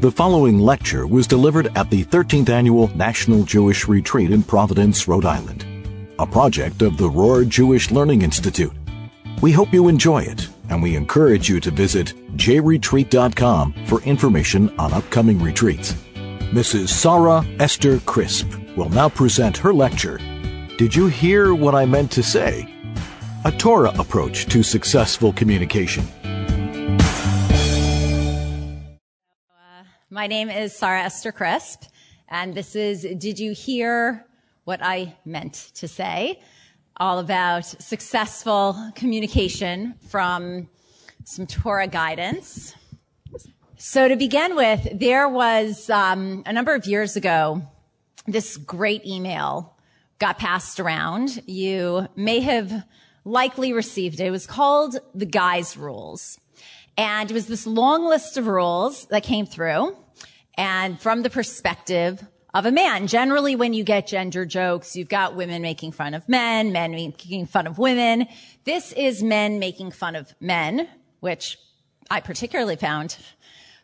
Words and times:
The 0.00 0.12
following 0.12 0.58
lecture 0.58 1.06
was 1.06 1.26
delivered 1.26 1.74
at 1.74 1.88
the 1.88 2.04
13th 2.04 2.50
Annual 2.50 2.94
National 2.94 3.44
Jewish 3.44 3.88
Retreat 3.88 4.30
in 4.30 4.42
Providence, 4.42 5.08
Rhode 5.08 5.24
Island, 5.24 5.64
a 6.18 6.26
project 6.26 6.82
of 6.82 6.98
the 6.98 7.08
Rohr 7.08 7.48
Jewish 7.48 7.90
Learning 7.90 8.20
Institute. 8.20 8.74
We 9.40 9.52
hope 9.52 9.72
you 9.72 9.88
enjoy 9.88 10.24
it, 10.24 10.50
and 10.68 10.82
we 10.82 10.96
encourage 10.96 11.48
you 11.48 11.60
to 11.60 11.70
visit 11.70 12.12
jretreat.com 12.36 13.72
for 13.86 14.02
information 14.02 14.68
on 14.78 14.92
upcoming 14.92 15.40
retreats. 15.40 15.94
Mrs. 16.52 16.88
Sarah 16.88 17.42
Esther 17.58 17.96
Crispe 18.00 18.76
will 18.76 18.90
now 18.90 19.08
present 19.08 19.56
her 19.56 19.72
lecture. 19.72 20.18
Did 20.76 20.94
you 20.94 21.06
hear 21.06 21.54
what 21.54 21.74
I 21.74 21.86
meant 21.86 22.12
to 22.12 22.22
say? 22.22 22.68
A 23.46 23.50
Torah 23.50 23.98
approach 23.98 24.44
to 24.48 24.62
successful 24.62 25.32
communication. 25.32 26.06
My 30.16 30.28
name 30.28 30.48
is 30.48 30.74
Sarah 30.74 31.02
Esther 31.02 31.30
Crispe, 31.30 31.88
and 32.30 32.54
this 32.54 32.74
is 32.74 33.02
Did 33.18 33.38
You 33.38 33.52
Hear 33.52 34.24
What 34.64 34.82
I 34.82 35.14
Meant 35.26 35.72
to 35.74 35.86
Say? 35.86 36.40
All 36.96 37.18
about 37.18 37.66
successful 37.66 38.92
communication 38.94 39.92
from 40.08 40.70
some 41.24 41.46
Torah 41.46 41.86
guidance. 41.86 42.74
So 43.76 44.08
to 44.08 44.16
begin 44.16 44.56
with, 44.56 44.88
there 44.98 45.28
was 45.28 45.90
um, 45.90 46.44
a 46.46 46.52
number 46.54 46.74
of 46.74 46.86
years 46.86 47.16
ago, 47.16 47.60
this 48.26 48.56
great 48.56 49.04
email 49.04 49.76
got 50.18 50.38
passed 50.38 50.80
around. 50.80 51.42
You 51.44 52.08
may 52.16 52.40
have 52.40 52.86
likely 53.26 53.74
received 53.74 54.18
it. 54.20 54.28
It 54.28 54.30
was 54.30 54.46
called 54.46 54.96
the 55.14 55.26
Guys 55.26 55.76
Rules. 55.76 56.40
And 56.96 57.30
it 57.30 57.34
was 57.34 57.48
this 57.48 57.66
long 57.66 58.06
list 58.08 58.38
of 58.38 58.46
rules 58.46 59.04
that 59.08 59.22
came 59.22 59.44
through 59.44 59.94
and 60.56 61.00
from 61.00 61.22
the 61.22 61.30
perspective 61.30 62.24
of 62.54 62.64
a 62.64 62.72
man. 62.72 63.06
Generally, 63.06 63.56
when 63.56 63.74
you 63.74 63.84
get 63.84 64.06
gender 64.06 64.46
jokes, 64.46 64.96
you've 64.96 65.10
got 65.10 65.36
women 65.36 65.60
making 65.60 65.92
fun 65.92 66.14
of 66.14 66.26
men, 66.26 66.72
men 66.72 66.92
making 66.92 67.46
fun 67.46 67.66
of 67.66 67.78
women. 67.78 68.26
This 68.64 68.92
is 68.92 69.22
men 69.22 69.58
making 69.58 69.90
fun 69.90 70.16
of 70.16 70.34
men, 70.40 70.88
which 71.20 71.58
I 72.10 72.20
particularly 72.20 72.76
found 72.76 73.18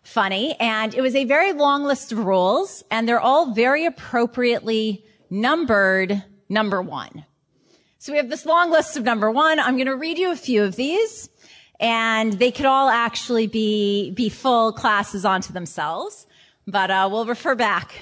funny. 0.03 0.55
And 0.59 0.95
it 0.95 1.03
was 1.03 1.15
a 1.15 1.27
very 1.27 1.53
long 1.53 1.84
list 1.84 2.12
of 2.12 2.25
rules, 2.25 2.83
and 2.91 3.06
they're 3.06 3.20
all 3.20 3.53
very 3.53 3.84
appropriately 3.84 5.05
numbered 5.28 6.23
number 6.48 6.81
one. 6.81 7.27
So 7.98 8.12
we 8.12 8.17
have 8.17 8.31
this 8.31 8.47
long 8.47 8.70
list 8.70 8.97
of 8.97 9.05
number 9.05 9.31
one. 9.31 9.61
I'm 9.61 9.77
going 9.77 9.87
to 9.87 9.97
read 9.97 10.19
you 10.19 10.33
a 10.33 10.37
few 10.37 10.65
of 10.65 10.77
these, 10.77 11.28
and 11.78 12.33
they 12.33 12.50
could 12.50 12.67
all 12.67 12.89
actually 12.89 13.48
be, 13.48 14.12
be 14.12 14.31
full 14.31 14.73
classes 14.73 15.27
onto 15.27 15.53
themselves 15.53 16.27
but 16.67 16.91
uh, 16.91 17.09
we'll 17.11 17.27
refer 17.27 17.55
back 17.55 17.95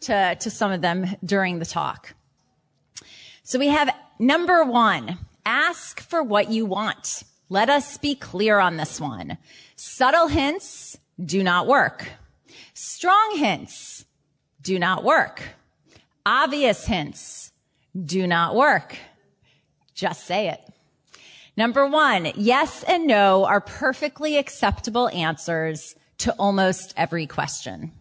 to, 0.00 0.36
to 0.36 0.50
some 0.50 0.72
of 0.72 0.80
them 0.80 1.06
during 1.24 1.58
the 1.58 1.66
talk. 1.66 2.14
So 3.42 3.58
we 3.58 3.68
have 3.68 3.94
number 4.18 4.64
one, 4.64 5.18
ask 5.44 6.00
for 6.00 6.22
what 6.22 6.50
you 6.50 6.66
want. 6.66 7.22
Let 7.48 7.70
us 7.70 7.96
be 7.98 8.14
clear 8.14 8.58
on 8.58 8.76
this 8.76 9.00
one. 9.00 9.38
Subtle 9.76 10.28
hints 10.28 10.98
do 11.24 11.42
not 11.42 11.66
work. 11.66 12.08
Strong 12.74 13.36
hints 13.36 14.04
do 14.62 14.78
not 14.78 15.04
work. 15.04 15.42
Obvious 16.24 16.86
hints 16.86 17.52
do 18.04 18.26
not 18.26 18.54
work. 18.54 18.96
Just 19.94 20.24
say 20.24 20.48
it. 20.48 20.60
Number 21.56 21.86
one, 21.86 22.32
yes 22.34 22.82
and 22.82 23.06
no 23.06 23.46
are 23.46 23.60
perfectly 23.60 24.36
acceptable 24.36 25.08
answers 25.10 25.94
to 26.18 26.32
almost 26.32 26.92
every 26.96 27.26
question. 27.26 27.92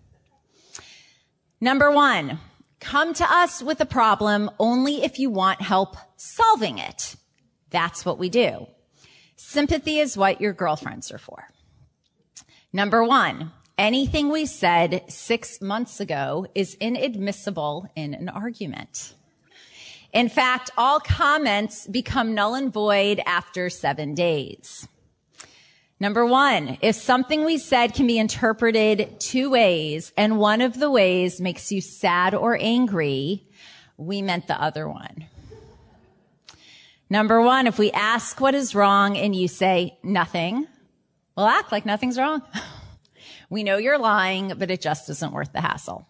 Number 1.66 1.90
one, 1.90 2.38
come 2.80 3.16
to 3.16 3.24
us 3.24 3.64
with 3.64 3.82
a 3.82 3.88
problem 3.88 4.52
only 4.60 5.04
if 5.04 5.18
you 5.18 5.32
want 5.32 5.64
help 5.64 5.98
solving 6.16 6.78
it. 6.78 7.16
That's 7.72 8.06
what 8.06 8.20
we 8.20 8.30
do. 8.30 8.68
Sympathy 9.36 9.98
is 9.98 10.16
what 10.16 10.40
your 10.40 10.54
girlfriends 10.54 11.12
are 11.12 11.18
for. 11.18 11.48
Number 12.72 13.04
one, 13.04 13.52
anything 13.80 14.30
we 14.30 14.46
said 14.46 15.06
six 15.12 15.60
months 15.60 16.00
ago 16.00 16.46
is 16.54 16.76
inadmissible 16.76 17.88
in 17.96 18.14
an 18.14 18.30
argument. 18.30 19.16
In 20.14 20.30
fact, 20.30 20.70
all 20.78 21.00
comments 21.00 21.88
become 21.88 22.36
null 22.36 22.54
and 22.54 22.72
void 22.72 23.20
after 23.26 23.72
seven 23.72 24.14
days. 24.14 24.88
Number 26.00 26.26
one, 26.26 26.78
if 26.82 26.96
something 26.96 27.46
we 27.46 27.58
said 27.58 27.94
can 27.94 28.06
be 28.06 28.20
interpreted 28.20 29.20
two 29.20 29.50
ways 29.50 30.12
and 30.18 30.38
one 30.38 30.60
of 30.60 30.78
the 30.78 30.92
ways 30.92 31.40
makes 31.40 31.72
you 31.72 31.80
sad 31.80 32.36
or 32.36 32.58
angry, 32.60 33.48
we 33.98 34.22
meant 34.22 34.48
the 34.48 34.62
other 34.62 34.90
one. 34.90 35.26
Number 37.10 37.40
one, 37.42 37.66
if 37.66 37.80
we 37.80 37.92
ask 37.92 38.42
what 38.42 38.56
is 38.56 38.76
wrong 38.76 39.16
and 39.16 39.34
you 39.36 39.48
say 39.48 39.98
nothing, 40.04 40.68
we'll 41.38 41.46
act 41.46 41.72
like 41.72 41.86
nothing's 41.86 42.18
wrong. 42.18 42.42
we 43.50 43.64
know 43.64 43.78
you're 43.78 44.00
lying, 44.00 44.54
but 44.58 44.72
it 44.72 44.82
just 44.82 45.10
isn't 45.10 45.32
worth 45.32 45.54
the 45.54 45.62
hassle. 45.62 46.08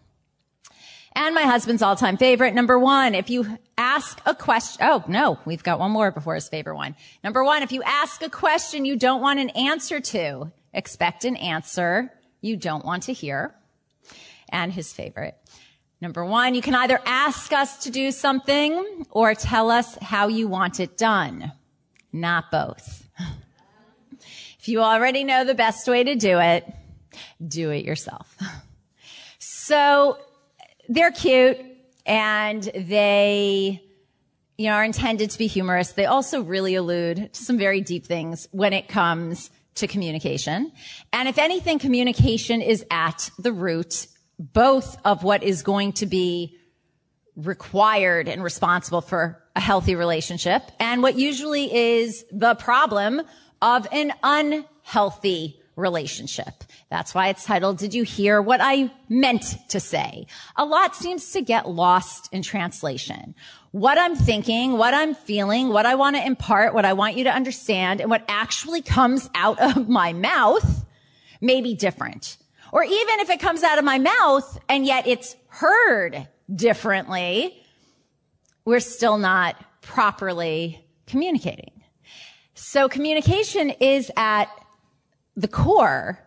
And 1.16 1.34
my 1.34 1.44
husband's 1.44 1.80
all-time 1.80 2.18
favorite, 2.18 2.52
number 2.52 2.78
one, 2.78 3.14
if 3.14 3.30
you 3.30 3.58
ask 3.78 4.20
a 4.26 4.34
question, 4.34 4.86
oh 4.86 5.02
no, 5.08 5.38
we've 5.46 5.62
got 5.62 5.78
one 5.78 5.90
more 5.90 6.10
before 6.10 6.34
his 6.34 6.46
favorite 6.46 6.76
one. 6.76 6.94
Number 7.24 7.42
one, 7.42 7.62
if 7.62 7.72
you 7.72 7.82
ask 7.82 8.22
a 8.22 8.28
question 8.28 8.84
you 8.84 8.96
don't 8.96 9.22
want 9.22 9.40
an 9.40 9.48
answer 9.50 9.98
to, 9.98 10.52
expect 10.74 11.24
an 11.24 11.36
answer 11.36 12.12
you 12.42 12.58
don't 12.58 12.84
want 12.84 13.04
to 13.04 13.14
hear. 13.14 13.54
And 14.50 14.70
his 14.70 14.92
favorite. 14.92 15.34
Number 16.02 16.22
one, 16.22 16.54
you 16.54 16.60
can 16.60 16.74
either 16.74 17.00
ask 17.06 17.50
us 17.50 17.78
to 17.84 17.90
do 17.90 18.10
something 18.10 19.06
or 19.10 19.34
tell 19.34 19.70
us 19.70 19.96
how 20.02 20.28
you 20.28 20.48
want 20.48 20.80
it 20.80 20.98
done. 20.98 21.52
Not 22.12 22.50
both. 22.50 23.08
If 24.58 24.70
you 24.70 24.80
already 24.82 25.22
know 25.22 25.44
the 25.44 25.54
best 25.54 25.86
way 25.86 26.02
to 26.02 26.16
do 26.16 26.40
it, 26.40 26.66
do 27.46 27.70
it 27.70 27.84
yourself. 27.84 28.36
So 29.38 30.18
they're 30.88 31.12
cute 31.12 31.58
and 32.04 32.62
they, 32.62 33.82
you 34.58 34.66
know, 34.66 34.74
are 34.74 34.84
intended 34.84 35.30
to 35.30 35.38
be 35.38 35.46
humorous. 35.46 35.92
They 35.92 36.06
also 36.06 36.42
really 36.42 36.74
allude 36.74 37.32
to 37.32 37.44
some 37.44 37.58
very 37.58 37.80
deep 37.80 38.06
things 38.06 38.48
when 38.52 38.72
it 38.72 38.88
comes 38.88 39.50
to 39.76 39.86
communication. 39.86 40.72
And 41.12 41.28
if 41.28 41.38
anything, 41.38 41.78
communication 41.78 42.62
is 42.62 42.84
at 42.90 43.30
the 43.38 43.52
root 43.52 44.06
both 44.38 44.98
of 45.04 45.22
what 45.22 45.42
is 45.42 45.62
going 45.62 45.92
to 45.94 46.06
be 46.06 46.56
required 47.36 48.28
and 48.28 48.42
responsible 48.42 49.00
for 49.00 49.42
a 49.54 49.60
healthy 49.60 49.94
relationship 49.94 50.62
and 50.80 51.02
what 51.02 51.18
usually 51.18 51.74
is 51.74 52.24
the 52.30 52.54
problem 52.54 53.22
of 53.60 53.86
an 53.92 54.12
unhealthy 54.22 55.60
relationship. 55.76 56.64
That's 56.90 57.14
why 57.14 57.28
it's 57.28 57.44
titled, 57.44 57.78
Did 57.78 57.94
You 57.94 58.02
Hear 58.02 58.40
What 58.40 58.60
I 58.62 58.90
Meant 59.08 59.56
to 59.68 59.78
Say? 59.78 60.26
A 60.56 60.64
lot 60.64 60.96
seems 60.96 61.30
to 61.32 61.42
get 61.42 61.68
lost 61.68 62.28
in 62.32 62.42
translation. 62.42 63.34
What 63.72 63.98
I'm 63.98 64.16
thinking, 64.16 64.78
what 64.78 64.94
I'm 64.94 65.14
feeling, 65.14 65.68
what 65.68 65.84
I 65.84 65.94
want 65.94 66.16
to 66.16 66.26
impart, 66.26 66.72
what 66.72 66.86
I 66.86 66.94
want 66.94 67.16
you 67.16 67.24
to 67.24 67.32
understand, 67.32 68.00
and 68.00 68.08
what 68.08 68.24
actually 68.26 68.80
comes 68.80 69.28
out 69.34 69.60
of 69.60 69.88
my 69.88 70.14
mouth 70.14 70.86
may 71.40 71.60
be 71.60 71.74
different. 71.74 72.38
Or 72.72 72.82
even 72.82 73.20
if 73.20 73.30
it 73.30 73.38
comes 73.38 73.62
out 73.62 73.78
of 73.78 73.84
my 73.84 73.98
mouth 73.98 74.58
and 74.68 74.86
yet 74.86 75.06
it's 75.06 75.36
heard 75.48 76.26
differently, 76.54 77.62
we're 78.64 78.80
still 78.80 79.18
not 79.18 79.56
properly 79.82 80.84
communicating. 81.06 81.70
So 82.54 82.88
communication 82.88 83.70
is 83.70 84.10
at 84.16 84.48
the 85.36 85.48
core 85.48 86.18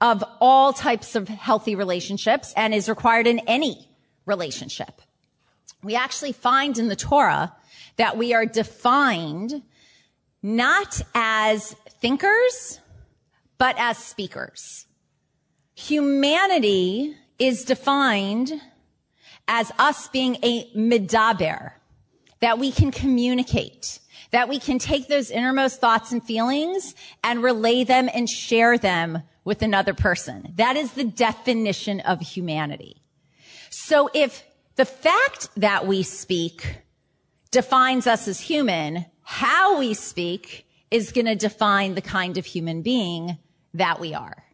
of 0.00 0.24
all 0.40 0.72
types 0.72 1.14
of 1.14 1.28
healthy 1.28 1.74
relationships 1.74 2.52
and 2.56 2.74
is 2.74 2.88
required 2.88 3.26
in 3.26 3.38
any 3.40 3.88
relationship. 4.24 5.00
We 5.82 5.94
actually 5.94 6.32
find 6.32 6.76
in 6.78 6.88
the 6.88 6.96
Torah 6.96 7.54
that 7.96 8.16
we 8.16 8.34
are 8.34 8.46
defined 8.46 9.62
not 10.42 11.00
as 11.14 11.74
thinkers, 12.00 12.80
but 13.58 13.76
as 13.78 13.98
speakers. 13.98 14.86
Humanity 15.74 17.16
is 17.38 17.64
defined 17.64 18.60
as 19.48 19.72
us 19.78 20.08
being 20.08 20.36
a 20.42 20.70
medaber, 20.74 21.72
that 22.40 22.58
we 22.58 22.70
can 22.70 22.90
communicate, 22.90 23.98
that 24.30 24.48
we 24.48 24.58
can 24.58 24.78
take 24.78 25.08
those 25.08 25.30
innermost 25.30 25.80
thoughts 25.80 26.12
and 26.12 26.22
feelings 26.22 26.94
and 27.24 27.42
relay 27.42 27.84
them 27.84 28.08
and 28.12 28.28
share 28.28 28.78
them 28.78 29.22
with 29.44 29.62
another 29.62 29.94
person. 29.94 30.52
That 30.56 30.76
is 30.76 30.92
the 30.92 31.04
definition 31.04 32.00
of 32.00 32.20
humanity. 32.20 33.02
So 33.70 34.10
if 34.12 34.44
the 34.76 34.84
fact 34.84 35.48
that 35.56 35.86
we 35.86 36.02
speak 36.02 36.78
defines 37.50 38.06
us 38.06 38.28
as 38.28 38.40
human, 38.40 39.06
how 39.22 39.78
we 39.78 39.94
speak 39.94 40.66
is 40.90 41.12
going 41.12 41.26
to 41.26 41.34
define 41.34 41.94
the 41.94 42.02
kind 42.02 42.36
of 42.36 42.44
human 42.46 42.82
being 42.82 43.38
that 43.74 44.00
we 44.00 44.14
are. 44.14 44.44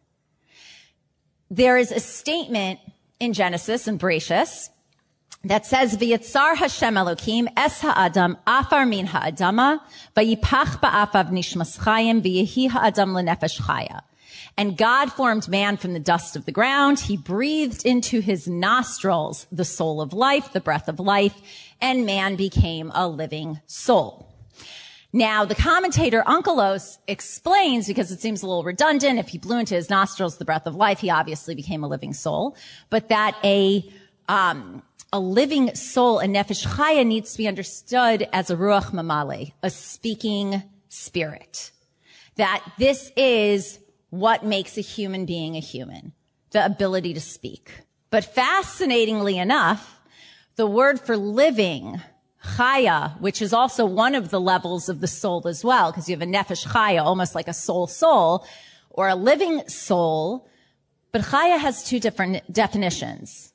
there 1.53 1.77
is 1.77 1.91
a 1.91 1.99
statement 1.99 2.79
in 3.19 3.31
Genesis 3.31 3.87
and 3.87 3.99
Bereshit 3.99 4.69
that 5.43 5.65
says, 5.65 5.97
"V'yitzar 5.97 6.55
Hashem 6.55 6.95
Elokim 6.95 7.47
es 7.57 7.81
ha'adam 7.81 8.37
afar 8.47 8.85
min 8.85 9.07
ha'adama 9.07 9.81
v'yipach 10.15 10.79
ba'afav 10.79 11.31
nishmas 11.31 11.79
chayim 11.79 12.21
v'yehi 12.21 12.69
ha'adam 12.69 13.13
lenefesh 13.13 13.61
chaya." 13.61 14.01
And 14.55 14.77
God 14.77 15.11
formed 15.11 15.47
man 15.47 15.77
from 15.77 15.93
the 15.93 15.99
dust 15.99 16.35
of 16.35 16.45
the 16.45 16.51
ground. 16.51 16.99
He 16.99 17.17
breathed 17.17 17.85
into 17.85 18.19
his 18.19 18.47
nostrils 18.47 19.47
the 19.51 19.65
soul 19.65 19.99
of 19.99 20.13
life, 20.13 20.53
the 20.53 20.61
breath 20.61 20.87
of 20.87 20.99
life, 20.99 21.41
and 21.81 22.05
man 22.05 22.35
became 22.35 22.91
a 22.93 23.07
living 23.07 23.61
soul. 23.65 24.29
Now, 25.11 25.45
the 25.45 25.55
commentator 25.55 26.23
Onkelos 26.25 26.97
explains, 27.07 27.87
because 27.87 28.11
it 28.11 28.19
seems 28.19 28.41
a 28.41 28.47
little 28.47 28.63
redundant, 28.63 29.19
if 29.19 29.29
he 29.29 29.37
blew 29.37 29.59
into 29.59 29.75
his 29.75 29.89
nostrils 29.89 30.37
the 30.37 30.45
breath 30.45 30.65
of 30.65 30.75
life, 30.75 30.99
he 30.99 31.09
obviously 31.09 31.53
became 31.53 31.83
a 31.83 31.87
living 31.87 32.13
soul, 32.13 32.55
but 32.89 33.09
that 33.09 33.35
a, 33.43 33.91
um, 34.27 34.81
a 35.13 35.19
living 35.19 35.75
soul, 35.75 36.19
a 36.19 36.25
nefesh 36.25 36.65
chaya, 36.65 37.05
needs 37.05 37.33
to 37.33 37.37
be 37.37 37.47
understood 37.47 38.27
as 38.33 38.49
a 38.49 38.55
ruach 38.55 38.91
mamale, 38.91 39.53
a 39.61 39.69
speaking 39.69 40.63
spirit. 40.89 41.71
That 42.35 42.63
this 42.79 43.11
is 43.15 43.77
what 44.09 44.43
makes 44.43 44.75
a 44.75 44.81
human 44.81 45.25
being 45.27 45.55
a 45.55 45.59
human, 45.59 46.13
the 46.49 46.65
ability 46.65 47.13
to 47.13 47.21
speak. 47.21 47.71
But 48.09 48.25
fascinatingly 48.25 49.37
enough, 49.37 50.01
the 50.55 50.65
word 50.65 50.99
for 50.99 51.15
living, 51.15 52.01
chaya, 52.57 53.19
which 53.21 53.39
is 53.39 53.53
also 53.53 53.85
one 53.85 54.15
of 54.15 54.31
the 54.31 54.41
levels 54.41 54.89
of 54.89 54.99
the 54.99 55.07
soul 55.07 55.47
as 55.47 55.63
well, 55.63 55.91
because 55.91 56.09
you 56.09 56.15
have 56.15 56.27
a 56.27 56.31
nefesh 56.31 56.65
chaya, 56.65 57.03
almost 57.03 57.35
like 57.35 57.47
a 57.47 57.53
soul 57.53 57.85
soul, 57.85 58.47
or 58.89 59.09
a 59.09 59.15
living 59.15 59.67
soul. 59.67 60.47
But 61.11 61.21
chaya 61.21 61.59
has 61.59 61.83
two 61.83 61.99
different 61.99 62.51
definitions, 62.51 63.52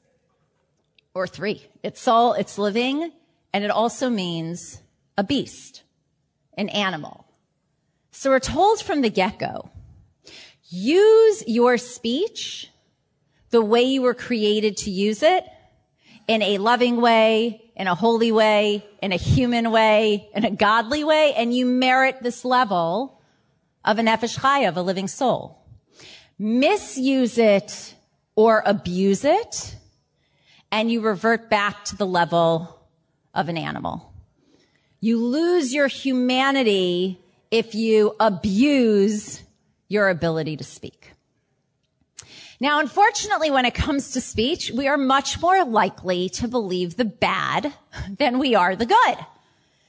or 1.15 1.27
three. 1.27 1.67
It's 1.83 2.01
soul, 2.01 2.35
it's 2.35 2.59
living, 2.59 3.13
and 3.53 3.65
it 3.65 3.71
also 3.71 4.09
means 4.09 4.81
a 5.17 5.25
beast, 5.25 5.83
an 6.57 6.69
animal. 6.69 7.27
So 8.11 8.31
we're 8.31 8.41
told 8.41 8.83
from 8.83 9.01
the 9.01 9.11
get-go, 9.11 9.71
use 10.69 11.45
your 11.47 11.79
speech 11.79 12.71
the 13.51 13.63
way 13.63 13.83
you 13.83 14.03
were 14.03 14.15
created 14.15 14.77
to 14.79 14.91
use 14.91 15.23
it 15.23 15.45
in 16.27 16.43
a 16.43 16.59
loving 16.59 17.01
way, 17.01 17.63
in 17.75 17.87
a 17.87 17.95
holy 17.95 18.31
way, 18.31 18.85
in 19.01 19.13
a 19.13 19.17
human 19.17 19.71
way, 19.71 20.29
in 20.35 20.45
a 20.45 20.51
godly 20.51 21.05
way, 21.05 21.33
and 21.35 21.55
you 21.55 21.65
merit 21.65 22.23
this 22.23 22.45
level 22.45 23.23
of 23.85 23.99
an 23.99 24.07
nefesh 24.07 24.69
of 24.69 24.77
a 24.77 24.83
living 24.83 25.09
soul. 25.09 25.65
Misuse 26.39 27.39
it 27.39 27.95
or 28.37 28.63
abuse 28.67 29.25
it, 29.25 29.77
and 30.71 30.91
you 30.91 31.01
revert 31.01 31.49
back 31.49 31.85
to 31.87 31.97
the 31.97 32.07
level 32.07 32.79
of 33.35 33.49
an 33.49 33.57
animal. 33.57 34.13
You 35.01 35.25
lose 35.25 35.73
your 35.73 35.87
humanity 35.87 37.21
if 37.51 37.75
you 37.75 38.15
abuse 38.19 39.43
your 39.89 40.09
ability 40.09 40.57
to 40.57 40.65
speak. 40.65 41.13
Now, 42.61 42.81
unfortunately, 42.81 43.51
when 43.51 43.65
it 43.65 43.75
comes 43.75 44.11
to 44.13 44.21
speech, 44.21 44.73
we 44.73 44.89
are 44.89 44.97
much 44.97 45.41
more 45.41 45.65
likely 45.65 46.29
to 46.31 46.49
believe 46.49 46.97
the 46.97 47.05
bad 47.05 47.73
than 48.19 48.39
we 48.39 48.55
are 48.57 48.75
the 48.75 48.87
good. 48.87 49.17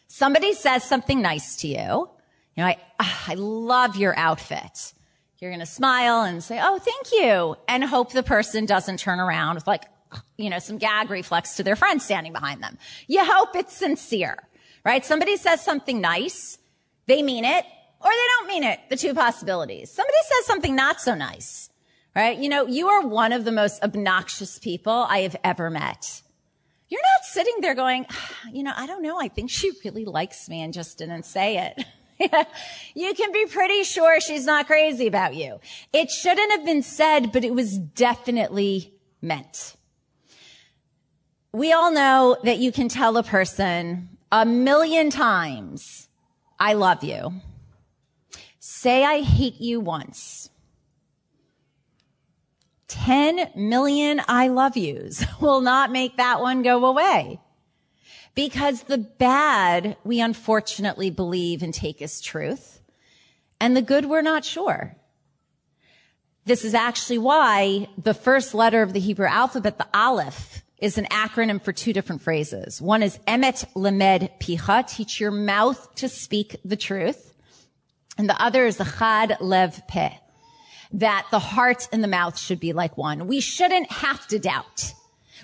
Somebody 0.07 0.53
says 0.53 0.83
something 0.83 1.21
nice 1.21 1.55
to 1.57 1.67
you. 1.67 2.09
You 2.55 2.63
know, 2.63 2.65
I, 2.65 2.77
ah, 2.99 3.25
I 3.27 3.33
love 3.35 3.95
your 3.95 4.15
outfit. 4.17 4.93
You're 5.39 5.51
going 5.51 5.61
to 5.61 5.65
smile 5.65 6.21
and 6.21 6.43
say, 6.43 6.59
Oh, 6.61 6.77
thank 6.79 7.11
you. 7.13 7.55
And 7.67 7.83
hope 7.83 8.11
the 8.11 8.23
person 8.23 8.65
doesn't 8.65 8.97
turn 8.97 9.19
around 9.19 9.55
with 9.55 9.65
like, 9.65 9.85
you 10.37 10.49
know, 10.49 10.59
some 10.59 10.77
gag 10.77 11.09
reflex 11.09 11.55
to 11.55 11.63
their 11.63 11.75
friend 11.75 12.01
standing 12.01 12.33
behind 12.33 12.63
them. 12.63 12.77
You 13.07 13.23
hope 13.23 13.55
it's 13.55 13.73
sincere, 13.73 14.37
right? 14.85 15.05
Somebody 15.05 15.37
says 15.37 15.61
something 15.61 16.01
nice. 16.01 16.57
They 17.07 17.21
mean 17.21 17.45
it 17.45 17.65
or 18.01 18.09
they 18.09 18.27
don't 18.37 18.47
mean 18.47 18.63
it. 18.63 18.79
The 18.89 18.95
two 18.95 19.13
possibilities. 19.13 19.91
Somebody 19.91 20.17
says 20.23 20.45
something 20.45 20.75
not 20.75 21.01
so 21.01 21.15
nice, 21.15 21.69
right? 22.15 22.37
You 22.37 22.49
know, 22.49 22.65
you 22.65 22.87
are 22.87 23.05
one 23.05 23.33
of 23.33 23.45
the 23.45 23.51
most 23.51 23.83
obnoxious 23.83 24.57
people 24.59 25.05
I 25.09 25.19
have 25.19 25.35
ever 25.43 25.69
met. 25.69 26.21
You're 26.87 27.01
not 27.01 27.25
sitting 27.25 27.55
there 27.61 27.75
going, 27.75 28.05
you 28.51 28.63
know, 28.63 28.73
I 28.75 28.87
don't 28.87 29.03
know. 29.03 29.19
I 29.19 29.27
think 29.27 29.49
she 29.49 29.71
really 29.83 30.05
likes 30.05 30.49
me 30.49 30.61
and 30.61 30.73
just 30.73 30.97
didn't 30.97 31.23
say 31.23 31.57
it. 31.57 31.85
you 32.95 33.13
can 33.13 33.31
be 33.31 33.45
pretty 33.45 33.83
sure 33.83 34.19
she's 34.19 34.45
not 34.45 34.67
crazy 34.67 35.07
about 35.07 35.35
you. 35.35 35.59
It 35.93 36.09
shouldn't 36.09 36.51
have 36.51 36.65
been 36.65 36.83
said, 36.83 37.31
but 37.31 37.43
it 37.43 37.53
was 37.53 37.77
definitely 37.77 38.93
meant. 39.21 39.75
We 41.51 41.73
all 41.73 41.91
know 41.91 42.37
that 42.43 42.59
you 42.59 42.71
can 42.71 42.89
tell 42.89 43.17
a 43.17 43.23
person 43.23 44.09
a 44.31 44.45
million 44.45 45.09
times, 45.09 46.07
I 46.59 46.73
love 46.73 47.03
you. 47.03 47.41
Say 48.59 49.03
I 49.03 49.21
hate 49.21 49.59
you 49.59 49.79
once. 49.79 50.51
10 52.89 53.51
million 53.55 54.21
I 54.27 54.47
love 54.47 54.77
yous 54.77 55.25
will 55.41 55.61
not 55.61 55.91
make 55.91 56.17
that 56.17 56.39
one 56.39 56.61
go 56.61 56.85
away. 56.85 57.39
Because 58.35 58.83
the 58.83 58.99
bad 58.99 59.97
we 60.03 60.21
unfortunately 60.21 61.09
believe 61.09 61.63
and 61.63 61.73
take 61.73 61.99
as 61.99 62.21
truth, 62.21 62.79
and 63.59 63.75
the 63.75 63.81
good 63.81 64.05
we're 64.05 64.21
not 64.21 64.45
sure. 64.45 64.95
This 66.45 66.63
is 66.63 66.75
actually 66.75 67.17
why 67.17 67.87
the 68.01 68.13
first 68.13 68.53
letter 68.53 68.83
of 68.83 68.93
the 68.93 68.99
Hebrew 68.99 69.27
alphabet, 69.27 69.77
the 69.77 69.87
Aleph, 69.93 70.63
is 70.81 70.97
an 70.97 71.05
acronym 71.05 71.61
for 71.61 71.71
two 71.71 71.93
different 71.93 72.21
phrases. 72.21 72.81
One 72.81 73.03
is 73.03 73.17
Emet 73.27 73.65
Lemed 73.75 74.29
Picha, 74.39 74.87
teach 74.87 75.19
your 75.19 75.31
mouth 75.31 75.95
to 75.95 76.09
speak 76.09 76.55
the 76.63 76.77
truth. 76.77 77.33
And 78.17 78.29
the 78.29 78.41
other 78.41 78.65
is 78.65 78.77
the 78.77 78.85
chad 78.99 79.37
lev 79.39 79.81
peh, 79.87 80.11
that 80.93 81.27
the 81.31 81.39
heart 81.39 81.87
and 81.91 82.03
the 82.03 82.07
mouth 82.07 82.37
should 82.37 82.59
be 82.59 82.73
like 82.73 82.97
one. 82.97 83.27
We 83.27 83.39
shouldn't 83.39 83.91
have 83.91 84.27
to 84.27 84.39
doubt. 84.39 84.93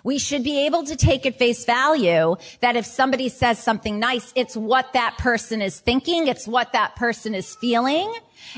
We 0.03 0.19
should 0.19 0.43
be 0.43 0.65
able 0.65 0.83
to 0.83 0.95
take 0.95 1.25
at 1.25 1.39
face 1.39 1.65
value 1.65 2.35
that 2.59 2.75
if 2.75 2.85
somebody 2.85 3.29
says 3.29 3.57
something 3.57 3.97
nice, 3.97 4.33
it's 4.35 4.55
what 4.55 4.93
that 4.93 5.17
person 5.17 5.61
is 5.61 5.79
thinking. 5.79 6.27
It's 6.27 6.47
what 6.47 6.73
that 6.73 6.95
person 6.95 7.33
is 7.33 7.55
feeling. 7.55 8.13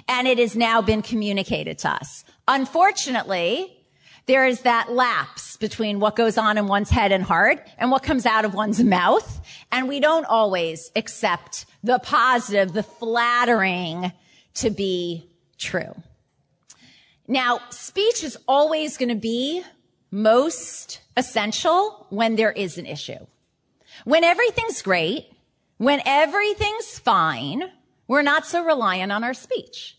And 0.07 0.27
it 0.27 0.39
has 0.39 0.55
now 0.55 0.81
been 0.81 1.01
communicated 1.01 1.77
to 1.79 1.89
us. 1.89 2.25
Unfortunately, 2.47 3.76
there 4.27 4.45
is 4.45 4.61
that 4.61 4.91
lapse 4.91 5.55
between 5.55 5.99
what 5.99 6.15
goes 6.15 6.37
on 6.37 6.57
in 6.57 6.67
one's 6.67 6.89
head 6.89 7.11
and 7.11 7.23
heart 7.23 7.65
and 7.77 7.89
what 7.89 8.03
comes 8.03 8.25
out 8.25 8.45
of 8.45 8.53
one's 8.53 8.83
mouth. 8.83 9.41
And 9.71 9.87
we 9.87 9.99
don't 9.99 10.25
always 10.25 10.91
accept 10.95 11.65
the 11.83 11.99
positive, 11.99 12.73
the 12.73 12.83
flattering 12.83 14.11
to 14.55 14.69
be 14.69 15.29
true. 15.57 15.95
Now, 17.27 17.59
speech 17.69 18.23
is 18.23 18.37
always 18.47 18.97
going 18.97 19.09
to 19.09 19.15
be 19.15 19.63
most 20.11 21.01
essential 21.15 22.05
when 22.09 22.35
there 22.35 22.51
is 22.51 22.77
an 22.77 22.85
issue. 22.85 23.25
When 24.03 24.23
everything's 24.23 24.81
great, 24.81 25.31
when 25.77 26.01
everything's 26.05 26.99
fine, 26.99 27.63
we're 28.07 28.21
not 28.21 28.45
so 28.45 28.63
reliant 28.63 29.11
on 29.11 29.23
our 29.23 29.33
speech 29.33 29.96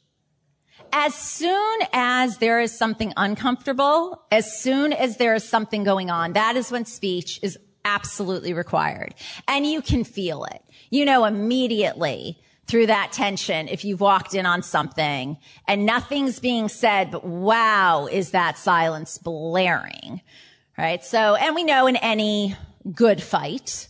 as 0.93 1.15
soon 1.15 1.79
as 1.93 2.39
there 2.39 2.61
is 2.61 2.77
something 2.77 3.13
uncomfortable, 3.17 4.23
as 4.31 4.61
soon 4.61 4.93
as 4.93 5.17
there 5.17 5.35
is 5.35 5.49
something 5.49 5.85
going 5.85 6.11
on, 6.11 6.33
that 6.35 6.57
is 6.57 6.71
when 6.71 6.85
speech 6.85 7.41
is 7.43 7.59
absolutely 7.85 8.53
required. 8.53 9.15
And 9.47 9.67
you 9.67 9.83
can 9.83 10.05
feel 10.05 10.45
it. 10.45 10.63
You 10.91 11.05
know 11.05 11.25
immediately 11.25 12.39
through 12.67 12.87
that 12.87 13.13
tension 13.13 13.67
if 13.69 13.85
you've 13.85 14.01
walked 14.01 14.35
in 14.35 14.45
on 14.47 14.63
something 14.63 15.39
and 15.67 15.87
nothing's 15.87 16.39
being 16.39 16.69
said, 16.69 17.11
but 17.11 17.25
wow, 17.25 18.07
is 18.07 18.31
that 18.33 18.59
silence 18.59 19.19
blaring? 19.19 20.21
Right? 20.77 21.05
So, 21.05 21.35
and 21.35 21.55
we 21.55 21.65
know 21.65 21.87
in 21.87 21.97
any 21.97 22.55
good 22.95 23.23
fight, 23.23 23.89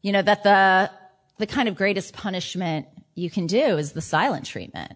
you 0.00 0.12
know, 0.12 0.22
that 0.22 0.44
the, 0.44 0.90
the 1.38 1.46
kind 1.46 1.68
of 1.68 1.74
greatest 1.74 2.14
punishment 2.14 2.86
you 3.14 3.30
can 3.30 3.46
do 3.46 3.76
is 3.76 3.92
the 3.92 4.00
silent 4.00 4.46
treatment. 4.46 4.92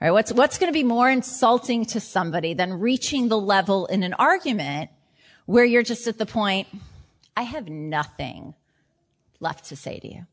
Right? 0.00 0.12
What's, 0.12 0.32
what's 0.32 0.58
going 0.58 0.68
to 0.68 0.74
be 0.74 0.84
more 0.84 1.10
insulting 1.10 1.84
to 1.86 2.00
somebody 2.00 2.54
than 2.54 2.74
reaching 2.74 3.28
the 3.28 3.38
level 3.38 3.86
in 3.86 4.02
an 4.02 4.14
argument 4.14 4.90
where 5.46 5.64
you're 5.64 5.82
just 5.82 6.06
at 6.06 6.18
the 6.18 6.26
point, 6.26 6.68
I 7.36 7.42
have 7.42 7.68
nothing 7.68 8.54
left 9.40 9.66
to 9.66 9.76
say 9.76 9.98
to 9.98 10.08
you. 10.08 10.26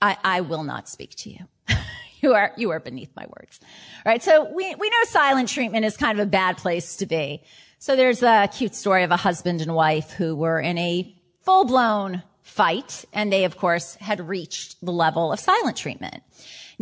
I, 0.00 0.16
I 0.24 0.40
will 0.40 0.64
not 0.64 0.88
speak 0.88 1.14
to 1.18 1.30
you. 1.30 1.38
you 2.20 2.34
are, 2.34 2.52
you 2.56 2.70
are 2.70 2.80
beneath 2.80 3.10
my 3.14 3.26
words. 3.26 3.60
All 4.04 4.10
right. 4.10 4.22
So 4.22 4.52
we, 4.52 4.74
we 4.74 4.90
know 4.90 5.04
silent 5.04 5.48
treatment 5.48 5.84
is 5.84 5.96
kind 5.96 6.18
of 6.18 6.26
a 6.26 6.30
bad 6.30 6.56
place 6.56 6.96
to 6.96 7.06
be. 7.06 7.42
So 7.78 7.94
there's 7.94 8.22
a 8.22 8.48
cute 8.52 8.74
story 8.74 9.04
of 9.04 9.10
a 9.10 9.16
husband 9.16 9.60
and 9.60 9.74
wife 9.74 10.12
who 10.12 10.34
were 10.34 10.60
in 10.60 10.78
a 10.78 11.14
full 11.40 11.64
blown 11.64 12.22
fight 12.42 13.04
and 13.12 13.32
they 13.32 13.44
of 13.44 13.56
course 13.56 13.94
had 13.96 14.28
reached 14.28 14.84
the 14.84 14.92
level 14.92 15.32
of 15.32 15.40
silent 15.40 15.76
treatment. 15.76 16.22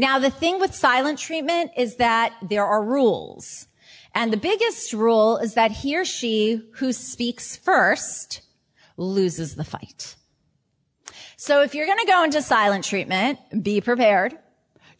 Now, 0.00 0.18
the 0.18 0.30
thing 0.30 0.58
with 0.58 0.74
silent 0.74 1.18
treatment 1.18 1.72
is 1.76 1.96
that 1.96 2.32
there 2.40 2.64
are 2.64 2.82
rules. 2.82 3.66
And 4.14 4.32
the 4.32 4.38
biggest 4.38 4.94
rule 4.94 5.36
is 5.36 5.52
that 5.54 5.70
he 5.70 5.94
or 5.94 6.06
she 6.06 6.62
who 6.76 6.94
speaks 6.94 7.54
first 7.54 8.40
loses 8.96 9.56
the 9.56 9.62
fight. 9.62 10.16
So 11.36 11.60
if 11.60 11.74
you're 11.74 11.84
going 11.84 11.98
to 11.98 12.06
go 12.06 12.24
into 12.24 12.40
silent 12.40 12.86
treatment, 12.86 13.40
be 13.62 13.82
prepared 13.82 14.38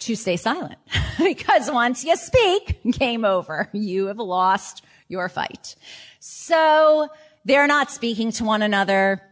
to 0.01 0.15
stay 0.15 0.37
silent 0.37 0.77
because 1.19 1.71
once 1.71 2.05
you 2.05 2.15
speak, 2.17 2.81
game 2.85 3.25
over. 3.25 3.71
You 3.73 4.09
have 4.09 4.19
lost 4.19 4.85
your 5.09 5.31
fight. 5.31 5.77
So 6.19 7.09
they're 7.47 7.67
not 7.67 7.91
speaking 7.91 8.33
to 8.33 8.45
one 8.45 8.61
another. 8.61 9.23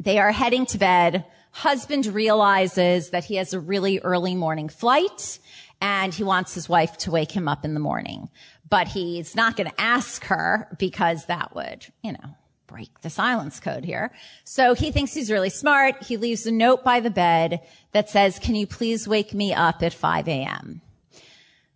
They 0.00 0.18
are 0.18 0.32
heading 0.32 0.66
to 0.66 0.78
bed. 0.78 1.24
Husband 1.52 2.06
realizes 2.06 3.10
that 3.10 3.24
he 3.24 3.36
has 3.36 3.52
a 3.52 3.60
really 3.60 3.98
early 4.00 4.34
morning 4.34 4.68
flight 4.68 5.38
and 5.80 6.14
he 6.14 6.24
wants 6.24 6.54
his 6.54 6.68
wife 6.68 6.96
to 6.98 7.10
wake 7.10 7.32
him 7.32 7.46
up 7.46 7.64
in 7.64 7.74
the 7.74 7.80
morning. 7.80 8.30
But 8.68 8.88
he's 8.88 9.36
not 9.36 9.56
going 9.56 9.68
to 9.68 9.80
ask 9.80 10.24
her 10.24 10.68
because 10.78 11.26
that 11.26 11.54
would, 11.54 11.86
you 12.02 12.12
know, 12.12 12.36
break 12.66 13.02
the 13.02 13.10
silence 13.10 13.60
code 13.60 13.84
here. 13.84 14.12
So 14.44 14.72
he 14.72 14.90
thinks 14.90 15.12
he's 15.12 15.30
really 15.30 15.50
smart. 15.50 16.02
He 16.04 16.16
leaves 16.16 16.46
a 16.46 16.52
note 16.52 16.82
by 16.82 17.00
the 17.00 17.10
bed 17.10 17.60
that 17.92 18.08
says, 18.08 18.38
can 18.38 18.54
you 18.54 18.66
please 18.66 19.06
wake 19.06 19.34
me 19.34 19.52
up 19.52 19.82
at 19.82 19.92
5 19.92 20.26
a.m.? 20.28 20.80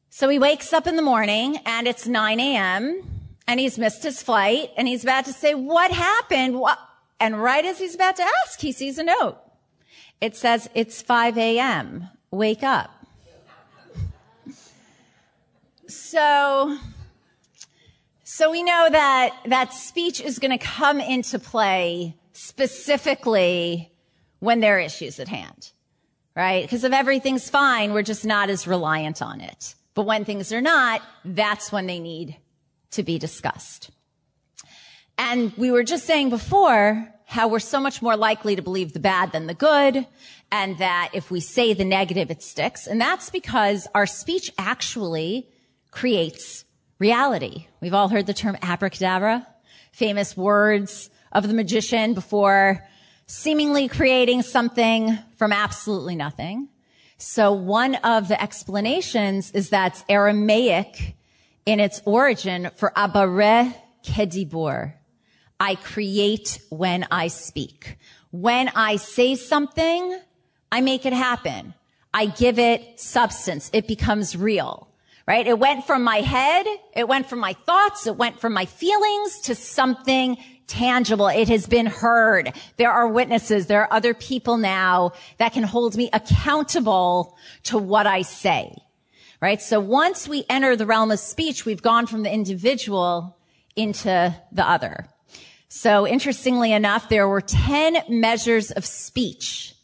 So 0.09 0.31
he 0.31 0.39
wakes 0.39 0.73
up 0.73 0.87
in 0.87 0.97
the 0.97 1.03
morning 1.03 1.59
and 1.67 1.87
it's 1.87 2.07
9 2.07 2.41
a.m. 2.41 3.03
and 3.47 3.61
he's 3.61 3.79
missed 3.79 4.03
his 4.03 4.23
flight 4.23 4.71
and 4.79 4.89
he's 4.89 5.03
about 5.03 5.27
to 5.27 5.35
say, 5.35 5.53
what 5.53 5.91
happened? 5.91 6.59
What? 6.59 6.79
And 7.21 7.43
right 7.43 7.65
as 7.65 7.79
he's 7.79 7.95
about 7.95 8.17
to 8.17 8.23
ask, 8.23 8.61
he 8.61 8.73
sees 8.73 8.97
a 8.97 9.05
note. 9.05 9.39
It 10.21 10.37
says, 10.37 10.69
it's 10.75 11.03
5 11.03 11.37
a.m. 11.39 12.09
Wake 12.31 12.63
up. 12.63 12.91
So 15.89 16.79
so 18.29 18.51
we 18.51 18.63
know 18.63 18.89
that 18.91 19.35
that 19.47 19.73
speech 19.73 20.21
is 20.21 20.39
going 20.39 20.51
to 20.51 20.59
come 20.59 21.01
into 21.01 21.39
play 21.39 22.17
specifically 22.33 23.91
when 24.41 24.61
there 24.61 24.77
are 24.77 24.81
issues 24.81 25.19
at 25.19 25.29
hand, 25.29 25.71
right? 26.35 26.63
Because 26.63 26.85
if 26.85 26.93
everything's 26.93 27.49
fine, 27.49 27.95
we're 27.95 28.03
just 28.03 28.27
not 28.27 28.51
as 28.51 28.67
reliant 28.67 29.23
on 29.23 29.41
it. 29.41 29.75
But 29.95 30.03
when 30.03 30.27
things 30.27 30.53
are 30.53 30.61
not, 30.61 31.01
that's 31.25 31.73
when 31.73 31.87
they 31.87 31.99
need 31.99 32.37
to 32.91 33.03
be 33.03 33.19
discussed. 33.19 33.91
And 35.17 35.57
we 35.57 35.71
were 35.71 35.83
just 35.83 36.05
saying 36.05 36.29
before 36.29 37.11
how 37.27 37.49
we're 37.49 37.59
so 37.59 37.81
much 37.81 38.01
more 38.01 38.17
likely 38.17 38.55
to 38.57 38.63
believe 38.63 38.93
the 38.93 39.01
bad 39.01 39.33
than 39.33 39.47
the 39.47 39.55
good, 39.55 40.07
and 40.51 40.79
that 40.79 41.11
if 41.13 41.31
we 41.31 41.41
say 41.41 41.75
the 41.75 41.85
negative, 41.85 42.31
it 42.31 42.43
sticks. 42.43 42.87
And 42.87 43.01
that's 43.01 43.31
because 43.31 43.89
our 43.95 44.07
speech 44.07 44.53
actually 44.57 45.49
creates 45.91 46.65
reality. 47.01 47.67
We've 47.81 47.95
all 47.95 48.09
heard 48.09 48.27
the 48.27 48.33
term 48.33 48.57
abracadabra, 48.63 49.47
famous 49.91 50.37
words 50.37 51.11
of 51.33 51.49
the 51.49 51.55
magician 51.55 52.15
before 52.15 52.87
seemingly 53.27 53.89
creating 53.89 54.43
something 54.43 55.19
from 55.37 55.53
absolutely 55.53 56.15
nothing. 56.15 56.69
So 57.19 57.53
one 57.53 57.97
of 57.97 58.29
the 58.29 58.41
explanations 58.41 59.51
is 59.51 59.69
that's 59.69 60.05
Aramaic 60.09 61.17
in 61.65 61.81
its 61.81 62.01
origin 62.05 62.71
for 62.77 62.93
abare 62.95 63.75
kedibur. 64.05 64.95
I 65.59 65.77
create 65.77 66.61
when 66.71 67.07
I 67.11 67.29
speak. 67.29 67.97
When 68.31 68.69
I 68.71 68.97
say 68.97 69.35
something, 69.35 70.21
I 70.71 70.81
make 70.81 71.07
it 71.07 71.13
happen. 71.13 71.75
I 72.13 72.27
give 72.27 72.59
it 72.59 73.01
substance. 73.01 73.71
It 73.73 73.87
becomes 73.87 74.37
real 74.37 74.89
right? 75.27 75.47
It 75.47 75.59
went 75.59 75.85
from 75.85 76.05
my 76.05 76.19
head, 76.19 76.67
it 76.95 77.09
went 77.09 77.29
from 77.29 77.41
my 77.41 77.53
thoughts, 77.53 78.07
it 78.07 78.17
went 78.17 78.41
from 78.41 78.53
my 78.53 78.65
feelings 78.65 79.41
to 79.41 79.55
something 79.55 80.37
tangible. 80.67 81.29
It 81.29 81.49
has 81.49 81.67
been 81.67 81.87
heard. 81.87 82.53
There 82.77 82.91
are 82.91 83.09
witnesses. 83.09 83.67
There 83.67 83.83
are 83.83 83.93
other 83.93 84.15
people 84.15 84.57
now 84.57 85.13
that 85.39 85.53
can 85.53 85.63
hold 85.63 85.97
me 85.97 86.11
accountable 86.13 87.37
to 87.65 87.79
what 87.79 88.07
I 88.07 88.23
say, 88.23 88.77
right? 89.41 89.61
So 89.61 89.81
once 89.81 90.29
we 90.29 90.45
enter 90.49 90.77
the 90.77 90.87
realm 90.87 91.11
of 91.11 91.19
speech, 91.19 91.65
we've 91.65 91.83
gone 91.83 92.07
from 92.07 92.23
the 92.23 92.33
individual 92.33 93.37
into 93.75 94.35
the 94.53 94.69
other. 94.69 95.07
So 95.77 96.07
interestingly 96.07 96.73
enough, 96.73 97.11
there 97.11 97.29
were 97.29 97.43
10 97.43 98.05
measures 98.09 98.71
of 98.71 98.87
speech 98.87 99.75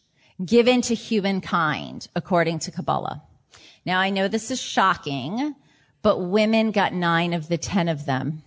given 0.43 0.81
to 0.81 0.95
humankind 0.95 2.09
according 2.17 2.61
to 2.61 2.71
Kabbalah. 2.71 3.23
Now 3.85 4.01
I 4.01 4.09
know 4.09 4.27
this 4.27 4.51
is 4.51 4.59
shocking, 4.59 5.55
but 6.01 6.19
women 6.21 6.71
got 6.71 6.95
nine 6.95 7.35
of 7.35 7.49
the 7.49 7.59
10 7.59 7.89
of 7.89 8.07
them. 8.07 8.43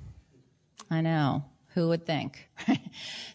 I 0.89 1.01
know. 1.01 1.45
Who 1.75 1.89
would 1.89 2.07
think? 2.07 2.49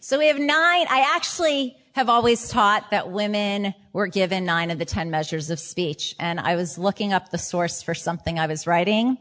so 0.01 0.19
we 0.19 0.27
have 0.27 0.39
nine. 0.39 0.87
I 0.89 1.13
actually 1.15 1.77
have 1.93 2.09
always 2.09 2.49
taught 2.49 2.91
that 2.91 3.11
women 3.11 3.73
were 3.93 4.07
given 4.07 4.43
nine 4.43 4.71
of 4.71 4.77
the 4.77 4.83
10 4.83 5.09
measures 5.09 5.49
of 5.49 5.57
speech. 5.57 6.15
And 6.19 6.37
I 6.37 6.57
was 6.57 6.77
looking 6.77 7.13
up 7.13 7.29
the 7.29 7.37
source 7.37 7.81
for 7.81 7.93
something 7.93 8.37
I 8.37 8.47
was 8.47 8.67
writing. 8.67 9.17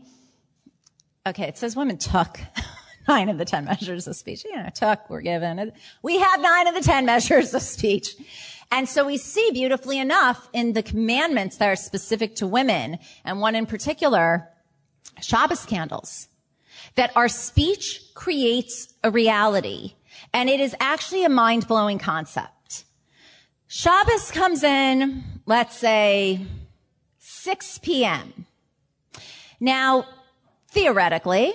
Okay. 1.24 1.44
It 1.44 1.58
says 1.58 1.76
women 1.76 1.96
took 1.96 2.40
nine 3.08 3.28
of 3.28 3.38
the 3.38 3.44
10 3.44 3.64
measures 3.64 4.06
of 4.06 4.16
speech. 4.16 4.44
You 4.44 4.56
know, 4.56 4.68
took, 4.74 5.08
were 5.10 5.20
given. 5.20 5.72
We 6.02 6.18
have 6.18 6.40
nine 6.40 6.66
of 6.66 6.74
the 6.74 6.82
10 6.82 7.06
measures 7.06 7.54
of 7.54 7.62
speech. 7.62 8.16
And 8.72 8.88
so 8.88 9.04
we 9.04 9.16
see 9.16 9.50
beautifully 9.52 9.98
enough 9.98 10.48
in 10.52 10.74
the 10.74 10.82
commandments 10.82 11.56
that 11.56 11.68
are 11.68 11.76
specific 11.76 12.36
to 12.36 12.46
women, 12.46 12.98
and 13.24 13.40
one 13.40 13.56
in 13.56 13.66
particular, 13.66 14.48
Shabbos 15.20 15.66
candles, 15.66 16.28
that 16.94 17.10
our 17.16 17.28
speech 17.28 18.02
creates 18.14 18.94
a 19.02 19.10
reality. 19.10 19.94
And 20.32 20.48
it 20.48 20.60
is 20.60 20.76
actually 20.78 21.24
a 21.24 21.28
mind-blowing 21.28 21.98
concept. 21.98 22.84
Shabbos 23.66 24.30
comes 24.30 24.62
in, 24.62 25.24
let's 25.46 25.76
say, 25.76 26.46
6 27.18 27.78
p.m. 27.78 28.46
Now, 29.58 30.06
theoretically, 30.68 31.54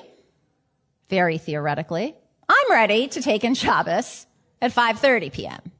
very 1.09 1.37
theoretically, 1.37 2.15
I'm 2.47 2.71
ready 2.71 3.07
to 3.07 3.21
take 3.21 3.43
in 3.43 3.55
Shabbos 3.55 4.25
at 4.61 4.73
5.30 4.73 5.31
p.m. 5.31 5.71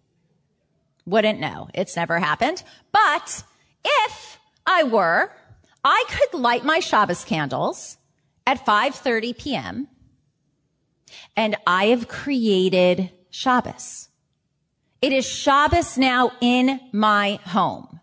Wouldn't 1.06 1.40
know. 1.40 1.70
It's 1.74 1.96
never 1.96 2.20
happened. 2.20 2.64
But 2.92 3.44
if 3.84 4.40
I 4.66 4.84
were, 4.84 5.32
I 5.84 6.04
could 6.10 6.40
light 6.40 6.66
my 6.66 6.80
Shabbos 6.80 7.24
candles 7.24 7.98
at 8.48 8.66
5.30 8.66 9.38
p.m. 9.38 9.88
and 11.36 11.56
I 11.68 11.88
have 11.88 12.08
created 12.08 13.12
Shabbos. 13.30 14.10
It 15.02 15.14
is 15.14 15.26
Shabbos 15.26 15.98
now 15.98 16.32
in 16.42 16.80
my 16.92 17.40
home. 17.46 18.00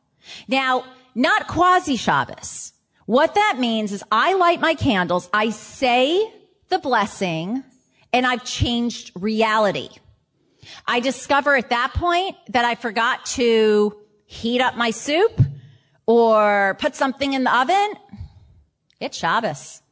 Now, 0.46 0.84
not 1.14 1.48
quasi 1.48 1.96
Shabbos. 1.96 2.72
What 3.06 3.34
that 3.34 3.56
means 3.58 3.92
is 3.92 4.04
I 4.12 4.34
light 4.34 4.60
my 4.60 4.74
candles, 4.74 5.28
I 5.32 5.50
say 5.50 6.32
the 6.72 6.78
blessing, 6.78 7.62
and 8.14 8.26
I've 8.26 8.44
changed 8.44 9.12
reality. 9.14 9.90
I 10.86 11.00
discover 11.00 11.54
at 11.54 11.68
that 11.68 11.92
point 11.94 12.34
that 12.48 12.64
I 12.64 12.76
forgot 12.76 13.26
to 13.36 13.94
heat 14.24 14.62
up 14.62 14.74
my 14.74 14.90
soup 14.90 15.38
or 16.06 16.76
put 16.80 16.94
something 16.94 17.34
in 17.34 17.44
the 17.44 17.54
oven. 17.54 17.92
It's 19.00 19.18
Shabbos. 19.18 19.82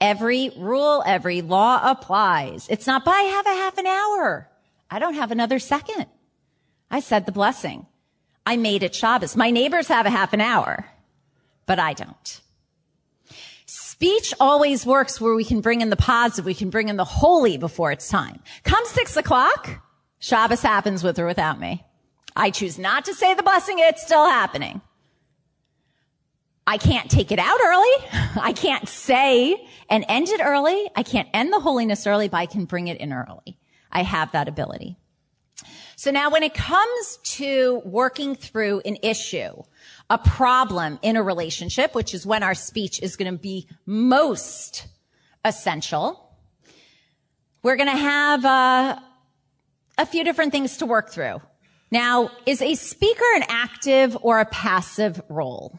Every 0.00 0.50
rule, 0.56 1.04
every 1.06 1.42
law 1.42 1.80
applies. 1.82 2.66
It's 2.68 2.86
not, 2.88 3.06
I 3.06 3.22
have 3.22 3.46
a 3.46 3.50
half 3.50 3.78
an 3.78 3.86
hour. 3.86 4.48
I 4.90 4.98
don't 4.98 5.14
have 5.14 5.30
another 5.30 5.60
second. 5.60 6.06
I 6.90 6.98
said 6.98 7.24
the 7.24 7.32
blessing. 7.32 7.86
I 8.44 8.56
made 8.56 8.82
it 8.82 8.96
Shabbos. 8.96 9.36
My 9.36 9.52
neighbors 9.52 9.86
have 9.88 10.06
a 10.06 10.10
half 10.10 10.32
an 10.32 10.40
hour, 10.40 10.86
but 11.66 11.78
I 11.78 11.92
don't. 11.92 12.40
Speech 13.98 14.32
always 14.38 14.86
works 14.86 15.20
where 15.20 15.34
we 15.34 15.44
can 15.44 15.60
bring 15.60 15.80
in 15.80 15.90
the 15.90 15.96
positive, 15.96 16.44
we 16.44 16.54
can 16.54 16.70
bring 16.70 16.88
in 16.88 16.96
the 16.96 17.04
holy 17.04 17.56
before 17.58 17.90
it's 17.90 18.08
time. 18.08 18.40
Come 18.62 18.84
six 18.86 19.16
o'clock, 19.16 19.82
Shabbos 20.20 20.62
happens 20.62 21.02
with 21.02 21.18
or 21.18 21.26
without 21.26 21.58
me. 21.58 21.84
I 22.36 22.50
choose 22.50 22.78
not 22.78 23.06
to 23.06 23.14
say 23.14 23.34
the 23.34 23.42
blessing, 23.42 23.80
it's 23.80 24.00
still 24.00 24.24
happening. 24.24 24.82
I 26.64 26.78
can't 26.78 27.10
take 27.10 27.32
it 27.32 27.40
out 27.40 27.58
early. 27.60 27.90
I 28.40 28.52
can't 28.52 28.88
say 28.88 29.66
and 29.90 30.04
end 30.08 30.28
it 30.28 30.40
early. 30.44 30.88
I 30.94 31.02
can't 31.02 31.28
end 31.34 31.52
the 31.52 31.58
holiness 31.58 32.06
early, 32.06 32.28
but 32.28 32.36
I 32.36 32.46
can 32.46 32.66
bring 32.66 32.86
it 32.86 33.00
in 33.00 33.12
early. 33.12 33.58
I 33.90 34.04
have 34.04 34.30
that 34.30 34.46
ability. 34.46 34.96
So 35.96 36.12
now 36.12 36.30
when 36.30 36.44
it 36.44 36.54
comes 36.54 37.18
to 37.24 37.82
working 37.84 38.36
through 38.36 38.80
an 38.84 38.98
issue, 39.02 39.64
a 40.10 40.18
problem 40.18 40.98
in 41.02 41.16
a 41.16 41.22
relationship, 41.22 41.94
which 41.94 42.14
is 42.14 42.26
when 42.26 42.42
our 42.42 42.54
speech 42.54 43.02
is 43.02 43.16
going 43.16 43.30
to 43.30 43.38
be 43.38 43.68
most 43.84 44.86
essential. 45.44 46.34
We're 47.62 47.76
going 47.76 47.90
to 47.90 47.96
have 47.96 48.44
uh, 48.44 48.98
a 49.98 50.06
few 50.06 50.24
different 50.24 50.52
things 50.52 50.78
to 50.78 50.86
work 50.86 51.10
through. 51.10 51.40
Now, 51.90 52.30
is 52.46 52.62
a 52.62 52.74
speaker 52.74 53.24
an 53.36 53.44
active 53.48 54.16
or 54.22 54.40
a 54.40 54.44
passive 54.44 55.20
role? 55.28 55.78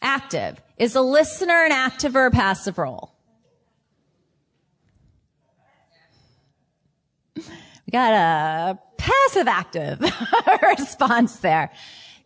Active. 0.00 0.60
Is 0.76 0.94
a 0.94 1.00
listener 1.00 1.64
an 1.64 1.72
active 1.72 2.14
or 2.14 2.26
a 2.26 2.30
passive 2.30 2.78
role? 2.78 3.12
We 7.36 7.92
got 7.92 8.12
a 8.12 8.78
passive 8.98 9.48
active 9.48 10.00
response 10.62 11.36
there. 11.36 11.70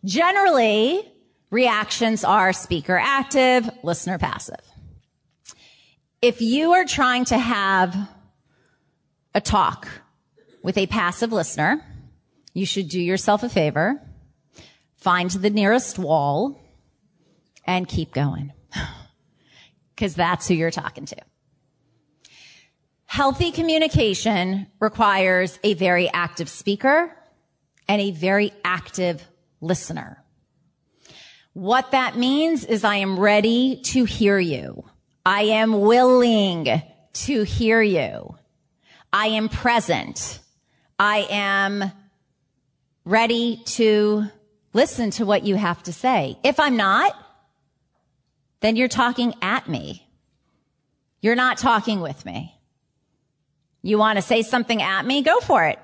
Generally, 0.03 1.09
reactions 1.49 2.23
are 2.23 2.51
speaker 2.51 2.97
active, 2.97 3.69
listener 3.83 4.17
passive. 4.17 4.59
If 6.21 6.41
you 6.41 6.73
are 6.73 6.85
trying 6.85 7.25
to 7.25 7.37
have 7.37 7.95
a 9.33 9.41
talk 9.41 9.87
with 10.61 10.77
a 10.77 10.87
passive 10.87 11.31
listener, 11.31 11.81
you 12.53 12.65
should 12.65 12.89
do 12.89 12.99
yourself 12.99 13.43
a 13.43 13.49
favor, 13.49 14.01
find 14.95 15.29
the 15.29 15.49
nearest 15.49 15.97
wall, 15.97 16.59
and 17.65 17.87
keep 17.87 18.13
going. 18.13 18.51
Because 19.95 20.15
that's 20.15 20.47
who 20.47 20.55
you're 20.55 20.71
talking 20.71 21.05
to. 21.05 21.17
Healthy 23.13 23.51
communication 23.51 24.65
requires 24.79 25.59
a 25.63 25.75
very 25.75 26.09
active 26.11 26.49
speaker 26.49 27.15
and 27.87 28.01
a 28.01 28.09
very 28.09 28.51
active 28.65 29.23
listener. 29.61 30.23
What 31.53 31.91
that 31.91 32.17
means 32.17 32.65
is 32.65 32.83
I 32.83 32.95
am 32.95 33.19
ready 33.19 33.79
to 33.83 34.05
hear 34.05 34.39
you. 34.39 34.85
I 35.23 35.43
am 35.43 35.79
willing 35.81 36.81
to 37.13 37.43
hear 37.43 37.83
you. 37.83 38.35
I 39.13 39.27
am 39.27 39.47
present. 39.47 40.39
I 40.97 41.27
am 41.29 41.91
ready 43.05 43.61
to 43.77 44.25
listen 44.73 45.11
to 45.11 45.25
what 45.27 45.43
you 45.43 45.53
have 45.53 45.83
to 45.83 45.93
say. 45.93 46.39
If 46.43 46.59
I'm 46.59 46.77
not, 46.77 47.15
then 48.61 48.75
you're 48.75 48.87
talking 48.87 49.35
at 49.43 49.69
me. 49.69 50.07
You're 51.21 51.35
not 51.35 51.59
talking 51.59 51.99
with 51.99 52.25
me. 52.25 52.52
You 53.83 53.97
want 53.97 54.17
to 54.17 54.21
say 54.21 54.41
something 54.41 54.81
at 54.81 55.05
me? 55.05 55.21
Go 55.21 55.39
for 55.41 55.65
it. 55.65 55.77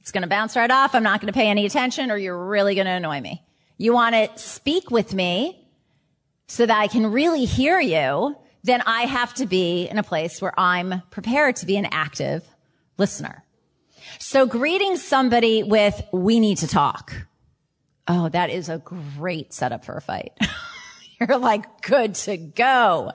It's 0.00 0.10
going 0.10 0.22
to 0.22 0.28
bounce 0.28 0.56
right 0.56 0.70
off. 0.70 0.94
I'm 0.94 1.02
not 1.02 1.20
going 1.20 1.32
to 1.32 1.36
pay 1.36 1.48
any 1.48 1.66
attention 1.66 2.10
or 2.10 2.16
you're 2.16 2.46
really 2.46 2.74
going 2.74 2.86
to 2.86 2.92
annoy 2.92 3.20
me. 3.20 3.42
You 3.76 3.92
want 3.92 4.14
to 4.14 4.30
speak 4.38 4.90
with 4.90 5.14
me 5.14 5.66
so 6.46 6.64
that 6.66 6.76
I 6.76 6.88
can 6.88 7.12
really 7.12 7.44
hear 7.44 7.78
you. 7.78 8.36
Then 8.62 8.82
I 8.86 9.02
have 9.02 9.34
to 9.34 9.46
be 9.46 9.86
in 9.86 9.98
a 9.98 10.02
place 10.02 10.40
where 10.40 10.58
I'm 10.58 11.02
prepared 11.10 11.56
to 11.56 11.66
be 11.66 11.76
an 11.76 11.86
active 11.86 12.44
listener. 12.96 13.44
So 14.18 14.46
greeting 14.46 14.96
somebody 14.96 15.62
with, 15.62 16.02
we 16.12 16.40
need 16.40 16.58
to 16.58 16.66
talk. 16.66 17.14
Oh, 18.08 18.28
that 18.30 18.50
is 18.50 18.68
a 18.68 18.78
great 18.78 19.52
setup 19.52 19.84
for 19.84 19.96
a 19.96 20.00
fight. 20.00 20.32
You're 21.20 21.38
like 21.38 21.82
good 21.82 22.14
to 22.16 22.36
go. 22.36 23.12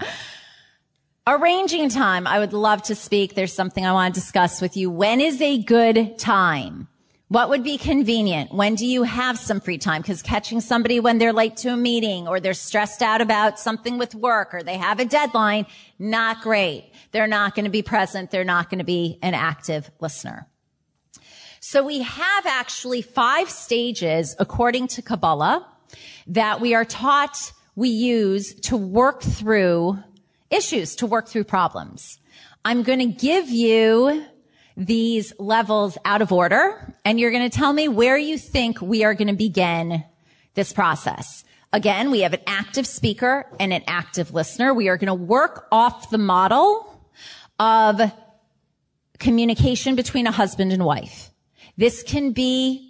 Arranging 1.31 1.89
time. 1.89 2.25
I 2.25 2.39
would 2.39 2.53
love 2.53 2.81
to 2.83 2.95
speak. 2.95 3.35
There's 3.35 3.53
something 3.53 3.85
I 3.85 3.91
want 3.91 4.15
to 4.15 4.19
discuss 4.19 4.61
with 4.61 4.75
you. 4.75 4.89
When 4.89 5.21
is 5.21 5.39
a 5.39 5.61
good 5.61 6.17
time? 6.17 6.87
What 7.27 7.49
would 7.49 7.63
be 7.63 7.77
convenient? 7.77 8.51
When 8.51 8.73
do 8.73 8.83
you 8.83 9.03
have 9.03 9.37
some 9.37 9.59
free 9.59 9.77
time? 9.77 10.01
Because 10.01 10.23
catching 10.23 10.59
somebody 10.59 10.99
when 10.99 11.19
they're 11.19 11.31
late 11.31 11.55
to 11.57 11.69
a 11.69 11.77
meeting 11.77 12.27
or 12.27 12.39
they're 12.39 12.55
stressed 12.55 13.03
out 13.03 13.21
about 13.21 13.59
something 13.59 13.99
with 13.99 14.15
work 14.15 14.55
or 14.55 14.63
they 14.63 14.77
have 14.77 14.99
a 14.99 15.05
deadline, 15.05 15.67
not 15.99 16.41
great. 16.41 16.91
They're 17.11 17.27
not 17.27 17.53
going 17.53 17.65
to 17.65 17.69
be 17.69 17.83
present. 17.83 18.31
They're 18.31 18.43
not 18.43 18.71
going 18.71 18.79
to 18.79 18.83
be 18.83 19.19
an 19.21 19.35
active 19.35 19.91
listener. 19.99 20.47
So 21.59 21.85
we 21.85 22.01
have 22.01 22.47
actually 22.47 23.03
five 23.03 23.51
stages 23.51 24.35
according 24.39 24.87
to 24.87 25.03
Kabbalah 25.03 25.67
that 26.25 26.59
we 26.59 26.73
are 26.73 26.85
taught 26.85 27.51
we 27.75 27.89
use 27.89 28.55
to 28.61 28.75
work 28.75 29.21
through 29.21 29.99
issues 30.51 30.95
to 30.97 31.05
work 31.05 31.27
through 31.27 31.45
problems. 31.45 32.19
I'm 32.65 32.83
going 32.83 32.99
to 32.99 33.05
give 33.05 33.49
you 33.49 34.25
these 34.75 35.33
levels 35.39 35.97
out 36.05 36.21
of 36.21 36.31
order 36.31 36.93
and 37.03 37.19
you're 37.19 37.31
going 37.31 37.49
to 37.49 37.55
tell 37.55 37.73
me 37.73 37.87
where 37.87 38.17
you 38.17 38.37
think 38.37 38.81
we 38.81 39.03
are 39.03 39.13
going 39.13 39.27
to 39.27 39.33
begin 39.33 40.03
this 40.55 40.71
process. 40.71 41.43
Again, 41.71 42.11
we 42.11 42.21
have 42.21 42.33
an 42.33 42.41
active 42.47 42.87
speaker 42.87 43.45
and 43.59 43.71
an 43.71 43.83
active 43.87 44.33
listener. 44.33 44.73
We 44.73 44.87
are 44.89 44.97
going 44.97 45.07
to 45.07 45.13
work 45.13 45.67
off 45.71 46.09
the 46.09 46.17
model 46.17 46.85
of 47.59 48.01
communication 49.19 49.95
between 49.95 50.25
a 50.25 50.31
husband 50.31 50.71
and 50.71 50.83
wife. 50.83 51.29
This 51.77 52.01
can 52.01 52.31
be 52.31 52.89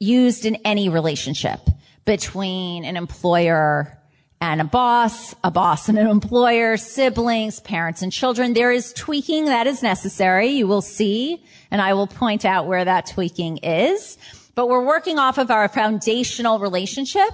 used 0.00 0.44
in 0.44 0.56
any 0.56 0.88
relationship 0.88 1.60
between 2.04 2.84
an 2.84 2.96
employer 2.96 3.97
and 4.40 4.60
a 4.60 4.64
boss, 4.64 5.34
a 5.42 5.50
boss 5.50 5.88
and 5.88 5.98
an 5.98 6.06
employer, 6.06 6.76
siblings, 6.76 7.60
parents 7.60 8.02
and 8.02 8.12
children. 8.12 8.54
There 8.54 8.70
is 8.70 8.92
tweaking 8.92 9.46
that 9.46 9.66
is 9.66 9.82
necessary. 9.82 10.48
You 10.48 10.66
will 10.66 10.82
see, 10.82 11.42
and 11.70 11.82
I 11.82 11.94
will 11.94 12.06
point 12.06 12.44
out 12.44 12.66
where 12.66 12.84
that 12.84 13.06
tweaking 13.06 13.58
is. 13.58 14.16
But 14.54 14.68
we're 14.68 14.84
working 14.84 15.18
off 15.18 15.38
of 15.38 15.50
our 15.50 15.68
foundational 15.68 16.58
relationship 16.58 17.32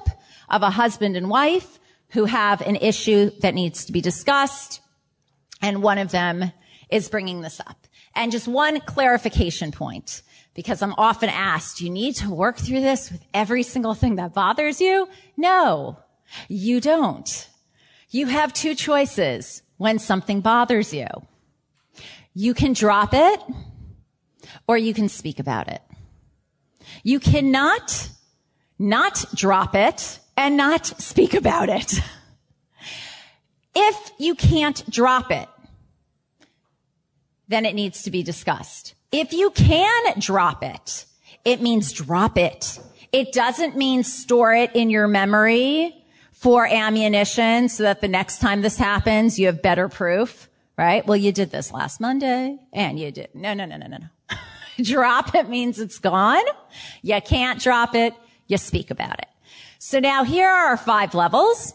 of 0.48 0.62
a 0.62 0.70
husband 0.70 1.16
and 1.16 1.28
wife 1.28 1.78
who 2.10 2.26
have 2.26 2.60
an 2.62 2.76
issue 2.76 3.30
that 3.40 3.54
needs 3.54 3.84
to 3.86 3.92
be 3.92 4.00
discussed. 4.00 4.80
And 5.60 5.82
one 5.82 5.98
of 5.98 6.10
them 6.10 6.52
is 6.90 7.08
bringing 7.08 7.40
this 7.40 7.60
up. 7.60 7.86
And 8.14 8.30
just 8.30 8.46
one 8.46 8.80
clarification 8.80 9.72
point, 9.72 10.22
because 10.54 10.82
I'm 10.82 10.94
often 10.96 11.28
asked, 11.28 11.80
you 11.80 11.90
need 11.90 12.14
to 12.16 12.30
work 12.30 12.58
through 12.58 12.80
this 12.80 13.10
with 13.10 13.24
every 13.34 13.62
single 13.62 13.94
thing 13.94 14.16
that 14.16 14.34
bothers 14.34 14.80
you? 14.80 15.08
No. 15.36 15.98
You 16.48 16.80
don't. 16.80 17.48
You 18.10 18.26
have 18.26 18.52
two 18.52 18.74
choices 18.74 19.62
when 19.76 19.98
something 19.98 20.40
bothers 20.40 20.92
you. 20.92 21.06
You 22.34 22.54
can 22.54 22.72
drop 22.72 23.10
it 23.12 23.40
or 24.66 24.76
you 24.76 24.94
can 24.94 25.08
speak 25.08 25.38
about 25.38 25.68
it. 25.68 25.82
You 27.02 27.20
cannot 27.20 28.10
not 28.78 29.24
drop 29.34 29.74
it 29.74 30.18
and 30.36 30.56
not 30.56 30.86
speak 31.00 31.34
about 31.34 31.68
it. 31.68 32.00
If 33.74 34.12
you 34.18 34.34
can't 34.34 34.88
drop 34.88 35.30
it, 35.30 35.48
then 37.48 37.64
it 37.64 37.74
needs 37.74 38.02
to 38.04 38.10
be 38.10 38.22
discussed. 38.22 38.94
If 39.12 39.32
you 39.32 39.50
can 39.50 40.18
drop 40.18 40.62
it, 40.62 41.04
it 41.44 41.60
means 41.60 41.92
drop 41.92 42.38
it. 42.38 42.78
It 43.12 43.32
doesn't 43.32 43.76
mean 43.76 44.02
store 44.02 44.54
it 44.54 44.74
in 44.74 44.90
your 44.90 45.06
memory 45.06 46.03
for 46.34 46.66
ammunition 46.66 47.68
so 47.68 47.84
that 47.84 48.00
the 48.00 48.08
next 48.08 48.40
time 48.40 48.60
this 48.60 48.76
happens, 48.76 49.38
you 49.38 49.46
have 49.46 49.62
better 49.62 49.88
proof, 49.88 50.48
right? 50.76 51.06
Well, 51.06 51.16
you 51.16 51.32
did 51.32 51.50
this 51.50 51.72
last 51.72 52.00
Monday 52.00 52.58
and 52.72 52.98
you 52.98 53.10
did. 53.10 53.34
No, 53.34 53.54
no, 53.54 53.64
no, 53.64 53.76
no, 53.76 53.86
no, 53.86 53.96
no. 53.96 54.36
drop 54.82 55.34
it 55.34 55.48
means 55.48 55.78
it's 55.78 55.98
gone. 55.98 56.42
You 57.02 57.20
can't 57.20 57.60
drop 57.60 57.94
it. 57.94 58.14
You 58.46 58.58
speak 58.58 58.90
about 58.90 59.18
it. 59.20 59.28
So 59.78 60.00
now 60.00 60.24
here 60.24 60.48
are 60.48 60.70
our 60.70 60.76
five 60.76 61.14
levels 61.14 61.74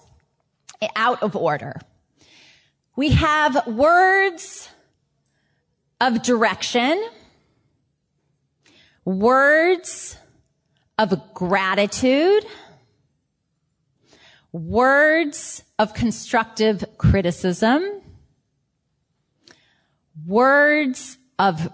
out 0.95 1.24
of 1.24 1.36
order. 1.36 1.80
We 2.95 3.12
have 3.12 3.65
words 3.65 4.69
of 6.02 6.22
direction, 6.22 7.02
words 9.06 10.17
of 10.98 11.34
gratitude, 11.34 12.45
words 14.52 15.64
of 15.78 15.94
constructive 15.94 16.84
criticism, 16.98 18.02
words 20.26 21.18
of 21.38 21.72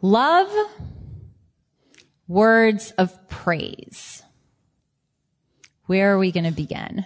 love, 0.00 0.50
words 2.26 2.92
of 2.92 3.28
praise. 3.28 4.22
Where 5.86 6.14
are 6.14 6.18
we 6.18 6.32
going 6.32 6.44
to 6.44 6.52
begin? 6.52 7.04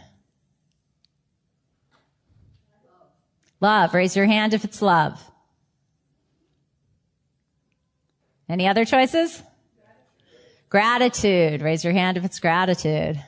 Love. 3.61 3.95
Raise 3.95 4.15
your 4.15 4.27
hand 4.27 4.55
if 4.55 4.65
it's 4.65 4.83
love. 4.83 5.23
Any 8.49 8.69
other 8.69 8.85
choices? 8.85 9.43
Gratitude. 10.69 11.63
Raise 11.63 11.83
your 11.83 11.93
hand 11.93 12.17
if 12.17 12.25
it's 12.25 12.39
gratitude. 12.39 13.23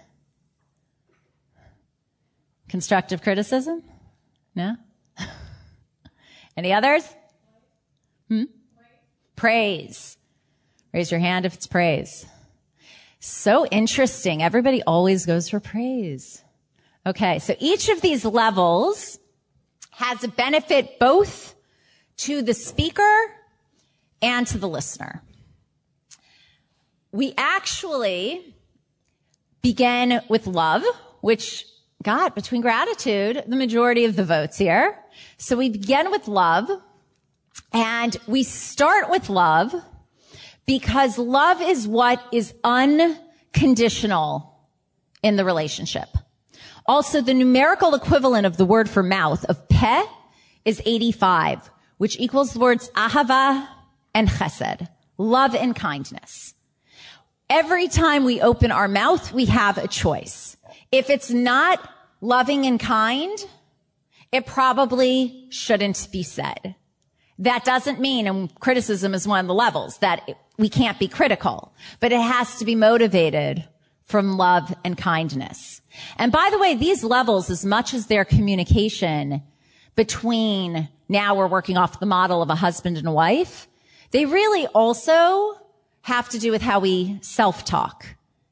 Constructive 2.68 3.22
criticism? 3.22 3.82
No? 4.54 4.76
Any 6.56 6.72
others? 6.72 7.08
Hmm? 8.28 8.44
Praise. 9.36 10.16
Raise 10.92 11.10
your 11.10 11.20
hand 11.20 11.46
if 11.46 11.54
it's 11.54 11.66
praise. 11.66 12.26
So 13.20 13.66
interesting. 13.66 14.42
Everybody 14.42 14.82
always 14.82 15.26
goes 15.26 15.48
for 15.48 15.60
praise. 15.60 16.42
Okay, 17.06 17.38
so 17.38 17.54
each 17.58 17.88
of 17.88 18.00
these 18.00 18.24
levels 18.24 19.18
has 19.92 20.22
a 20.22 20.28
benefit 20.28 20.98
both 20.98 21.54
to 22.18 22.42
the 22.42 22.54
speaker 22.54 23.16
and 24.20 24.46
to 24.48 24.58
the 24.58 24.68
listener. 24.68 25.22
We 27.12 27.34
actually 27.38 28.54
begin 29.62 30.20
with 30.28 30.46
love, 30.46 30.84
which 31.20 31.64
got 32.02 32.34
between 32.34 32.60
gratitude 32.60 33.42
the 33.46 33.56
majority 33.56 34.04
of 34.04 34.16
the 34.16 34.24
votes 34.24 34.56
here. 34.56 34.98
So 35.36 35.56
we 35.56 35.68
begin 35.70 36.10
with 36.10 36.28
love 36.28 36.70
and 37.72 38.16
we 38.26 38.42
start 38.42 39.10
with 39.10 39.28
love 39.28 39.74
because 40.66 41.18
love 41.18 41.60
is 41.60 41.88
what 41.88 42.22
is 42.32 42.54
unconditional 42.62 44.54
in 45.22 45.36
the 45.36 45.44
relationship. 45.44 46.08
Also, 46.86 47.20
the 47.20 47.34
numerical 47.34 47.94
equivalent 47.94 48.46
of 48.46 48.56
the 48.56 48.64
word 48.64 48.88
for 48.88 49.02
mouth 49.02 49.44
of 49.46 49.68
pe 49.68 50.02
is 50.64 50.80
85, 50.84 51.70
which 51.98 52.18
equals 52.18 52.52
the 52.52 52.60
words 52.60 52.90
ahava 52.90 53.66
and 54.14 54.28
chesed, 54.28 54.88
love 55.16 55.54
and 55.54 55.74
kindness. 55.74 56.54
Every 57.50 57.88
time 57.88 58.24
we 58.24 58.40
open 58.40 58.70
our 58.70 58.88
mouth, 58.88 59.32
we 59.32 59.46
have 59.46 59.78
a 59.78 59.88
choice. 59.88 60.57
If 60.90 61.10
it's 61.10 61.30
not 61.30 61.88
loving 62.20 62.66
and 62.66 62.80
kind, 62.80 63.38
it 64.32 64.46
probably 64.46 65.46
shouldn't 65.50 66.08
be 66.12 66.22
said. 66.22 66.74
That 67.38 67.64
doesn't 67.64 68.00
mean, 68.00 68.26
and 68.26 68.54
criticism 68.60 69.14
is 69.14 69.28
one 69.28 69.40
of 69.40 69.46
the 69.46 69.54
levels, 69.54 69.98
that 69.98 70.28
we 70.56 70.68
can't 70.68 70.98
be 70.98 71.06
critical, 71.06 71.72
but 72.00 72.10
it 72.10 72.20
has 72.20 72.58
to 72.58 72.64
be 72.64 72.74
motivated 72.74 73.64
from 74.02 74.36
love 74.36 74.74
and 74.84 74.96
kindness. 74.96 75.80
And 76.16 76.32
by 76.32 76.48
the 76.50 76.58
way, 76.58 76.74
these 76.74 77.04
levels, 77.04 77.50
as 77.50 77.64
much 77.64 77.94
as 77.94 78.06
their 78.06 78.24
communication 78.24 79.42
between 79.94 80.88
now 81.08 81.34
we're 81.34 81.46
working 81.46 81.76
off 81.76 82.00
the 82.00 82.06
model 82.06 82.42
of 82.42 82.50
a 82.50 82.54
husband 82.54 82.96
and 82.96 83.06
a 83.06 83.12
wife, 83.12 83.68
they 84.10 84.24
really 84.24 84.66
also 84.68 85.60
have 86.02 86.28
to 86.30 86.38
do 86.38 86.50
with 86.50 86.62
how 86.62 86.80
we 86.80 87.18
self-talk 87.20 88.06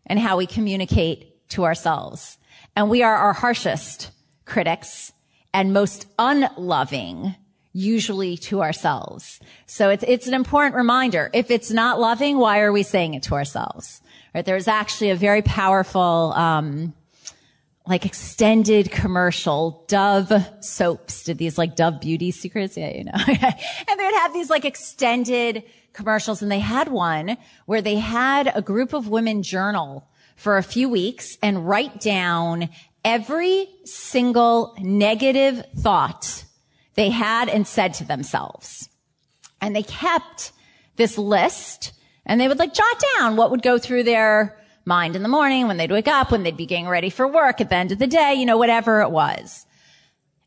and 0.06 0.18
how 0.18 0.36
we 0.36 0.46
communicate 0.46 1.35
to 1.50 1.64
ourselves. 1.64 2.38
And 2.74 2.90
we 2.90 3.02
are 3.02 3.14
our 3.14 3.32
harshest 3.32 4.10
critics 4.44 5.12
and 5.52 5.72
most 5.72 6.06
unloving 6.18 7.34
usually 7.72 8.38
to 8.38 8.62
ourselves. 8.62 9.38
So 9.66 9.90
it's, 9.90 10.04
it's 10.06 10.26
an 10.26 10.34
important 10.34 10.74
reminder. 10.74 11.30
If 11.34 11.50
it's 11.50 11.70
not 11.70 12.00
loving, 12.00 12.38
why 12.38 12.60
are 12.60 12.72
we 12.72 12.82
saying 12.82 13.14
it 13.14 13.22
to 13.24 13.34
ourselves? 13.34 14.00
Right? 14.34 14.44
There's 14.44 14.68
actually 14.68 15.10
a 15.10 15.16
very 15.16 15.42
powerful, 15.42 16.32
um, 16.34 16.94
like 17.86 18.04
extended 18.04 18.90
commercial. 18.90 19.84
Dove 19.88 20.32
soaps 20.60 21.24
did 21.24 21.38
these 21.38 21.56
like 21.58 21.76
Dove 21.76 22.00
beauty 22.00 22.30
secrets. 22.30 22.76
Yeah, 22.76 22.90
you 22.90 23.04
know. 23.04 23.12
and 23.14 23.26
they 23.28 24.04
would 24.04 24.14
have 24.14 24.32
these 24.32 24.50
like 24.50 24.64
extended 24.64 25.62
commercials 25.92 26.42
and 26.42 26.50
they 26.50 26.58
had 26.58 26.88
one 26.88 27.36
where 27.66 27.80
they 27.80 27.96
had 27.96 28.50
a 28.54 28.62
group 28.62 28.92
of 28.92 29.08
women 29.08 29.42
journal 29.42 30.06
for 30.36 30.56
a 30.56 30.62
few 30.62 30.88
weeks 30.88 31.36
and 31.42 31.66
write 31.68 32.00
down 32.00 32.68
every 33.04 33.68
single 33.84 34.74
negative 34.80 35.64
thought 35.76 36.44
they 36.94 37.10
had 37.10 37.48
and 37.48 37.66
said 37.66 37.94
to 37.94 38.04
themselves. 38.04 38.88
And 39.60 39.74
they 39.74 39.82
kept 39.82 40.52
this 40.96 41.18
list 41.18 41.92
and 42.24 42.40
they 42.40 42.48
would 42.48 42.58
like 42.58 42.74
jot 42.74 43.02
down 43.18 43.36
what 43.36 43.50
would 43.50 43.62
go 43.62 43.78
through 43.78 44.02
their 44.02 44.60
mind 44.84 45.16
in 45.16 45.22
the 45.22 45.28
morning, 45.28 45.66
when 45.66 45.76
they'd 45.76 45.90
wake 45.90 46.08
up, 46.08 46.30
when 46.30 46.42
they'd 46.42 46.56
be 46.56 46.66
getting 46.66 46.88
ready 46.88 47.10
for 47.10 47.26
work 47.26 47.60
at 47.60 47.68
the 47.68 47.76
end 47.76 47.92
of 47.92 47.98
the 47.98 48.06
day, 48.06 48.34
you 48.34 48.46
know, 48.46 48.56
whatever 48.56 49.00
it 49.00 49.10
was. 49.10 49.66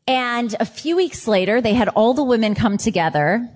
And 0.06 0.54
a 0.58 0.64
few 0.64 0.96
weeks 0.96 1.28
later, 1.28 1.60
they 1.60 1.74
had 1.74 1.88
all 1.90 2.14
the 2.14 2.24
women 2.24 2.54
come 2.54 2.78
together 2.78 3.48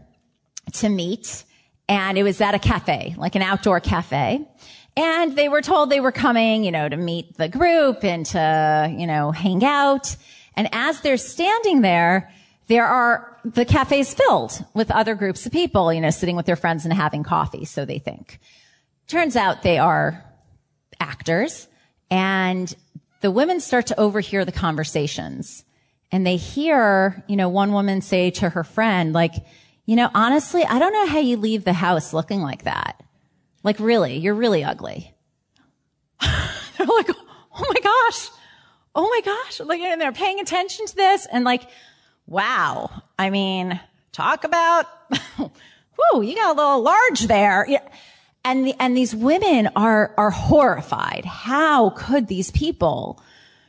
to 0.74 0.88
meet 0.88 1.44
and 1.88 2.16
it 2.16 2.22
was 2.22 2.40
at 2.40 2.54
a 2.54 2.58
cafe, 2.58 3.14
like 3.18 3.34
an 3.34 3.42
outdoor 3.42 3.80
cafe. 3.80 4.46
And 4.96 5.34
they 5.34 5.48
were 5.48 5.60
told 5.60 5.90
they 5.90 6.00
were 6.00 6.12
coming, 6.12 6.62
you 6.62 6.70
know, 6.70 6.88
to 6.88 6.96
meet 6.96 7.36
the 7.36 7.48
group 7.48 8.04
and 8.04 8.24
to, 8.26 8.94
you 8.96 9.06
know, 9.06 9.32
hang 9.32 9.64
out. 9.64 10.16
And 10.56 10.68
as 10.72 11.00
they're 11.00 11.16
standing 11.16 11.80
there, 11.80 12.32
there 12.68 12.86
are, 12.86 13.38
the 13.44 13.64
cafe's 13.64 14.14
filled 14.14 14.64
with 14.72 14.90
other 14.90 15.14
groups 15.14 15.44
of 15.46 15.52
people, 15.52 15.92
you 15.92 16.00
know, 16.00 16.10
sitting 16.10 16.36
with 16.36 16.46
their 16.46 16.56
friends 16.56 16.84
and 16.84 16.94
having 16.94 17.24
coffee, 17.24 17.64
so 17.64 17.84
they 17.84 17.98
think. 17.98 18.38
Turns 19.08 19.36
out 19.36 19.62
they 19.62 19.78
are 19.78 20.24
actors 21.00 21.66
and 22.10 22.74
the 23.20 23.30
women 23.30 23.60
start 23.60 23.86
to 23.88 24.00
overhear 24.00 24.44
the 24.44 24.52
conversations 24.52 25.64
and 26.12 26.26
they 26.26 26.36
hear, 26.36 27.24
you 27.26 27.36
know, 27.36 27.48
one 27.48 27.72
woman 27.72 28.00
say 28.00 28.30
to 28.30 28.48
her 28.48 28.62
friend, 28.64 29.12
like, 29.12 29.32
you 29.84 29.96
know, 29.96 30.08
honestly, 30.14 30.64
I 30.64 30.78
don't 30.78 30.92
know 30.92 31.06
how 31.06 31.18
you 31.18 31.36
leave 31.36 31.64
the 31.64 31.72
house 31.72 32.12
looking 32.12 32.40
like 32.40 32.62
that. 32.62 33.02
Like 33.64 33.80
really, 33.80 34.18
you're 34.18 34.34
really 34.34 34.62
ugly. 34.62 35.12
they're 36.20 36.86
like, 36.86 37.08
oh 37.10 37.66
my 37.74 37.80
gosh. 37.82 38.28
Oh 38.94 39.08
my 39.08 39.20
gosh. 39.24 39.60
Like, 39.60 39.80
and 39.80 40.00
they're 40.00 40.12
paying 40.12 40.38
attention 40.38 40.86
to 40.86 40.94
this 40.94 41.26
and 41.32 41.44
like, 41.44 41.68
wow. 42.26 43.02
I 43.18 43.30
mean, 43.30 43.80
talk 44.12 44.44
about, 44.44 44.86
whoo, 45.38 46.22
you 46.22 46.36
got 46.36 46.54
a 46.54 46.56
little 46.56 46.82
large 46.82 47.22
there. 47.22 47.66
Yeah. 47.68 47.80
And 48.44 48.66
the, 48.66 48.74
and 48.78 48.94
these 48.94 49.16
women 49.16 49.70
are, 49.74 50.14
are 50.18 50.30
horrified. 50.30 51.24
How 51.24 51.90
could 51.90 52.28
these 52.28 52.50
people 52.50 53.22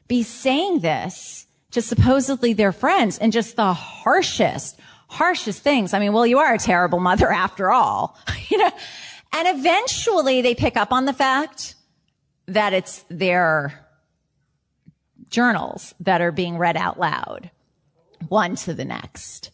be 0.10 0.22
saying 0.22 0.82
this 0.82 1.48
to 1.72 1.82
supposedly 1.82 2.52
their 2.52 2.74
friends 2.74 3.18
and 3.18 3.32
just 3.32 3.56
the 3.56 3.74
harshest, 3.74 4.78
harshest 5.08 5.62
things? 5.62 5.94
I 5.94 6.00
mean, 6.00 6.12
well, 6.12 6.28
you 6.28 6.40
are 6.40 6.54
a 6.54 6.60
terrible 6.60 7.00
mother 7.00 7.32
after 7.32 7.72
all, 7.72 8.20
you 8.50 8.58
know, 8.58 8.72
and 9.36 9.60
eventually 9.60 10.42
they 10.42 10.56
pick 10.56 10.78
up 10.78 10.94
on 10.94 11.04
the 11.04 11.14
fact 11.14 11.76
that 12.48 12.74
it's 12.74 13.04
their 13.10 13.86
journals 15.30 15.94
that 16.00 16.22
are 16.22 16.32
being 16.32 16.58
read 16.58 16.78
out 16.78 16.98
loud, 16.98 17.52
one 18.30 18.56
to 18.56 18.74
the 18.74 18.86
next. 18.86 19.52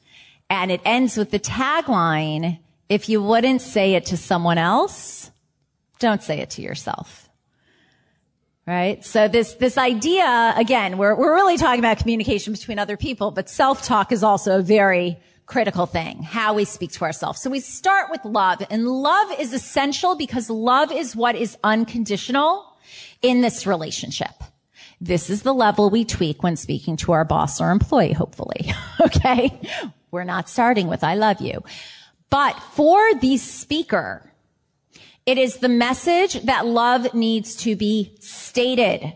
And 0.52 0.72
it 0.72 0.82
ends 0.86 1.18
with 1.18 1.32
the 1.32 1.40
tagline, 1.40 2.60
if 2.90 3.10
you 3.10 3.24
wouldn't 3.24 3.62
say 3.62 3.96
it 3.96 4.06
to 4.08 4.18
someone 4.18 4.60
else, 4.60 5.32
don't 5.98 6.22
say 6.22 6.42
it 6.42 6.52
to 6.52 6.62
yourself. 6.62 7.28
Right? 8.68 9.04
So 9.04 9.28
this, 9.28 9.56
this 9.56 9.80
idea, 9.80 10.54
again, 10.56 11.00
we're, 11.00 11.16
we're 11.16 11.34
really 11.34 11.58
talking 11.58 11.80
about 11.80 11.98
communication 11.98 12.54
between 12.54 12.78
other 12.78 12.98
people, 12.98 13.32
but 13.32 13.50
self-talk 13.50 14.12
is 14.12 14.24
also 14.24 14.60
a 14.60 14.62
very 14.62 15.18
critical 15.52 15.86
thing, 15.86 16.24
how 16.24 16.54
we 16.54 16.64
speak 16.64 16.94
to 16.94 17.04
ourselves. 17.04 17.42
So 17.42 17.50
we 17.50 17.60
start 17.60 18.10
with 18.10 18.24
love, 18.24 18.64
and 18.70 18.88
love 18.88 19.38
is 19.38 19.52
essential 19.52 20.16
because 20.16 20.50
love 20.50 20.94
is 20.94 21.14
what 21.14 21.36
is 21.36 21.58
unconditional 21.62 22.66
in 23.22 23.42
this 23.42 23.68
relationship. 23.68 24.32
This 25.02 25.30
is 25.30 25.42
the 25.42 25.54
level 25.54 25.90
we 25.90 26.06
tweak 26.06 26.42
when 26.42 26.56
speaking 26.56 26.96
to 26.98 27.12
our 27.12 27.26
boss 27.26 27.60
or 27.60 27.72
employee, 27.72 28.14
hopefully. 28.14 28.74
okay? 29.02 29.60
We're 30.10 30.24
not 30.24 30.48
starting 30.48 30.88
with 30.88 31.04
I 31.04 31.16
love 31.16 31.42
you. 31.42 31.64
But 32.30 32.54
for 32.74 33.14
the 33.16 33.36
speaker, 33.36 34.32
it 35.26 35.38
is 35.38 35.58
the 35.58 35.70
message 35.70 36.42
that 36.44 36.66
love 36.66 37.14
needs 37.14 37.58
to 37.58 37.76
be 37.76 38.16
stated. 38.22 39.14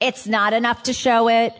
It's 0.00 0.26
not 0.26 0.54
enough 0.54 0.84
to 0.84 0.94
show 0.94 1.28
it. 1.28 1.52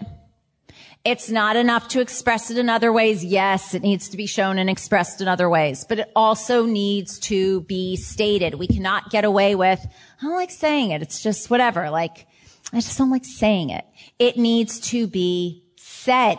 It's 1.04 1.30
not 1.30 1.56
enough 1.56 1.88
to 1.88 2.00
express 2.00 2.50
it 2.50 2.58
in 2.58 2.68
other 2.68 2.92
ways. 2.92 3.24
Yes, 3.24 3.74
it 3.74 3.82
needs 3.82 4.10
to 4.10 4.16
be 4.16 4.26
shown 4.26 4.58
and 4.58 4.68
expressed 4.68 5.20
in 5.20 5.28
other 5.28 5.48
ways, 5.48 5.84
but 5.88 5.98
it 5.98 6.12
also 6.14 6.66
needs 6.66 7.18
to 7.20 7.62
be 7.62 7.96
stated. 7.96 8.54
We 8.54 8.66
cannot 8.66 9.10
get 9.10 9.24
away 9.24 9.54
with, 9.54 9.80
I 10.20 10.26
don't 10.26 10.36
like 10.36 10.50
saying 10.50 10.90
it. 10.90 11.00
It's 11.00 11.22
just 11.22 11.48
whatever. 11.48 11.88
Like, 11.88 12.26
I 12.72 12.80
just 12.80 12.98
don't 12.98 13.10
like 13.10 13.24
saying 13.24 13.70
it. 13.70 13.86
It 14.18 14.36
needs 14.36 14.78
to 14.90 15.06
be 15.06 15.64
said. 15.76 16.36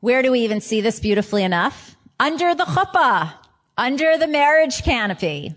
Where 0.00 0.22
do 0.22 0.32
we 0.32 0.40
even 0.40 0.60
see 0.60 0.80
this 0.80 1.00
beautifully 1.00 1.44
enough? 1.44 1.94
under 2.18 2.54
the 2.54 2.64
chuppah, 2.64 3.34
under 3.76 4.16
the 4.16 4.26
marriage 4.26 4.82
canopy. 4.82 5.54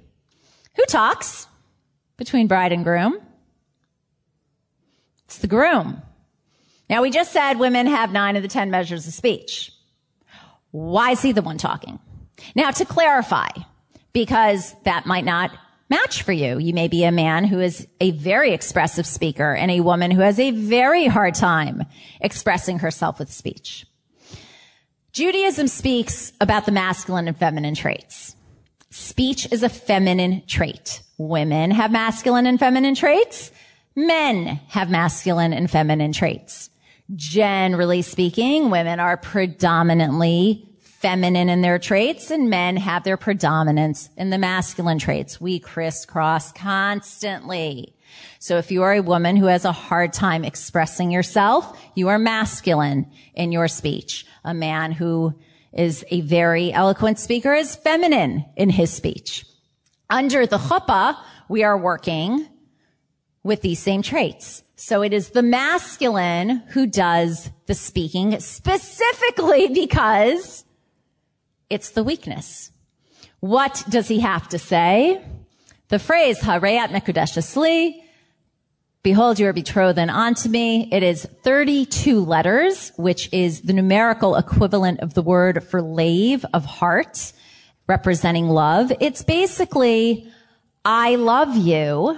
Who 0.75 0.85
talks 0.85 1.47
between 2.17 2.47
bride 2.47 2.71
and 2.71 2.83
groom? 2.83 3.19
It's 5.25 5.37
the 5.37 5.47
groom. 5.47 6.01
Now 6.89 7.01
we 7.01 7.09
just 7.09 7.31
said 7.31 7.59
women 7.59 7.87
have 7.87 8.11
nine 8.11 8.35
of 8.35 8.43
the 8.43 8.47
ten 8.47 8.71
measures 8.71 9.07
of 9.07 9.13
speech. 9.13 9.71
Why 10.71 11.11
is 11.11 11.21
he 11.21 11.31
the 11.31 11.41
one 11.41 11.57
talking? 11.57 11.99
Now 12.55 12.71
to 12.71 12.85
clarify, 12.85 13.49
because 14.13 14.75
that 14.83 15.05
might 15.05 15.25
not 15.25 15.51
match 15.89 16.23
for 16.23 16.31
you. 16.31 16.59
You 16.59 16.73
may 16.73 16.87
be 16.87 17.03
a 17.03 17.11
man 17.11 17.45
who 17.45 17.59
is 17.59 17.87
a 17.99 18.11
very 18.11 18.53
expressive 18.53 19.05
speaker 19.05 19.53
and 19.53 19.71
a 19.71 19.81
woman 19.81 20.11
who 20.11 20.21
has 20.21 20.39
a 20.39 20.51
very 20.51 21.07
hard 21.07 21.35
time 21.35 21.83
expressing 22.21 22.79
herself 22.79 23.19
with 23.19 23.31
speech. 23.31 23.85
Judaism 25.13 25.67
speaks 25.67 26.33
about 26.39 26.65
the 26.65 26.71
masculine 26.71 27.27
and 27.27 27.37
feminine 27.37 27.73
traits. 27.73 28.35
Speech 28.89 29.51
is 29.51 29.63
a 29.63 29.69
feminine 29.69 30.43
trait. 30.45 31.01
Women 31.17 31.71
have 31.71 31.91
masculine 31.91 32.45
and 32.45 32.59
feminine 32.59 32.95
traits. 32.95 33.51
Men 33.95 34.59
have 34.67 34.91
masculine 34.91 35.53
and 35.53 35.71
feminine 35.71 36.13
traits. 36.13 36.69
Generally 37.15 38.01
speaking, 38.01 38.69
women 38.69 38.99
are 38.99 39.15
predominantly 39.15 40.67
feminine 40.81 41.47
in 41.47 41.61
their 41.61 41.79
traits 41.79 42.31
and 42.31 42.49
men 42.49 42.75
have 42.75 43.03
their 43.03 43.17
predominance 43.17 44.09
in 44.17 44.29
the 44.29 44.37
masculine 44.37 44.99
traits. 44.99 45.39
We 45.39 45.59
crisscross 45.59 46.51
constantly. 46.51 47.95
So 48.39 48.57
if 48.57 48.71
you 48.71 48.83
are 48.83 48.93
a 48.93 49.01
woman 49.01 49.35
who 49.37 49.45
has 49.45 49.63
a 49.63 49.71
hard 49.71 50.11
time 50.11 50.43
expressing 50.43 51.11
yourself, 51.11 51.79
you 51.95 52.09
are 52.09 52.19
masculine 52.19 53.09
in 53.35 53.51
your 53.51 53.67
speech. 53.67 54.25
A 54.43 54.53
man 54.53 54.91
who 54.91 55.33
is 55.71 56.03
a 56.09 56.21
very 56.21 56.73
eloquent 56.73 57.19
speaker 57.19 57.53
is 57.53 57.75
feminine 57.75 58.43
in 58.55 58.69
his 58.69 58.91
speech. 58.91 59.45
Under 60.09 60.45
the 60.45 60.57
chuppah, 60.57 61.17
we 61.47 61.63
are 61.63 61.77
working 61.77 62.47
with 63.47 63.61
these 63.61 63.79
same 63.79 64.03
traits. 64.03 64.63
So 64.75 65.01
it 65.01 65.13
is 65.13 65.29
the 65.29 65.41
masculine 65.41 66.57
who 66.69 66.85
does 66.85 67.49
the 67.65 67.73
speaking 67.73 68.39
specifically 68.39 69.67
because 69.73 70.63
it's 71.69 71.89
the 71.89 72.03
weakness. 72.03 72.69
What 73.39 73.83
does 73.89 74.07
he 74.07 74.19
have 74.19 74.47
to 74.49 74.59
say? 74.59 75.23
The 75.89 75.99
phrase, 75.99 76.39
Hareat 76.41 76.91
Mekudesh 76.91 77.55
Li, 77.55 78.03
Behold, 79.07 79.39
you 79.39 79.47
are 79.47 79.53
betrothed 79.53 79.97
unto 79.97 80.49
me. 80.49 80.89
It 80.91 81.01
is 81.01 81.25
32 81.43 82.25
letters, 82.25 82.91
which 82.97 83.29
is 83.31 83.61
the 83.61 83.71
numerical 83.71 84.35
equivalent 84.35 84.99
of 84.99 85.13
the 85.13 85.21
word 85.21 85.63
for 85.63 85.81
lev 85.81 86.45
of 86.53 86.65
heart, 86.65 87.31
representing 87.87 88.49
love. 88.49 88.91
It's 88.99 89.21
basically, 89.21 90.29
I 90.83 91.15
love 91.15 91.55
you, 91.55 92.17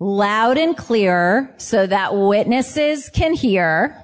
loud 0.00 0.58
and 0.58 0.76
clear 0.76 1.54
so 1.56 1.86
that 1.86 2.14
witnesses 2.14 3.08
can 3.08 3.34
hear 3.34 4.00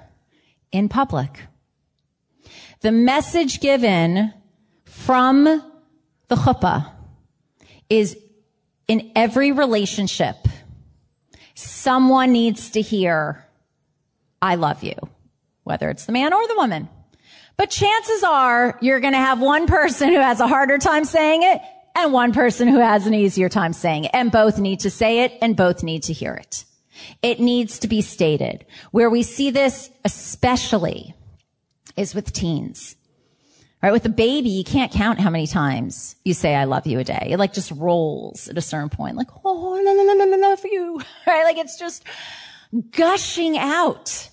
in 0.73 0.89
public. 0.89 1.43
The 2.81 2.93
message 2.93 3.61
given 3.61 4.33
from 4.85 5.45
the 5.45 6.37
chuppah 6.37 6.91
is 7.89 8.17
in 8.89 9.13
every 9.15 9.53
relationship 9.53 10.37
Someone 11.61 12.33
needs 12.33 12.71
to 12.71 12.81
hear, 12.81 13.45
I 14.41 14.55
love 14.55 14.83
you, 14.83 14.95
whether 15.63 15.91
it's 15.91 16.07
the 16.07 16.13
man 16.13 16.33
or 16.33 16.49
the 16.49 16.55
woman. 16.57 16.89
But 17.59 17.69
chances 17.69 18.23
are 18.23 18.79
you're 18.81 19.01
going 19.01 19.13
to 19.13 19.19
have 19.19 19.41
one 19.41 19.67
person 19.67 20.09
who 20.09 20.19
has 20.19 20.41
a 20.41 20.47
harder 20.47 20.79
time 20.79 21.05
saying 21.05 21.43
it 21.43 21.61
and 21.95 22.13
one 22.13 22.33
person 22.33 22.69
who 22.69 22.79
has 22.79 23.07
an 23.07 23.15
easier 23.15 23.49
time 23.49 23.73
saying 23.73 24.05
it. 24.05 24.11
And 24.15 24.31
both 24.31 24.59
need 24.59 24.81
to 24.81 24.91
say 24.91 25.25
it 25.25 25.37
and 25.43 25.57
both 25.57 25.83
need 25.83 26.05
to 26.05 26.13
hear 26.13 26.35
it. 26.35 26.65
It 27.23 27.41
needs 27.41 27.79
to 27.81 27.89
be 27.89 28.03
stated. 28.03 28.67
Where 28.91 29.11
we 29.11 29.23
see 29.23 29.51
this 29.51 29.91
especially 30.05 31.15
is 31.97 32.15
with 32.15 32.33
teens. 32.33 32.97
Right? 33.83 33.93
With 33.93 34.05
a 34.05 34.11
baby, 34.11 34.51
you 34.51 34.65
can't 34.65 34.93
count 34.93 35.21
how 35.21 35.31
many 35.31 35.47
times 35.47 36.15
you 36.23 36.35
say, 36.35 36.55
I 36.55 36.65
love 36.65 36.87
you 36.87 36.99
a 36.99 37.05
day. 37.05 37.29
It 37.31 37.39
like 37.39 37.55
just 37.55 37.71
rolls 37.71 38.49
at 38.49 38.59
a 38.59 38.63
certain 38.63 38.91
point. 38.91 39.17
Like, 39.17 39.29
oh, 39.43 39.81
la, 39.83 39.93
la, 39.93 40.37
la, 40.37 40.49
la, 40.49 40.57
for 40.57 40.69
you. 40.69 41.01
Right? 41.27 41.45
Like 41.45 41.57
it's 41.57 41.79
just 41.79 42.05
gushing 42.91 43.57
out 43.57 44.29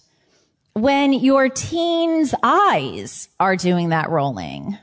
when 0.74 1.14
your 1.14 1.50
teen's 1.50 2.36
eyes 2.44 3.30
are 3.40 3.56
doing 3.56 3.90
that 3.90 4.10
rolling 4.10 4.78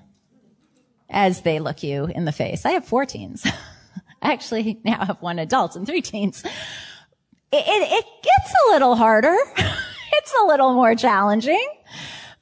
as 1.14 1.42
they 1.42 1.60
look 1.60 1.82
you 1.82 2.06
in 2.06 2.26
the 2.26 2.32
face. 2.32 2.66
I 2.66 2.72
have 2.72 2.84
four 2.84 3.06
teens. 3.06 3.46
I 4.22 4.32
actually 4.32 4.80
now 4.84 5.04
have 5.04 5.22
one 5.22 5.38
adult 5.38 5.76
and 5.76 5.86
three 5.86 6.02
teens. 6.02 6.42
It, 6.44 7.64
it, 7.66 7.92
it 7.92 8.04
gets 8.22 8.54
a 8.66 8.72
little 8.72 8.96
harder. 8.96 9.36
it's 9.56 10.34
a 10.42 10.46
little 10.46 10.74
more 10.74 10.94
challenging. 10.94 11.66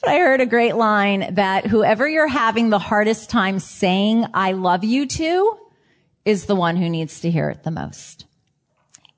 But 0.00 0.11
I 0.11 0.18
heard 0.18 0.40
a 0.40 0.46
great 0.46 0.74
line 0.74 1.35
that 1.35 1.66
whoever 1.66 2.08
you're 2.08 2.26
having 2.26 2.70
the 2.70 2.78
hardest 2.78 3.30
time 3.30 3.61
saying 3.61 4.26
I 4.35 4.52
love 4.52 4.82
you 4.82 5.06
to 5.06 5.58
is 6.24 6.46
the 6.46 6.56
one 6.56 6.76
who 6.76 6.88
needs 6.88 7.20
to 7.20 7.30
hear 7.30 7.50
it 7.50 7.62
the 7.62 7.70
most. 7.70 8.24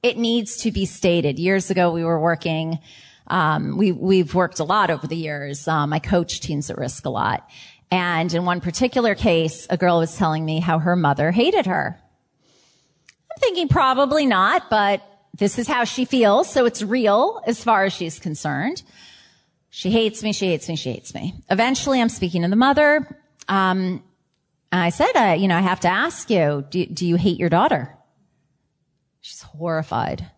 It 0.02 0.18
needs 0.18 0.58
to 0.58 0.72
be 0.72 0.84
stated. 0.84 1.38
Years 1.38 1.70
ago, 1.70 1.90
we 1.92 2.04
were 2.04 2.20
working, 2.20 2.80
um, 3.28 3.78
we, 3.78 3.92
we've 3.92 4.34
worked 4.34 4.58
a 4.58 4.64
lot 4.64 4.90
over 4.90 5.06
the 5.06 5.16
years. 5.16 5.66
Um, 5.68 5.92
I 5.92 6.00
coach 6.00 6.40
teens 6.40 6.68
at 6.70 6.76
risk 6.76 7.06
a 7.06 7.10
lot. 7.10 7.48
And 7.94 8.34
in 8.34 8.44
one 8.44 8.60
particular 8.60 9.14
case, 9.14 9.68
a 9.70 9.76
girl 9.76 10.00
was 10.00 10.16
telling 10.16 10.44
me 10.44 10.58
how 10.58 10.80
her 10.80 10.96
mother 10.96 11.30
hated 11.30 11.66
her. 11.66 11.96
I'm 13.30 13.38
thinking 13.38 13.68
probably 13.68 14.26
not, 14.26 14.68
but 14.68 15.00
this 15.38 15.60
is 15.60 15.68
how 15.68 15.84
she 15.84 16.04
feels. 16.04 16.50
So 16.50 16.66
it's 16.66 16.82
real 16.82 17.40
as 17.46 17.62
far 17.62 17.84
as 17.84 17.92
she's 17.92 18.18
concerned. 18.18 18.82
She 19.70 19.92
hates 19.92 20.24
me. 20.24 20.32
She 20.32 20.48
hates 20.48 20.68
me. 20.68 20.74
She 20.74 20.90
hates 20.90 21.14
me. 21.14 21.34
Eventually, 21.48 22.00
I'm 22.00 22.08
speaking 22.08 22.42
to 22.42 22.48
the 22.48 22.56
mother. 22.56 23.16
Um, 23.46 24.02
I 24.72 24.90
said, 24.90 25.12
uh, 25.14 25.34
you 25.34 25.46
know, 25.46 25.56
I 25.56 25.60
have 25.60 25.78
to 25.80 25.88
ask 25.88 26.28
you, 26.30 26.66
do, 26.68 26.86
do 26.86 27.06
you 27.06 27.14
hate 27.14 27.38
your 27.38 27.48
daughter? 27.48 27.96
She's 29.20 29.42
horrified. 29.42 30.28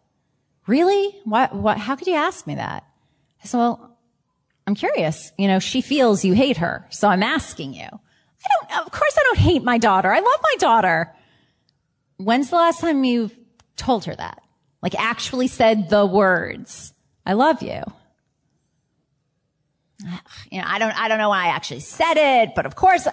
Really? 0.66 1.18
What, 1.24 1.54
what, 1.54 1.78
how 1.78 1.96
could 1.96 2.06
you 2.06 2.16
ask 2.16 2.46
me 2.46 2.56
that? 2.56 2.84
I 3.42 3.46
said, 3.46 3.56
well, 3.56 3.85
I'm 4.66 4.74
curious. 4.74 5.32
You 5.38 5.48
know, 5.48 5.58
she 5.58 5.80
feels 5.80 6.24
you 6.24 6.32
hate 6.32 6.56
her. 6.58 6.86
So 6.90 7.08
I'm 7.08 7.22
asking 7.22 7.74
you. 7.74 7.84
I 7.84 8.66
don't, 8.68 8.86
of 8.86 8.92
course 8.92 9.16
I 9.18 9.22
don't 9.24 9.38
hate 9.38 9.62
my 9.62 9.78
daughter. 9.78 10.12
I 10.12 10.20
love 10.20 10.40
my 10.42 10.54
daughter. 10.58 11.14
When's 12.18 12.50
the 12.50 12.56
last 12.56 12.80
time 12.80 13.04
you've 13.04 13.36
told 13.76 14.04
her 14.04 14.14
that? 14.14 14.42
Like 14.82 14.94
actually 14.98 15.48
said 15.48 15.90
the 15.90 16.06
words, 16.06 16.92
I 17.24 17.32
love 17.32 17.62
you 17.62 17.82
you 20.50 20.60
know, 20.60 20.66
I 20.66 20.78
don't, 20.78 20.98
I 20.98 21.08
don't 21.08 21.18
know 21.18 21.28
why 21.28 21.44
I 21.44 21.48
actually 21.48 21.80
said 21.80 22.14
it, 22.16 22.54
but 22.54 22.66
of 22.66 22.74
course 22.74 23.06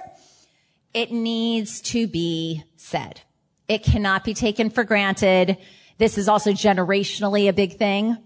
it 0.94 1.12
needs 1.12 1.82
to 1.82 2.08
be 2.08 2.64
said. 2.76 3.22
It 3.68 3.84
cannot 3.84 4.24
be 4.24 4.34
taken 4.34 4.70
for 4.70 4.84
granted. 4.84 5.58
This 5.98 6.18
is 6.18 6.28
also 6.28 6.52
generationally 6.52 7.50
a 7.50 7.54
big 7.54 7.78
thing. 7.78 8.18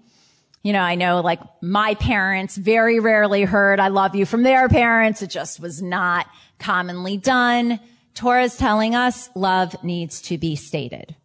You 0.67 0.73
know, 0.73 0.81
I 0.81 0.95
know 0.95 1.21
like 1.21 1.39
my 1.61 1.95
parents 1.95 2.57
very 2.57 2.99
rarely 2.99 3.43
heard 3.43 3.79
I 3.79 3.87
love 3.87 4.15
you 4.15 4.25
from 4.25 4.43
their 4.43 4.67
parents. 4.67 5.21
It 5.21 5.29
just 5.29 5.61
was 5.61 5.81
not 5.81 6.27
commonly 6.59 7.15
done. 7.15 7.79
Torah 8.15 8.43
is 8.43 8.57
telling 8.57 8.93
us 8.93 9.29
love 9.33 9.81
needs 9.81 10.21
to 10.23 10.37
be 10.37 10.57
stated. 10.57 11.15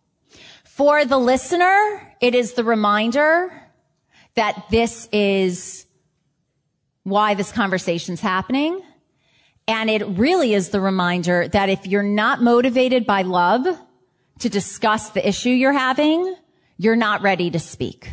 For 0.62 1.04
the 1.04 1.18
listener, 1.18 2.14
it 2.20 2.36
is 2.36 2.52
the 2.52 2.62
reminder 2.62 3.52
that 4.36 4.64
this 4.70 5.08
is 5.10 5.86
why 7.02 7.34
this 7.34 7.50
conversation's 7.50 8.20
happening. 8.20 8.80
And 9.66 9.90
it 9.90 10.06
really 10.06 10.54
is 10.54 10.68
the 10.68 10.80
reminder 10.80 11.48
that 11.48 11.68
if 11.68 11.84
you're 11.84 12.04
not 12.04 12.40
motivated 12.40 13.06
by 13.06 13.22
love 13.22 13.66
to 14.38 14.48
discuss 14.48 15.10
the 15.10 15.28
issue 15.28 15.50
you're 15.50 15.72
having, 15.72 16.32
you're 16.78 16.94
not 16.94 17.22
ready 17.22 17.50
to 17.50 17.58
speak. 17.58 18.08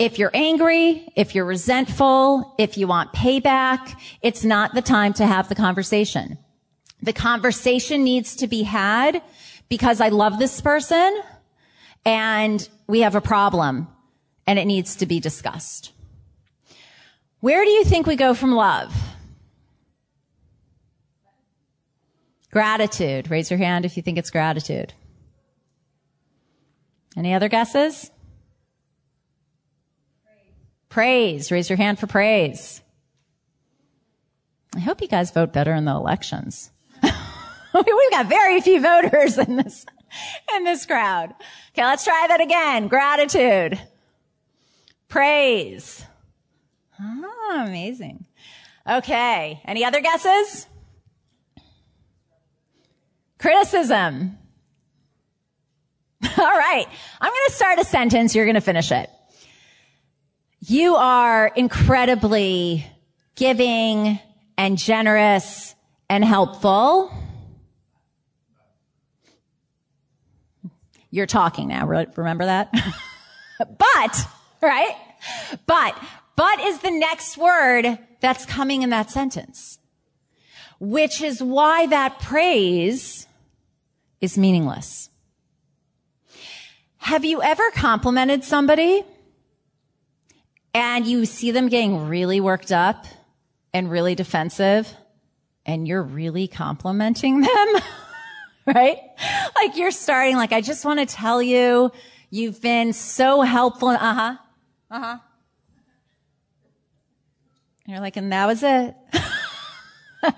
If 0.00 0.18
you're 0.18 0.30
angry, 0.32 1.06
if 1.14 1.34
you're 1.34 1.44
resentful, 1.44 2.54
if 2.56 2.78
you 2.78 2.86
want 2.86 3.12
payback, 3.12 4.00
it's 4.22 4.44
not 4.44 4.72
the 4.72 4.80
time 4.80 5.12
to 5.12 5.26
have 5.26 5.50
the 5.50 5.54
conversation. 5.54 6.38
The 7.02 7.12
conversation 7.12 8.02
needs 8.02 8.34
to 8.36 8.46
be 8.46 8.62
had 8.62 9.20
because 9.68 10.00
I 10.00 10.08
love 10.08 10.38
this 10.38 10.58
person 10.62 11.20
and 12.06 12.66
we 12.86 13.00
have 13.00 13.14
a 13.14 13.20
problem 13.20 13.88
and 14.46 14.58
it 14.58 14.64
needs 14.64 14.96
to 14.96 15.06
be 15.06 15.20
discussed. 15.20 15.92
Where 17.40 17.62
do 17.62 17.70
you 17.70 17.84
think 17.84 18.06
we 18.06 18.16
go 18.16 18.32
from 18.32 18.52
love? 18.52 18.96
Gratitude. 22.50 23.30
Raise 23.30 23.50
your 23.50 23.58
hand 23.58 23.84
if 23.84 23.98
you 23.98 24.02
think 24.02 24.16
it's 24.16 24.30
gratitude. 24.30 24.94
Any 27.18 27.34
other 27.34 27.50
guesses? 27.50 28.10
Praise. 30.90 31.50
Raise 31.52 31.70
your 31.70 31.76
hand 31.76 31.98
for 31.98 32.06
praise. 32.06 32.82
I 34.74 34.80
hope 34.80 35.00
you 35.00 35.08
guys 35.08 35.30
vote 35.30 35.52
better 35.52 35.72
in 35.72 35.84
the 35.84 35.94
elections. 35.94 36.70
We've 37.02 38.10
got 38.10 38.26
very 38.28 38.60
few 38.60 38.80
voters 38.80 39.38
in 39.38 39.56
this, 39.56 39.86
in 40.56 40.64
this 40.64 40.84
crowd. 40.84 41.32
Okay, 41.72 41.84
let's 41.84 42.04
try 42.04 42.26
that 42.28 42.40
again. 42.40 42.88
Gratitude. 42.88 43.80
Praise. 45.08 46.04
Ah, 47.00 47.64
amazing. 47.66 48.26
Okay. 48.88 49.60
Any 49.64 49.84
other 49.84 50.00
guesses? 50.00 50.66
Criticism. 53.38 54.38
All 56.38 56.44
right. 56.44 56.86
I'm 57.20 57.30
going 57.30 57.46
to 57.46 57.52
start 57.52 57.78
a 57.78 57.84
sentence. 57.84 58.34
You're 58.34 58.44
going 58.44 58.54
to 58.54 58.60
finish 58.60 58.90
it. 58.90 59.08
You 60.60 60.96
are 60.96 61.46
incredibly 61.48 62.86
giving 63.34 64.18
and 64.58 64.76
generous 64.76 65.74
and 66.10 66.22
helpful. 66.24 67.12
You're 71.10 71.26
talking 71.26 71.68
now. 71.68 71.86
Remember 71.86 72.44
that? 72.44 72.72
but, 73.58 74.26
right? 74.60 74.96
But 75.66 75.96
but 76.40 76.58
is 76.60 76.78
the 76.78 76.90
next 76.90 77.36
word 77.36 77.98
that's 78.20 78.46
coming 78.46 78.80
in 78.80 78.88
that 78.88 79.10
sentence. 79.10 79.78
Which 80.78 81.20
is 81.20 81.42
why 81.42 81.86
that 81.88 82.18
praise 82.20 83.26
is 84.22 84.38
meaningless. 84.38 85.10
Have 86.96 87.26
you 87.26 87.42
ever 87.42 87.70
complimented 87.72 88.42
somebody 88.44 89.04
and 90.74 91.06
you 91.06 91.26
see 91.26 91.50
them 91.50 91.68
getting 91.68 92.08
really 92.08 92.40
worked 92.40 92.72
up 92.72 93.06
and 93.72 93.90
really 93.90 94.14
defensive 94.14 94.92
and 95.66 95.86
you're 95.86 96.02
really 96.02 96.48
complimenting 96.48 97.40
them? 97.40 97.76
right? 98.66 98.98
Like 99.54 99.76
you're 99.76 99.90
starting, 99.90 100.36
like, 100.36 100.52
I 100.52 100.60
just 100.60 100.84
want 100.84 101.00
to 101.00 101.06
tell 101.06 101.42
you, 101.42 101.92
you've 102.30 102.60
been 102.60 102.92
so 102.92 103.42
helpful. 103.42 103.88
Uh 103.88 103.98
huh. 103.98 104.36
Uh 104.90 105.00
huh. 105.00 105.18
And 107.84 107.94
you're 107.94 108.00
like, 108.00 108.16
and 108.16 108.32
that 108.32 108.46
was 108.46 108.62
it. 108.62 108.94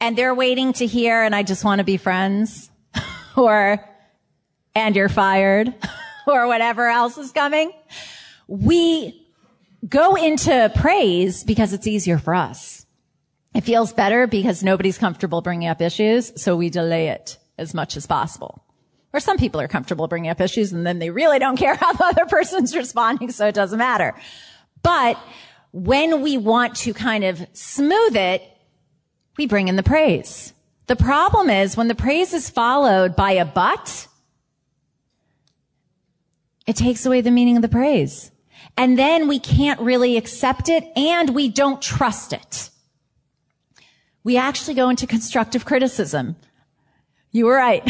and 0.00 0.16
they're 0.16 0.34
waiting 0.34 0.72
to 0.74 0.86
hear, 0.86 1.22
and 1.22 1.34
I 1.34 1.42
just 1.42 1.64
want 1.64 1.78
to 1.78 1.84
be 1.84 1.96
friends. 1.96 2.70
or, 3.36 3.82
and 4.74 4.94
you're 4.94 5.08
fired. 5.08 5.72
or 6.26 6.46
whatever 6.46 6.88
else 6.88 7.18
is 7.18 7.32
coming. 7.32 7.72
We 8.46 9.21
go 9.88 10.14
into 10.14 10.70
praise 10.76 11.44
because 11.44 11.72
it's 11.72 11.86
easier 11.86 12.18
for 12.18 12.34
us. 12.34 12.86
It 13.54 13.62
feels 13.62 13.92
better 13.92 14.26
because 14.26 14.62
nobody's 14.62 14.98
comfortable 14.98 15.42
bringing 15.42 15.68
up 15.68 15.82
issues, 15.82 16.32
so 16.40 16.56
we 16.56 16.70
delay 16.70 17.08
it 17.08 17.38
as 17.58 17.74
much 17.74 17.96
as 17.96 18.06
possible. 18.06 18.64
Or 19.12 19.20
some 19.20 19.36
people 19.36 19.60
are 19.60 19.68
comfortable 19.68 20.08
bringing 20.08 20.30
up 20.30 20.40
issues 20.40 20.72
and 20.72 20.86
then 20.86 20.98
they 20.98 21.10
really 21.10 21.38
don't 21.38 21.58
care 21.58 21.74
how 21.80 21.92
the 21.92 22.04
other 22.04 22.26
person's 22.26 22.74
responding, 22.74 23.30
so 23.30 23.46
it 23.46 23.54
doesn't 23.54 23.78
matter. 23.78 24.14
But 24.82 25.18
when 25.72 26.22
we 26.22 26.38
want 26.38 26.76
to 26.76 26.94
kind 26.94 27.24
of 27.24 27.46
smooth 27.52 28.16
it, 28.16 28.42
we 29.36 29.46
bring 29.46 29.68
in 29.68 29.76
the 29.76 29.82
praise. 29.82 30.52
The 30.86 30.96
problem 30.96 31.48
is 31.48 31.76
when 31.76 31.88
the 31.88 31.94
praise 31.94 32.34
is 32.34 32.50
followed 32.50 33.16
by 33.16 33.32
a 33.32 33.44
but, 33.44 34.08
it 36.66 36.76
takes 36.76 37.06
away 37.06 37.20
the 37.20 37.30
meaning 37.30 37.56
of 37.56 37.62
the 37.62 37.68
praise. 37.68 38.31
And 38.76 38.98
then 38.98 39.28
we 39.28 39.38
can't 39.38 39.80
really 39.80 40.16
accept 40.16 40.68
it 40.68 40.84
and 40.96 41.34
we 41.34 41.48
don't 41.48 41.80
trust 41.80 42.32
it. 42.32 42.70
We 44.24 44.36
actually 44.36 44.74
go 44.74 44.88
into 44.88 45.06
constructive 45.06 45.64
criticism. 45.64 46.36
You 47.32 47.46
were 47.46 47.56
right. 47.56 47.86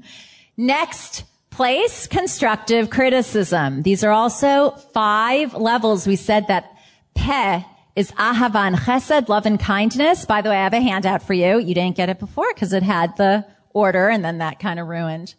Next 0.56 1.24
place, 1.50 2.06
constructive 2.06 2.90
criticism. 2.90 3.82
These 3.82 4.04
are 4.04 4.10
also 4.10 4.70
five 4.92 5.54
levels. 5.54 6.06
We 6.06 6.16
said 6.16 6.48
that 6.48 6.72
pe 7.14 7.62
is 7.94 8.12
ahavan 8.12 8.76
chesed, 8.76 9.28
love 9.28 9.46
and 9.46 9.58
kindness. 9.58 10.26
By 10.26 10.42
the 10.42 10.50
way, 10.50 10.56
I 10.56 10.64
have 10.64 10.74
a 10.74 10.80
handout 10.80 11.22
for 11.22 11.34
you. 11.34 11.58
You 11.58 11.74
didn't 11.74 11.96
get 11.96 12.08
it 12.08 12.18
before 12.18 12.52
because 12.54 12.72
it 12.72 12.82
had 12.82 13.16
the 13.16 13.46
order 13.72 14.08
and 14.08 14.24
then 14.24 14.38
that 14.38 14.58
kind 14.58 14.78
of 14.78 14.86
ruined 14.86 15.34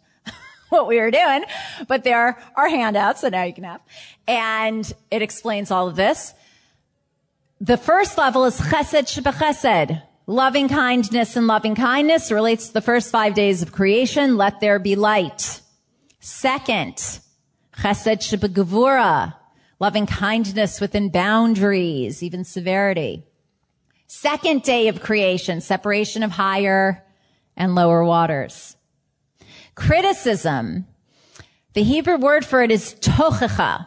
what 0.70 0.86
we 0.86 0.98
were 0.98 1.10
doing. 1.10 1.44
But 1.86 2.04
there 2.04 2.38
are 2.56 2.68
handouts, 2.68 3.20
so 3.22 3.28
now 3.28 3.44
you 3.44 3.54
can 3.54 3.64
have. 3.64 3.80
And 4.26 4.90
it 5.10 5.22
explains 5.22 5.70
all 5.70 5.88
of 5.88 5.96
this. 5.96 6.34
The 7.60 7.76
first 7.76 8.18
level 8.18 8.44
is 8.44 8.60
chesed 8.60 9.20
shebechesed. 9.20 10.02
Loving 10.26 10.68
kindness 10.68 11.36
and 11.36 11.46
loving 11.46 11.74
kindness 11.74 12.30
relates 12.30 12.68
to 12.68 12.74
the 12.74 12.82
first 12.82 13.10
five 13.10 13.34
days 13.34 13.62
of 13.62 13.72
creation. 13.72 14.36
Let 14.36 14.60
there 14.60 14.78
be 14.78 14.94
light. 14.94 15.62
Second, 16.20 16.96
chesed 17.78 18.20
shebegavura. 18.20 19.34
Loving 19.80 20.06
kindness 20.06 20.80
within 20.80 21.08
boundaries, 21.08 22.22
even 22.22 22.44
severity. 22.44 23.24
Second 24.08 24.62
day 24.62 24.88
of 24.88 25.00
creation, 25.00 25.60
separation 25.60 26.22
of 26.22 26.32
higher 26.32 27.04
and 27.56 27.74
lower 27.74 28.04
waters. 28.04 28.76
Criticism. 29.78 30.86
The 31.74 31.84
Hebrew 31.84 32.16
word 32.16 32.44
for 32.44 32.62
it 32.62 32.72
is 32.72 32.96
tochacha, 32.96 33.86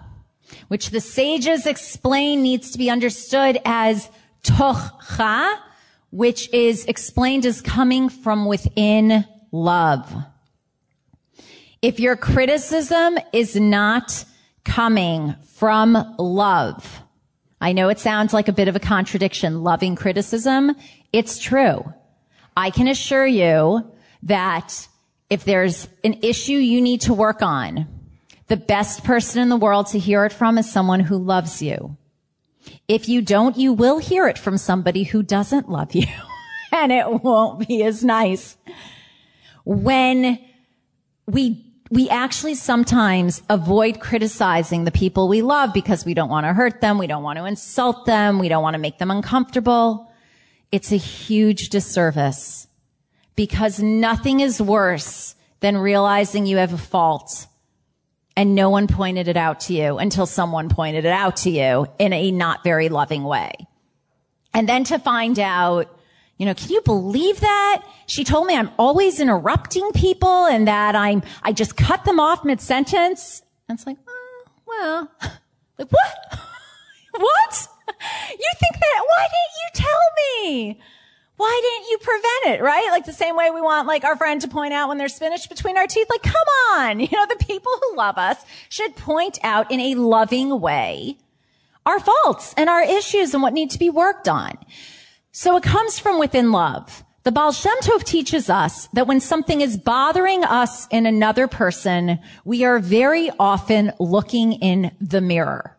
which 0.69 0.91
the 0.91 1.01
sages 1.01 1.67
explain 1.67 2.41
needs 2.41 2.71
to 2.71 2.77
be 2.77 2.89
understood 2.89 3.60
as 3.65 4.10
tocha, 4.41 5.60
which 6.10 6.51
is 6.54 6.86
explained 6.86 7.45
as 7.45 7.60
coming 7.60 8.08
from 8.08 8.45
within 8.45 9.25
love. 9.51 10.10
If 11.82 11.99
your 11.99 12.15
criticism 12.15 13.19
is 13.34 13.58
not 13.58 14.23
coming 14.63 15.36
from 15.56 16.15
love, 16.17 17.01
I 17.60 17.73
know 17.73 17.89
it 17.89 17.99
sounds 17.99 18.34
like 18.34 18.47
a 18.47 18.54
bit 18.54 18.69
of 18.69 18.77
a 18.77 18.80
contradiction, 18.80 19.62
loving 19.62 19.97
criticism. 19.97 20.73
It's 21.12 21.38
true. 21.38 21.93
I 22.56 22.69
can 22.69 22.88
assure 22.88 23.27
you 23.27 23.91
that 24.23 24.88
if 25.32 25.46
there's 25.46 25.88
an 26.04 26.20
issue 26.22 26.58
you 26.58 26.82
need 26.82 27.00
to 27.02 27.13
work 27.13 27.41
on, 27.41 27.88
the 28.50 28.58
best 28.58 29.06
person 29.06 29.41
in 29.41 29.48
the 29.48 29.56
world 29.56 29.88
to 29.88 29.98
hear 29.98 30.26
it 30.26 30.34
from 30.34 30.58
is 30.58 30.70
someone 30.70 31.00
who 31.00 31.17
loves 31.17 31.62
you. 31.62 31.96
If 32.89 33.08
you 33.08 33.22
don't, 33.22 33.58
you 33.58 33.72
will 33.72 33.98
hear 33.98 34.28
it 34.28 34.38
from 34.38 34.58
somebody 34.58 35.04
who 35.04 35.24
doesn't 35.24 35.70
love 35.70 35.96
you 35.96 36.06
and 36.74 36.91
it 36.91 37.24
won't 37.24 37.65
be 37.65 37.82
as 37.82 38.04
nice. 38.04 38.58
When 39.63 40.38
we 41.28 41.65
we 41.89 42.10
actually 42.10 42.56
sometimes 42.56 43.41
avoid 43.50 44.00
criticizing 44.00 44.86
the 44.86 44.91
people 44.91 45.28
we 45.28 45.41
love 45.41 45.74
because 45.74 46.06
we 46.06 46.13
don't 46.13 46.30
want 46.30 46.46
to 46.46 46.54
hurt 46.54 46.80
them. 46.80 46.98
We 46.98 47.08
don't 47.08 47.24
want 47.24 47.38
to 47.38 47.46
insult 47.46 48.06
them. 48.06 48.39
We 48.39 48.48
don't 48.48 48.63
want 48.63 48.76
to 48.76 48.80
make 48.80 48.98
them 48.98 49.12
uncomfortable. 49.12 50.12
It's 50.72 50.91
a 50.94 50.98
huge 50.98 51.70
disservice 51.70 52.67
because 53.41 53.80
nothing 53.80 54.39
is 54.39 54.62
worse 54.62 55.34
than 55.62 55.75
realizing 55.75 56.45
you 56.45 56.58
have 56.58 56.73
a 56.73 56.77
fault 56.77 57.47
and 58.38 58.54
no 58.54 58.69
one 58.69 58.86
pointed 58.86 59.27
it 59.27 59.36
out 59.36 59.62
to 59.62 59.73
you 59.73 59.97
until 59.97 60.27
someone 60.27 60.69
pointed 60.69 61.06
it 61.06 61.12
out 61.12 61.38
to 61.38 61.49
you 61.49 61.88
in 61.97 62.13
a 62.13 62.30
not 62.30 62.63
very 62.63 62.88
loving 62.88 63.23
way. 63.23 63.51
And 64.54 64.69
then 64.69 64.84
to 64.84 64.99
find 64.99 65.39
out, 65.39 65.99
you 66.38 66.45
know, 66.45 66.54
can 66.54 66.69
you 66.69 66.82
believe 66.82 67.39
that? 67.39 67.84
She 68.06 68.23
told 68.23 68.45
me 68.45 68.56
I'm 68.56 68.69
always 68.77 69.19
interrupting 69.19 69.91
people 69.93 70.45
and 70.45 70.67
that 70.67 70.95
I'm, 70.95 71.23
I 71.41 71.51
just 71.51 71.75
cut 71.75 72.06
them 72.06 72.19
off 72.19 72.45
mid 72.45 72.62
sentence. 72.62 73.41
And 73.67 73.75
it's 73.75 73.88
like, 73.88 73.97
oh, 74.08 74.43
well, 74.67 75.12
like 75.80 75.91
what? 75.91 76.39
what? 77.17 77.67
You 78.32 78.51
think 78.60 78.73
that, 78.73 79.04
why 79.06 79.27
didn't 79.27 79.58
you 79.62 79.86
tell 79.86 79.99
me? 80.17 80.82
Why 81.41 81.62
didn't 81.63 81.89
you 81.89 81.97
prevent 81.97 82.60
it, 82.60 82.63
right? 82.63 82.88
Like 82.91 83.06
the 83.06 83.13
same 83.13 83.36
way 83.36 83.49
we 83.49 83.62
want 83.62 83.88
like 83.88 84.04
our 84.04 84.15
friend 84.15 84.39
to 84.41 84.47
point 84.47 84.73
out 84.73 84.89
when 84.89 84.99
there's 84.99 85.15
spinach 85.15 85.49
between 85.49 85.75
our 85.75 85.88
teeth. 85.88 86.08
Like, 86.10 86.21
come 86.21 86.36
on. 86.73 86.99
You 87.12 87.17
know, 87.17 87.25
the 87.25 87.43
people 87.43 87.71
who 87.82 87.97
love 87.97 88.17
us 88.17 88.38
should 88.69 88.95
point 88.95 89.39
out 89.43 89.71
in 89.71 89.80
a 89.80 89.95
loving 89.95 90.62
way 90.62 91.17
our 91.86 91.99
faults 91.99 92.54
and 92.56 92.69
our 92.69 92.84
issues 92.84 93.34
and 93.34 93.41
what 93.41 93.54
need 93.54 93.71
to 93.71 93.80
be 93.80 93.89
worked 93.89 94.27
on. 94.27 94.56
So 95.32 95.58
it 95.58 95.63
comes 95.63 95.97
from 95.97 96.19
within 96.19 96.51
love. 96.51 97.04
The 97.23 97.32
Baal 97.32 97.51
Shem 97.51 97.75
Tov 97.82 98.04
teaches 98.04 98.49
us 98.49 98.88
that 98.93 99.08
when 99.08 99.19
something 99.19 99.62
is 99.62 99.77
bothering 99.77 100.43
us 100.43 100.88
in 100.89 101.08
another 101.08 101.47
person, 101.47 102.19
we 102.45 102.63
are 102.63 102.77
very 102.77 103.32
often 103.39 103.93
looking 103.99 104.54
in 104.54 104.91
the 105.01 105.21
mirror. 105.21 105.75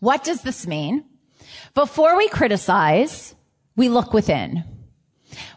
What 0.00 0.24
does 0.24 0.42
this 0.42 0.66
mean? 0.66 1.04
Before 1.74 2.16
we 2.16 2.28
criticize, 2.28 3.34
we 3.76 3.88
look 3.88 4.12
within. 4.12 4.64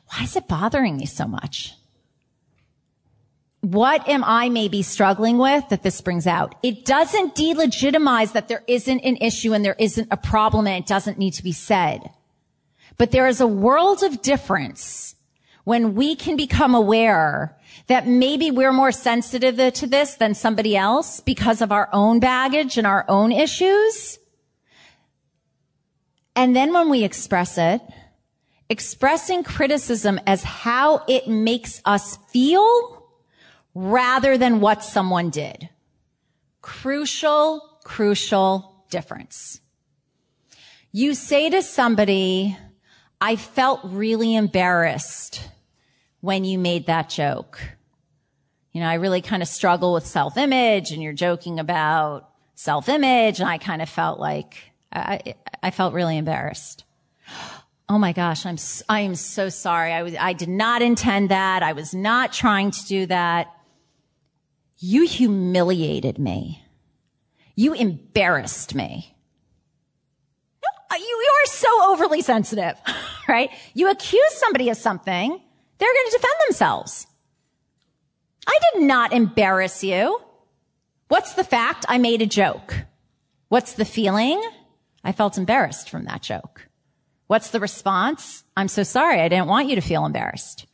Why 0.08 0.24
is 0.24 0.36
it 0.36 0.48
bothering 0.48 0.98
me 0.98 1.06
so 1.06 1.28
much? 1.28 1.74
What 3.62 4.08
am 4.08 4.24
I 4.24 4.50
maybe 4.50 4.84
struggling 4.84 5.40
with 5.40 5.70
that 5.70 5.82
this 5.82 6.00
brings 6.00 6.28
out? 6.28 6.54
It 6.62 6.86
doesn't 6.86 7.36
delegitimize 7.36 8.34
that 8.34 8.48
there 8.48 8.64
isn't 8.68 9.00
an 9.00 9.18
issue 9.18 9.54
and 9.54 9.66
there 9.66 9.76
isn't 9.80 10.08
a 10.12 10.18
problem 10.18 10.68
and 10.68 10.84
it 10.84 10.88
doesn't 10.88 11.18
need 11.18 11.34
to 11.34 11.44
be 11.44 11.52
said. 11.52 12.12
But 12.98 13.12
there 13.12 13.28
is 13.28 13.42
a 13.42 13.48
world 13.48 14.04
of 14.04 14.22
difference 14.22 15.16
when 15.64 15.96
we 15.96 16.16
can 16.16 16.38
become 16.38 16.76
aware 16.76 17.58
that 17.88 18.08
maybe 18.08 18.52
we're 18.52 18.72
more 18.72 18.92
sensitive 18.92 19.74
to 19.74 19.88
this 19.88 20.14
than 20.16 20.36
somebody 20.36 20.78
else 20.78 21.20
because 21.20 21.62
of 21.62 21.72
our 21.72 21.90
own 21.92 22.20
baggage 22.20 22.78
and 22.78 22.86
our 22.86 23.04
own 23.08 23.32
issues. 23.32 24.20
And 26.36 26.56
then 26.56 26.72
when 26.72 26.90
we 26.90 27.04
express 27.04 27.58
it, 27.58 27.82
expressing 28.70 29.44
criticism 29.44 30.20
as 30.26 30.44
how 30.44 31.04
it 31.08 31.28
makes 31.28 31.82
us 31.86 32.18
feel 32.30 33.04
rather 33.74 34.38
than 34.38 34.60
what 34.60 34.84
someone 34.84 35.30
did. 35.30 35.70
Crucial, 36.62 37.62
crucial 37.84 38.86
difference. 38.90 39.60
You 40.92 41.14
say 41.14 41.50
to 41.50 41.62
somebody, 41.62 42.58
I 43.20 43.36
felt 43.36 43.82
really 43.84 44.36
embarrassed 44.36 45.42
when 46.22 46.46
you 46.46 46.58
made 46.58 46.88
that 46.88 47.10
joke. 47.10 47.62
You 48.72 48.82
know, 48.82 48.88
I 48.88 48.96
really 48.96 49.22
kind 49.22 49.44
of 49.44 49.50
struggle 49.50 49.94
with 49.94 50.06
self-image 50.06 50.92
and 50.92 51.04
you're 51.04 51.14
joking 51.14 51.60
about 51.60 52.30
self-image 52.56 53.42
and 53.42 53.50
I 53.50 53.58
kind 53.58 53.82
of 53.82 53.90
felt 53.90 54.20
like 54.20 54.56
I, 54.92 55.36
I 55.62 55.72
felt 55.72 55.94
really 55.94 56.18
embarrassed. 56.18 56.85
Oh 57.88 58.00
my 58.00 58.14
gosh, 58.14 58.46
I'm, 58.46 58.58
I 58.90 59.02
am 59.02 59.16
so 59.16 59.50
sorry. 59.50 59.94
I 59.94 60.02
was, 60.02 60.16
I 60.20 60.34
did 60.34 60.50
not 60.50 60.82
intend 60.82 61.30
that. 61.30 61.62
I 61.62 61.74
was 61.74 61.94
not 61.94 62.34
trying 62.34 62.72
to 62.72 62.86
do 62.86 63.06
that. 63.08 63.54
you 64.78 65.06
humiliated 65.06 66.18
me. 66.18 66.64
You 67.56 67.74
embarrassed 67.74 68.76
me. 68.76 69.16
Uh, 70.92 70.96
you, 70.96 71.06
you 71.06 71.32
are 71.44 71.48
so 71.48 71.92
overly 71.92 72.22
sensitive, 72.22 72.76
right? 73.28 73.50
You 73.74 73.90
accuse 73.90 74.34
somebody 74.34 74.70
of 74.70 74.78
something, 74.78 75.40
they're 75.78 75.94
going 75.94 76.06
to 76.06 76.18
defend 76.18 76.34
themselves. 76.48 77.08
I 78.48 78.60
did 78.74 78.84
not 78.84 79.14
embarrass 79.14 79.84
you. 79.84 80.22
What's 81.08 81.34
the 81.34 81.44
fact? 81.44 81.86
I 81.88 81.98
made 81.98 82.22
a 82.22 82.28
joke. 82.28 82.86
What's 83.50 83.74
the 83.74 83.86
feeling? 83.86 84.42
I 85.04 85.12
felt 85.12 85.38
embarrassed 85.38 85.90
from 85.90 86.06
that 86.06 86.22
joke. 86.22 86.65
What's 87.28 87.50
the 87.50 87.60
response? 87.60 88.44
I'm 88.56 88.68
so 88.68 88.84
sorry. 88.84 89.20
I 89.20 89.30
didn't 89.30 89.48
want 89.48 89.68
you 89.68 89.76
to 89.76 89.82
feel 89.82 90.06
embarrassed. 90.06 90.68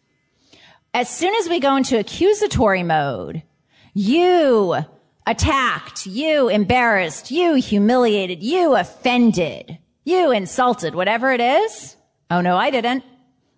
As 0.94 1.10
soon 1.10 1.34
as 1.36 1.48
we 1.48 1.60
go 1.60 1.78
into 1.78 1.98
accusatory 1.98 2.84
mode, 2.84 3.44
you 3.94 4.76
attacked, 5.26 6.06
you 6.06 6.50
embarrassed, 6.50 7.32
you 7.32 7.56
humiliated, 7.56 8.44
you 8.44 8.76
offended, 8.76 9.78
you 10.04 10.32
insulted, 10.32 10.94
whatever 10.94 11.32
it 11.32 11.40
is. 11.40 11.96
Oh 12.30 12.42
no, 12.42 12.58
I 12.58 12.72
didn't. 12.72 13.04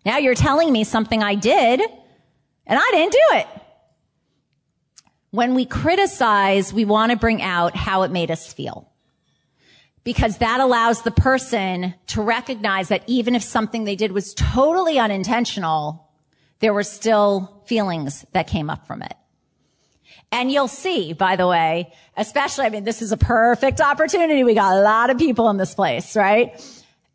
Now 0.05 0.17
you're 0.17 0.35
telling 0.35 0.71
me 0.71 0.83
something 0.83 1.23
I 1.23 1.35
did 1.35 1.81
and 2.67 2.79
I 2.79 2.91
didn't 2.91 3.13
do 3.13 3.37
it. 3.37 3.47
When 5.31 5.55
we 5.55 5.65
criticize, 5.65 6.71
we 6.71 6.85
want 6.85 7.11
to 7.11 7.17
bring 7.17 7.41
out 7.41 7.75
how 7.75 8.03
it 8.03 8.11
made 8.11 8.29
us 8.29 8.53
feel. 8.53 8.91
Because 10.03 10.39
that 10.39 10.59
allows 10.59 11.01
the 11.03 11.11
person 11.11 11.93
to 12.07 12.21
recognize 12.21 12.89
that 12.89 13.03
even 13.07 13.35
if 13.35 13.43
something 13.43 13.85
they 13.85 13.95
did 13.95 14.11
was 14.11 14.33
totally 14.33 14.99
unintentional, 14.99 16.09
there 16.59 16.73
were 16.73 16.83
still 16.83 17.63
feelings 17.65 18.25
that 18.33 18.47
came 18.47 18.69
up 18.69 18.85
from 18.85 19.01
it. 19.01 19.15
And 20.31 20.51
you'll 20.51 20.67
see, 20.67 21.13
by 21.13 21.35
the 21.35 21.47
way, 21.47 21.93
especially, 22.17 22.65
I 22.65 22.69
mean, 22.69 22.83
this 22.83 23.01
is 23.01 23.11
a 23.11 23.17
perfect 23.17 23.79
opportunity. 23.79 24.43
We 24.43 24.55
got 24.55 24.73
a 24.73 24.81
lot 24.81 25.09
of 25.09 25.17
people 25.19 25.49
in 25.49 25.57
this 25.57 25.75
place, 25.75 26.15
right? 26.15 26.59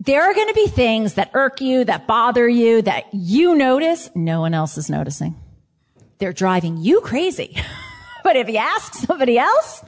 There 0.00 0.22
are 0.22 0.32
going 0.32 0.46
to 0.46 0.54
be 0.54 0.68
things 0.68 1.14
that 1.14 1.32
irk 1.34 1.60
you, 1.60 1.84
that 1.84 2.06
bother 2.06 2.48
you, 2.48 2.82
that 2.82 3.12
you 3.12 3.56
notice 3.56 4.08
no 4.14 4.40
one 4.40 4.54
else 4.54 4.78
is 4.78 4.88
noticing. 4.88 5.34
They're 6.18 6.32
driving 6.32 6.76
you 6.76 7.00
crazy. 7.00 7.56
but 8.22 8.36
if 8.36 8.48
you 8.48 8.58
ask 8.58 8.94
somebody 8.94 9.36
else, 9.36 9.84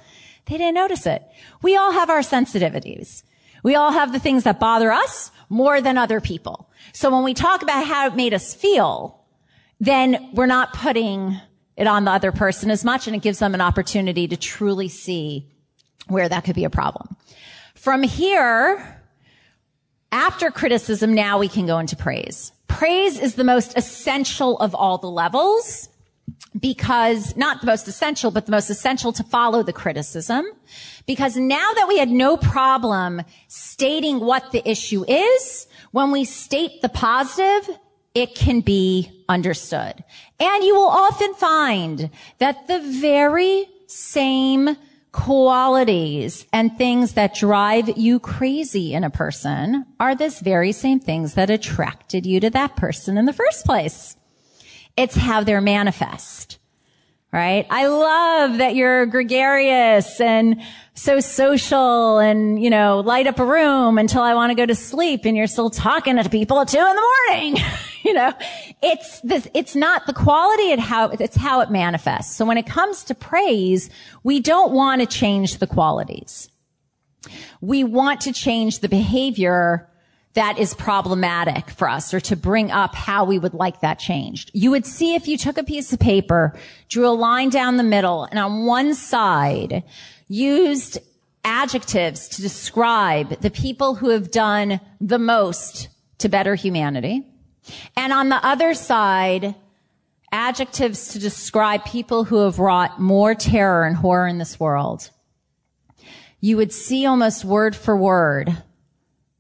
they 0.51 0.59
didn't 0.59 0.75
notice 0.75 1.07
it. 1.07 1.23
We 1.63 1.77
all 1.77 1.93
have 1.93 2.11
our 2.11 2.21
sensitivities. 2.21 3.23
We 3.63 3.77
all 3.77 3.93
have 3.93 4.13
the 4.13 4.19
things 4.19 4.43
that 4.45 4.59
bother 4.59 4.91
us 4.91 5.31
more 5.49 5.81
than 5.81 5.97
other 5.97 6.21
people. 6.21 6.69
So 6.93 7.09
when 7.11 7.23
we 7.23 7.35
talk 7.35 7.63
about 7.63 7.87
how 7.87 8.09
it 8.09 8.17
made 8.17 8.35
us 8.35 8.53
feel, 8.53 9.25
then 9.79 10.31
we're 10.35 10.47
not 10.47 10.73
putting 10.73 11.41
it 11.77 11.87
on 11.87 12.05
the 12.05 12.11
other 12.11 12.33
person 12.33 12.69
as 12.71 12.85
much 12.85 13.07
and 13.07 13.15
it 13.15 13.23
gives 13.23 13.39
them 13.39 13.55
an 13.55 13.61
opportunity 13.61 14.27
to 14.27 14.37
truly 14.37 14.89
see 14.89 15.47
where 16.09 16.29
that 16.29 16.45
could 16.45 16.57
be 16.57 16.65
a 16.65 16.71
problem. 16.71 17.17
From 17.77 18.03
here, 18.03 19.01
after 20.11 20.51
criticism, 20.51 21.15
now 21.15 21.39
we 21.39 21.49
can 21.49 21.67
go 21.67 21.79
into 21.79 21.95
praise. 21.95 22.51
Praise 22.67 23.21
is 23.21 23.37
the 23.37 23.45
most 23.45 23.77
essential 23.77 24.59
of 24.59 24.75
all 24.75 24.99
the 24.99 25.07
levels 25.11 25.89
because 26.59 27.37
not 27.37 27.61
the 27.61 27.67
most 27.67 27.87
essential, 27.87 28.31
but 28.31 28.47
the 28.47 28.53
most 28.53 28.71
essential 28.71 29.13
to 29.13 29.23
follow 29.23 29.63
the 29.63 29.73
criticism. 29.73 30.45
Because 31.07 31.37
now 31.37 31.73
that 31.75 31.87
we 31.89 31.99
had 31.99 32.11
no 32.11 32.37
problem 32.37 33.23
stating 33.49 34.21
what 34.21 34.51
the 34.53 34.69
issue 34.69 35.05
is, 35.07 35.67
when 35.93 36.11
we 36.11 36.25
state 36.25 36.83
the 36.83 36.89
positive, 36.89 37.77
it 38.15 38.35
can 38.35 38.61
be 38.61 39.25
understood. 39.29 40.05
And 40.39 40.65
you 40.65 40.75
will 40.75 40.89
often 40.89 41.35
find 41.35 42.11
that 42.39 42.67
the 42.67 42.81
very 42.81 43.67
same 43.87 44.77
qualities 45.13 46.47
and 46.53 46.77
things 46.77 47.15
that 47.15 47.35
drive 47.35 47.97
you 47.97 48.21
crazy 48.21 48.95
in 48.95 49.03
a 49.03 49.11
person 49.11 49.85
are 49.99 50.15
this 50.15 50.41
very 50.41 50.73
same 50.73 51.01
things 51.01 51.35
that 51.35 51.51
attracted 51.51 52.25
you 52.27 52.39
to 52.41 52.51
that 52.51 52.77
person 52.77 53.19
in 53.19 53.27
the 53.27 53.33
first 53.33 53.65
place. 53.65 54.17
It's 55.01 55.17
how 55.17 55.43
they're 55.43 55.61
manifest 55.61 56.61
right? 57.33 57.67
I 57.71 57.87
love 57.87 58.59
that 58.59 58.75
you're 58.75 59.07
gregarious 59.07 60.21
and 60.21 60.61
so 60.95 61.21
social 61.21 62.19
and, 62.19 62.63
you 62.63 62.71
know, 62.71 63.01
light 63.01 63.27
up 63.27 63.39
a 63.39 63.45
room 63.45 63.99
until 63.99 64.23
I 64.23 64.35
want 64.35 64.51
to 64.51 64.55
go 64.55 64.67
to 64.67 64.75
sleep 64.75 65.25
and 65.25 65.37
you're 65.37 65.47
still 65.47 65.71
talking 65.71 66.17
to 66.17 66.29
people 66.29 66.61
at 66.61 66.69
two 66.69 66.79
in 66.79 66.85
the 66.85 67.09
morning. 67.29 67.63
you 68.05 68.15
know, 68.15 68.33
it's 68.83 69.21
this, 69.21 69.47
it's 69.55 69.77
not 69.77 70.07
the 70.07 70.13
quality 70.13 70.73
and 70.73 70.81
how, 70.81 71.11
it's 71.11 71.37
how 71.37 71.61
it 71.61 71.71
manifests. 71.71 72.35
So 72.35 72.45
when 72.45 72.59
it 72.59 72.67
comes 72.67 73.05
to 73.05 73.15
praise, 73.15 73.91
we 74.25 74.41
don't 74.41 74.73
want 74.73 75.01
to 75.01 75.07
change 75.07 75.59
the 75.59 75.67
qualities. 75.67 76.49
We 77.61 77.85
want 77.85 78.23
to 78.23 78.33
change 78.33 78.81
the 78.81 78.89
behavior 78.89 79.90
that 80.35 80.59
is 80.59 80.75
problematic 80.75 81.71
for 81.71 81.89
us 81.89 82.15
or 82.15 82.21
to 82.21 82.37
bring 82.37 82.71
up 82.71 82.95
how 82.95 83.25
we 83.25 83.39
would 83.39 83.55
like 83.55 83.81
that 83.81 83.99
changed. 83.99 84.51
You 84.55 84.71
would 84.71 84.87
see 84.87 85.15
if 85.15 85.27
you 85.27 85.37
took 85.37 85.59
a 85.59 85.65
piece 85.65 85.93
of 85.93 85.99
paper, 85.99 86.55
drew 86.89 87.09
a 87.09 87.11
line 87.11 87.51
down 87.51 87.77
the 87.77 87.83
middle, 87.83 88.25
and 88.25 88.39
on 88.39 88.65
one 88.65 88.95
side 88.95 89.83
used 90.29 90.99
adjectives 91.45 92.29
to 92.29 92.43
describe 92.43 93.41
the 93.41 93.51
people 93.51 93.97
who 93.97 94.11
have 94.11 94.31
done 94.31 94.81
the 95.01 95.19
most 95.19 95.89
to 96.19 96.29
better 96.29 96.55
humanity. 96.55 97.27
And 97.97 98.13
on 98.13 98.29
the 98.29 98.45
other 98.47 98.75
side, 98.75 99.55
adjectives 100.31 101.09
to 101.09 101.19
describe 101.19 101.85
people 101.85 102.25
who 102.25 102.45
have 102.45 102.59
wrought 102.59 103.01
more 103.01 103.35
terror 103.35 103.85
and 103.85 103.97
horror 103.97 104.29
in 104.29 104.39
this 104.39 104.61
world. 104.61 105.11
You 106.41 106.57
would 106.57 106.73
see 106.73 107.05
almost 107.05 107.45
word 107.45 107.75
for 107.75 107.97
word 107.97 108.57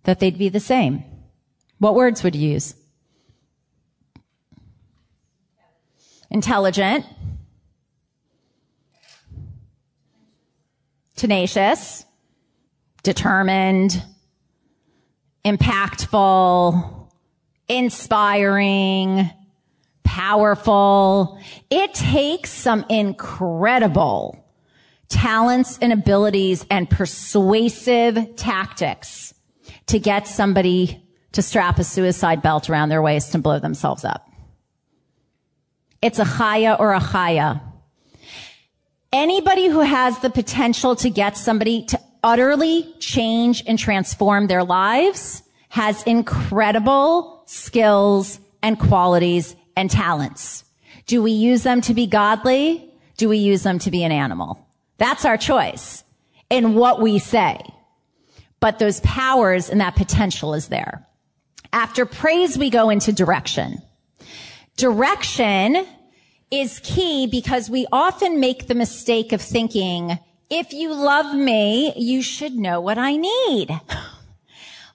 that 0.04 0.20
they'd 0.20 0.38
be 0.38 0.48
the 0.48 0.60
same. 0.60 1.04
What 1.78 1.94
words 1.94 2.22
would 2.22 2.34
you 2.34 2.50
use? 2.50 2.74
Intelligent. 6.30 7.04
Tenacious. 11.16 12.04
Determined. 13.02 14.02
Impactful. 15.44 17.08
Inspiring. 17.68 19.30
Powerful. 20.04 21.40
It 21.70 21.94
takes 21.94 22.50
some 22.50 22.84
incredible 22.88 24.44
talents 25.08 25.78
and 25.82 25.92
abilities 25.92 26.64
and 26.70 26.88
persuasive 26.88 28.36
tactics 28.36 29.34
to 29.90 29.98
get 29.98 30.26
somebody 30.26 31.02
to 31.32 31.42
strap 31.42 31.78
a 31.78 31.84
suicide 31.84 32.42
belt 32.42 32.70
around 32.70 32.88
their 32.88 33.02
waist 33.02 33.34
and 33.34 33.42
blow 33.42 33.58
themselves 33.58 34.04
up. 34.04 34.30
It's 36.02 36.18
a 36.18 36.24
chaya 36.24 36.78
or 36.78 36.92
a 36.92 37.00
chaya. 37.00 37.60
Anybody 39.12 39.68
who 39.68 39.80
has 39.80 40.18
the 40.20 40.30
potential 40.30 40.94
to 40.96 41.10
get 41.10 41.36
somebody 41.36 41.84
to 41.86 42.00
utterly 42.22 42.94
change 43.00 43.64
and 43.66 43.78
transform 43.78 44.46
their 44.46 44.62
lives 44.62 45.42
has 45.68 46.02
incredible 46.04 47.42
skills 47.46 48.38
and 48.62 48.78
qualities 48.78 49.56
and 49.76 49.90
talents. 49.90 50.64
Do 51.06 51.22
we 51.22 51.32
use 51.32 51.64
them 51.64 51.80
to 51.82 51.94
be 51.94 52.06
godly? 52.06 52.88
Do 53.16 53.28
we 53.28 53.38
use 53.38 53.64
them 53.64 53.80
to 53.80 53.90
be 53.90 54.04
an 54.04 54.12
animal? 54.12 54.64
That's 54.98 55.24
our 55.24 55.36
choice 55.36 56.04
in 56.48 56.74
what 56.74 57.00
we 57.00 57.18
say 57.18 57.58
but 58.60 58.78
those 58.78 59.00
powers 59.00 59.68
and 59.70 59.80
that 59.80 59.96
potential 59.96 60.54
is 60.54 60.68
there. 60.68 61.06
After 61.72 62.04
praise, 62.04 62.58
we 62.58 62.70
go 62.70 62.90
into 62.90 63.12
direction. 63.12 63.82
Direction 64.76 65.86
is 66.50 66.80
key 66.80 67.26
because 67.26 67.70
we 67.70 67.86
often 67.92 68.40
make 68.40 68.66
the 68.66 68.74
mistake 68.74 69.32
of 69.32 69.40
thinking, 69.40 70.18
if 70.48 70.72
you 70.72 70.92
love 70.92 71.34
me, 71.34 71.92
you 71.96 72.22
should 72.22 72.54
know 72.54 72.80
what 72.80 72.98
I 72.98 73.16
need. 73.16 73.80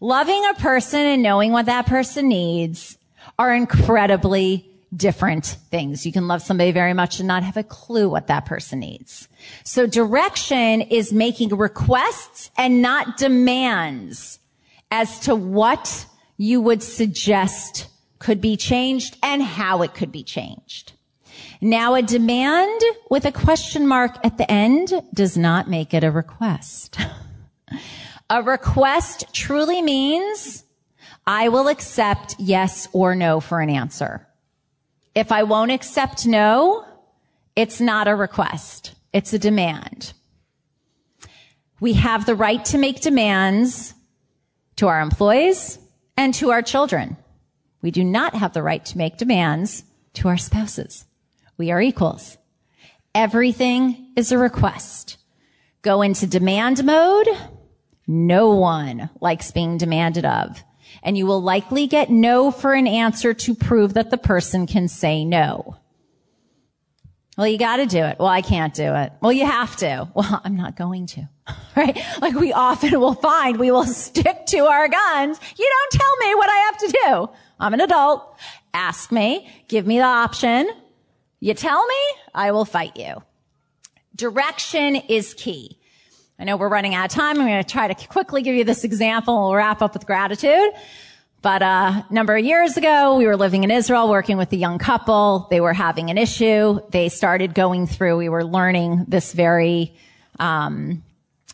Loving 0.02 0.44
a 0.50 0.54
person 0.56 1.00
and 1.00 1.24
knowing 1.24 1.52
what 1.52 1.68
that 1.68 1.86
person 1.86 2.28
needs 2.28 2.98
are 3.40 3.54
incredibly 3.54 4.70
different 4.96 5.58
things. 5.70 6.06
You 6.06 6.12
can 6.12 6.28
love 6.28 6.42
somebody 6.42 6.72
very 6.72 6.94
much 6.94 7.20
and 7.20 7.28
not 7.28 7.44
have 7.44 7.58
a 7.58 7.64
clue 7.64 8.10
what 8.10 8.28
that 8.28 8.46
person 8.46 8.80
needs. 8.80 9.28
So 9.64 9.88
direction 9.88 10.82
is 10.82 11.12
making 11.12 11.50
requests 11.50 12.52
and 12.58 12.82
not 12.82 13.18
demands 13.18 14.40
as 14.92 15.20
to 15.22 15.36
what 15.36 16.06
you 16.38 16.62
would 16.62 16.84
suggest 16.84 17.88
could 18.20 18.42
be 18.42 18.58
changed 18.58 19.18
and 19.22 19.42
how 19.42 19.82
it 19.82 19.94
could 19.94 20.12
be 20.12 20.24
changed. 20.24 20.94
Now 21.62 21.96
a 21.96 22.02
demand 22.02 22.82
with 23.10 23.26
a 23.26 23.32
question 23.32 23.88
mark 23.88 24.18
at 24.24 24.38
the 24.38 24.50
end 24.50 24.94
does 25.14 25.38
not 25.38 25.70
make 25.70 25.94
it 25.94 26.04
a 26.04 26.12
request. 26.12 26.98
a 28.30 28.44
request 28.44 29.26
truly 29.34 29.82
means 29.82 30.64
I 31.28 31.50
will 31.50 31.68
accept 31.68 32.36
yes 32.38 32.88
or 32.94 33.16
no 33.16 33.40
for 33.40 33.60
an 33.62 33.70
answer. 33.70 34.28
If 35.16 35.32
I 35.32 35.44
won't 35.44 35.72
accept 35.72 36.28
no, 36.28 36.86
It's 37.56 37.80
not 37.80 38.08
a 38.08 38.16
request. 38.16 38.96
It's 39.14 39.32
a 39.32 39.40
demand. 39.40 40.14
We 41.80 41.94
have 41.94 42.26
the 42.26 42.36
right 42.36 42.64
to 42.66 42.78
make 42.78 43.00
demands 43.00 43.94
to 44.76 44.88
our 44.88 45.00
employees 45.00 45.80
and 46.18 46.34
to 46.36 46.52
our 46.52 46.62
children. 46.62 47.16
We 47.82 47.92
do 47.92 48.04
not 48.04 48.36
have 48.36 48.54
the 48.54 48.64
right 48.64 48.84
to 48.86 48.98
make 48.98 49.18
demands 49.18 49.84
to 50.16 50.28
our 50.28 50.38
spouses. 50.38 51.06
We 51.58 51.72
are 51.72 51.82
equals. 51.82 52.38
Everything 53.14 54.12
is 54.18 54.34
a 54.34 54.38
request. 54.38 55.18
Go 55.82 56.02
into 56.02 56.28
demand 56.28 56.84
mode. 56.84 57.28
No 58.08 58.52
one 58.52 59.10
likes 59.22 59.52
being 59.52 59.78
demanded 59.78 60.26
of. 60.26 60.62
And 61.04 61.18
you 61.18 61.26
will 61.26 61.42
likely 61.42 61.88
get 61.88 62.10
no 62.10 62.52
for 62.52 62.74
an 62.74 62.88
answer 62.88 63.34
to 63.34 63.56
prove 63.56 63.94
that 63.94 64.12
the 64.12 64.18
person 64.18 64.68
can 64.68 64.88
say 64.88 65.24
no. 65.26 65.78
Well, 67.38 67.48
you 67.48 67.58
got 67.58 67.78
to 67.78 67.86
do 67.86 68.00
it. 68.00 68.18
Well, 68.18 68.30
I 68.30 68.42
can't 68.42 68.74
do 68.74 68.96
it. 68.96 69.12
Well, 69.22 69.34
you 69.34 69.46
have 69.46 69.76
to. 69.78 70.08
Well, 70.14 70.42
I'm 70.46 70.56
not 70.56 70.76
going 70.76 71.08
to. 71.08 71.30
Right? 71.76 72.02
Like 72.22 72.36
we 72.36 72.54
often 72.54 72.98
will 73.02 73.16
find 73.16 73.60
we 73.60 73.70
will 73.70 73.84
stick 73.84 74.46
to 74.46 74.60
our 74.60 74.88
guns. 74.88 75.38
You 75.58 75.70
don't 75.70 76.02
tell 76.02 76.18
me 76.18 76.34
what 76.36 76.50
I 76.50 76.56
have 76.56 76.78
to 76.78 76.88
do. 76.88 77.30
I'm 77.60 77.74
an 77.74 77.82
adult. 77.82 78.40
Ask 78.74 79.12
me. 79.12 79.50
Give 79.68 79.86
me 79.86 79.98
the 79.98 80.06
option. 80.06 80.70
You 81.42 81.54
tell 81.54 81.86
me, 81.86 81.96
I 82.34 82.52
will 82.52 82.64
fight 82.64 82.96
you. 82.96 83.22
Direction 84.16 84.96
is 84.96 85.34
key. 85.34 85.78
I 86.38 86.44
know 86.44 86.58
we're 86.58 86.70
running 86.70 86.94
out 86.94 87.06
of 87.06 87.12
time. 87.12 87.40
I'm 87.40 87.48
going 87.48 87.64
to 87.64 87.70
try 87.70 87.88
to 87.92 88.08
quickly 88.08 88.42
give 88.42 88.56
you 88.56 88.66
this 88.66 88.84
example. 88.84 89.42
We'll 89.42 89.56
wrap 89.56 89.82
up 89.82 89.94
with 89.94 90.06
gratitude. 90.06 90.72
But 91.42 91.62
uh, 91.62 92.04
a 92.10 92.14
number 92.14 92.36
of 92.36 92.44
years 92.44 92.76
ago, 92.76 93.16
we 93.18 93.26
were 93.26 93.38
living 93.38 93.64
in 93.64 93.72
Israel, 93.72 94.10
working 94.10 94.36
with 94.36 94.52
a 94.52 94.58
young 94.58 94.78
couple. 94.78 95.48
They 95.50 95.62
were 95.62 95.74
having 95.74 96.10
an 96.10 96.18
issue. 96.18 96.82
They 96.90 97.08
started 97.08 97.54
going 97.54 97.88
through. 97.88 98.18
We 98.18 98.28
were 98.28 98.44
learning 98.44 99.06
this 99.08 99.32
very, 99.32 99.96
um, 100.38 101.04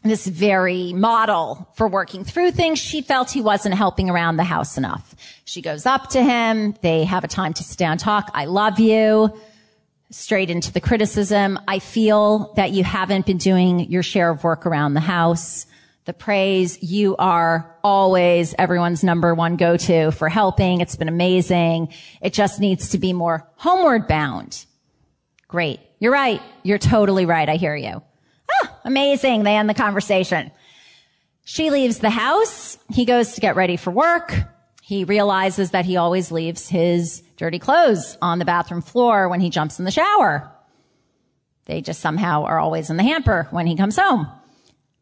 this 0.02 0.26
very 0.26 0.94
model 0.94 1.70
for 1.76 1.88
working 1.88 2.24
through 2.24 2.52
things. 2.52 2.80
She 2.80 3.02
felt 3.02 3.30
he 3.30 3.42
wasn't 3.42 3.76
helping 3.76 4.10
around 4.10 4.38
the 4.38 4.44
house 4.46 4.80
enough. 4.80 5.14
She 5.46 5.62
goes 5.62 5.86
up 5.86 6.10
to 6.12 6.24
him. 6.24 6.74
They 6.82 7.04
have 7.04 7.24
a 7.24 7.28
time 7.28 7.54
to 7.54 7.64
sit 7.64 7.78
down 7.78 8.00
talk. 8.00 8.32
I 8.34 8.46
love 8.46 8.80
you. 8.80 9.32
Straight 10.12 10.50
into 10.50 10.72
the 10.72 10.82
criticism. 10.82 11.60
I 11.68 11.80
feel 11.80 12.54
that 12.56 12.72
you 12.72 12.84
haven't 12.84 13.26
been 13.26 13.38
doing 13.38 13.92
your 13.92 14.04
share 14.04 14.30
of 14.30 14.44
work 14.44 14.66
around 14.66 14.94
the 14.94 15.00
house 15.00 15.66
the 16.06 16.14
praise. 16.14 16.82
You 16.82 17.16
are 17.18 17.76
always 17.84 18.56
everyone's 18.58 19.04
number 19.04 19.36
one 19.36 19.56
go-to 19.56 20.12
for 20.12 20.30
helping. 20.30 20.82
It's 20.82 20.96
been 20.96 21.08
amazing. 21.08 21.94
It 22.22 22.34
just 22.34 22.60
needs 22.60 22.90
to 22.90 22.98
be 22.98 23.14
more 23.14 23.48
homeward 23.56 24.08
bound. 24.08 24.66
Great. 25.48 25.80
You're 26.00 26.12
right. 26.12 26.42
You're 26.64 26.80
totally 26.80 27.26
right. 27.26 27.48
I 27.48 27.56
hear 27.56 27.76
you. 27.76 28.02
Ah, 28.52 28.80
amazing. 28.84 29.44
They 29.44 29.56
end 29.56 29.70
the 29.70 29.74
conversation. 29.74 30.52
She 31.44 31.70
leaves 31.70 32.00
the 32.00 32.10
house. 32.10 32.78
He 32.90 33.06
goes 33.06 33.34
to 33.34 33.42
get 33.42 33.56
ready 33.56 33.78
for 33.78 33.92
work. 33.92 34.34
He 34.82 35.04
realizes 35.04 35.72
that 35.72 35.86
he 35.86 35.98
always 35.98 36.32
leaves 36.32 36.68
his 36.68 37.24
dirty 37.42 37.58
clothes 37.58 38.20
on 38.22 38.38
the 38.38 38.46
bathroom 38.46 38.84
floor 38.84 39.28
when 39.28 39.42
he 39.42 39.50
jumps 39.50 39.80
in 39.80 39.86
the 39.86 39.90
shower. 39.90 40.48
They 41.66 41.82
just 41.82 42.00
somehow 42.00 42.44
are 42.44 42.60
always 42.60 42.92
in 42.92 42.98
the 42.98 43.04
hamper 43.04 43.48
when 43.50 43.66
he 43.66 43.76
comes 43.76 43.98
home. 43.98 44.28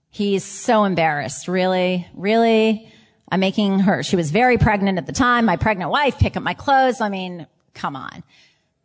He's 0.10 0.46
so 0.46 0.86
embarrassed. 0.86 1.50
Really? 1.50 2.08
Really? 2.14 2.90
I'm 3.30 3.42
making 3.42 3.80
her, 3.80 4.04
she 4.04 4.16
was 4.16 4.32
very 4.32 4.58
pregnant 4.58 4.98
at 4.98 5.06
the 5.06 5.12
time. 5.12 5.44
My 5.44 5.58
pregnant 5.58 5.92
wife 5.92 6.18
pick 6.18 6.38
up 6.38 6.42
my 6.42 6.54
clothes. 6.54 7.02
I 7.02 7.10
mean, 7.10 7.46
come 7.74 7.98
on. 7.98 8.24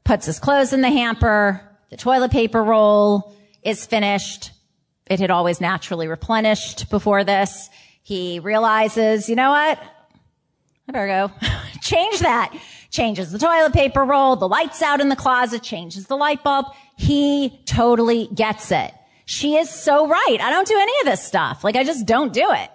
Puts 0.02 0.26
his 0.26 0.40
clothes 0.40 0.72
in 0.72 0.80
the 0.80 0.90
hamper. 0.90 1.61
The 1.90 1.96
toilet 1.96 2.32
paper 2.32 2.61
roll 2.61 3.36
is 3.62 3.86
finished. 3.86 4.50
It 5.07 5.20
had 5.20 5.30
always 5.30 5.61
naturally 5.61 6.09
replenished 6.09 6.90
before 6.90 7.22
this. 7.22 7.70
He 8.02 8.40
realizes, 8.40 9.28
you 9.28 9.36
know 9.36 9.50
what? 9.50 9.78
I 10.88 10.92
better 10.92 11.07
go 11.07 11.30
change 11.82 12.18
that. 12.18 12.52
Changes 12.95 13.32
the 13.32 13.40
toilet 13.40 13.72
paper 13.72 14.05
roll, 14.05 14.36
the 14.36 14.47
lights 14.47 14.80
out 14.80 15.01
in 15.01 15.09
the 15.09 15.16
closet, 15.16 15.64
changes 15.64 16.07
the 16.07 16.16
light 16.16 16.45
bulb. 16.45 16.66
He 16.97 17.61
totally 17.64 18.28
gets 18.32 18.70
it. 18.70 18.95
She 19.24 19.57
is 19.57 19.68
so 19.68 20.07
right. 20.07 20.38
I 20.40 20.49
don't 20.49 20.68
do 20.68 20.78
any 20.78 20.92
of 21.01 21.07
this 21.07 21.20
stuff. 21.20 21.64
Like 21.64 21.74
I 21.74 21.82
just 21.82 22.07
don't 22.07 22.32
do 22.32 22.53
it. 22.53 22.70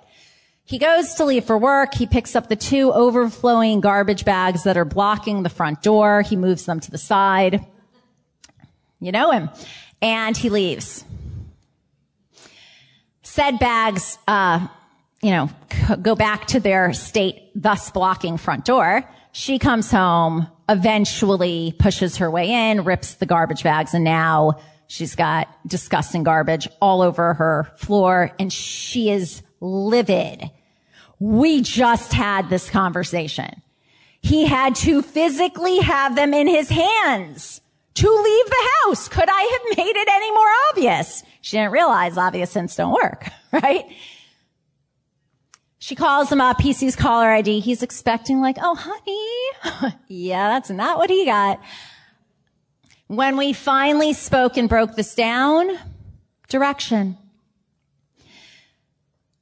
He 0.66 0.78
goes 0.78 1.14
to 1.14 1.24
leave 1.24 1.46
for 1.46 1.58
work. 1.58 1.94
He 1.94 2.06
picks 2.06 2.36
up 2.36 2.50
the 2.50 2.58
two 2.58 2.92
overflowing 2.92 3.80
garbage 3.80 4.26
bags 4.26 4.64
that 4.66 4.76
are 4.76 4.84
blocking 4.84 5.44
the 5.44 5.50
front 5.50 5.82
door. 5.82 6.22
He 6.22 6.36
moves 6.36 6.66
them 6.66 6.82
to 6.82 6.92
the 6.92 6.98
side. 6.98 7.66
You 9.00 9.14
know 9.14 9.32
him. 9.32 9.50
And 10.02 10.36
he 10.36 10.50
leaves. 10.50 11.06
Said 13.24 13.58
bags, 13.58 14.18
uh, 14.28 14.68
you 15.22 15.32
know, 15.32 15.50
go 16.02 16.14
back 16.14 16.48
to 16.48 16.60
their 16.60 16.92
state, 16.92 17.52
thus 17.56 17.90
blocking 17.90 18.36
front 18.36 18.66
door. 18.66 19.10
She 19.32 19.60
comes 19.60 19.92
home, 19.92 20.48
eventually 20.68 21.76
pushes 21.78 22.18
her 22.18 22.30
way 22.30 22.50
in, 22.50 22.84
rips 22.84 23.16
the 23.16 23.26
garbage 23.26 23.64
bags, 23.64 23.94
and 23.94 24.04
now 24.04 24.60
She's 24.90 25.14
got 25.14 25.48
disgusting 25.68 26.24
garbage 26.24 26.68
all 26.82 27.04
over 27.04 27.36
her 27.36 27.72
floor 27.76 28.32
and 28.40 28.52
she 28.52 29.12
is 29.12 29.44
livid. 29.62 30.50
We 31.20 31.62
just 31.62 32.12
had 32.12 32.50
this 32.50 32.72
conversation. 32.72 33.62
He 34.22 34.48
had 34.48 34.74
to 34.78 35.04
physically 35.04 35.78
have 35.78 36.16
them 36.16 36.34
in 36.34 36.48
his 36.48 36.70
hands 36.70 37.62
to 37.94 38.10
leave 38.10 38.46
the 38.48 38.70
house. 38.84 39.08
Could 39.08 39.30
I 39.30 39.42
have 39.42 39.78
made 39.78 39.96
it 39.96 40.08
any 40.10 40.32
more 40.32 40.50
obvious? 40.72 41.24
She 41.42 41.58
didn't 41.58 41.72
realize 41.72 42.18
obvious 42.18 42.56
hints 42.56 42.76
don't 42.76 42.92
work, 42.92 43.30
right? 43.52 43.86
She 45.80 45.96
calls 45.96 46.30
him 46.32 46.42
up. 46.42 46.60
He 46.60 46.74
sees 46.74 46.96
caller 46.96 47.30
ID. 47.30 47.62
He's 47.62 47.82
expecting 47.82 48.42
like, 48.42 48.58
oh, 48.62 48.76
honey. 48.76 49.96
yeah, 50.08 50.50
that's 50.50 50.70
not 50.70 50.98
what 50.98 51.10
he 51.10 51.26
got. 51.26 51.60
When 53.08 53.38
we 53.38 53.54
finally 53.54 54.14
spoke 54.14 54.58
and 54.58 54.70
broke 54.70 54.96
this 54.96 55.16
down, 55.16 55.80
direction. 56.50 57.18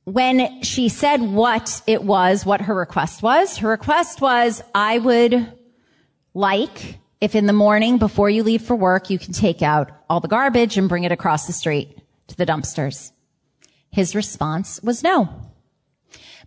When 0.06 0.62
she 0.62 0.88
said 0.88 1.22
what 1.22 1.82
it 1.86 2.04
was, 2.04 2.46
what 2.46 2.62
her 2.62 2.76
request 2.76 3.22
was, 3.22 3.58
her 3.58 3.68
request 3.68 4.22
was, 4.22 4.64
I 4.74 5.00
would 5.00 5.52
like 6.34 7.00
if 7.20 7.34
in 7.36 7.48
the 7.48 7.54
morning 7.54 7.98
before 7.98 8.30
you 8.30 8.44
leave 8.44 8.62
for 8.62 8.76
work, 8.76 9.10
you 9.10 9.18
can 9.18 9.34
take 9.34 9.62
out 9.62 9.90
all 10.10 10.20
the 10.20 10.28
garbage 10.28 10.78
and 10.78 10.88
bring 10.88 11.04
it 11.04 11.12
across 11.12 11.48
the 11.48 11.54
street 11.54 11.98
to 12.28 12.38
the 12.38 12.46
dumpsters. 12.46 13.12
His 13.90 14.16
response 14.16 14.80
was 14.84 15.04
no. 15.04 15.47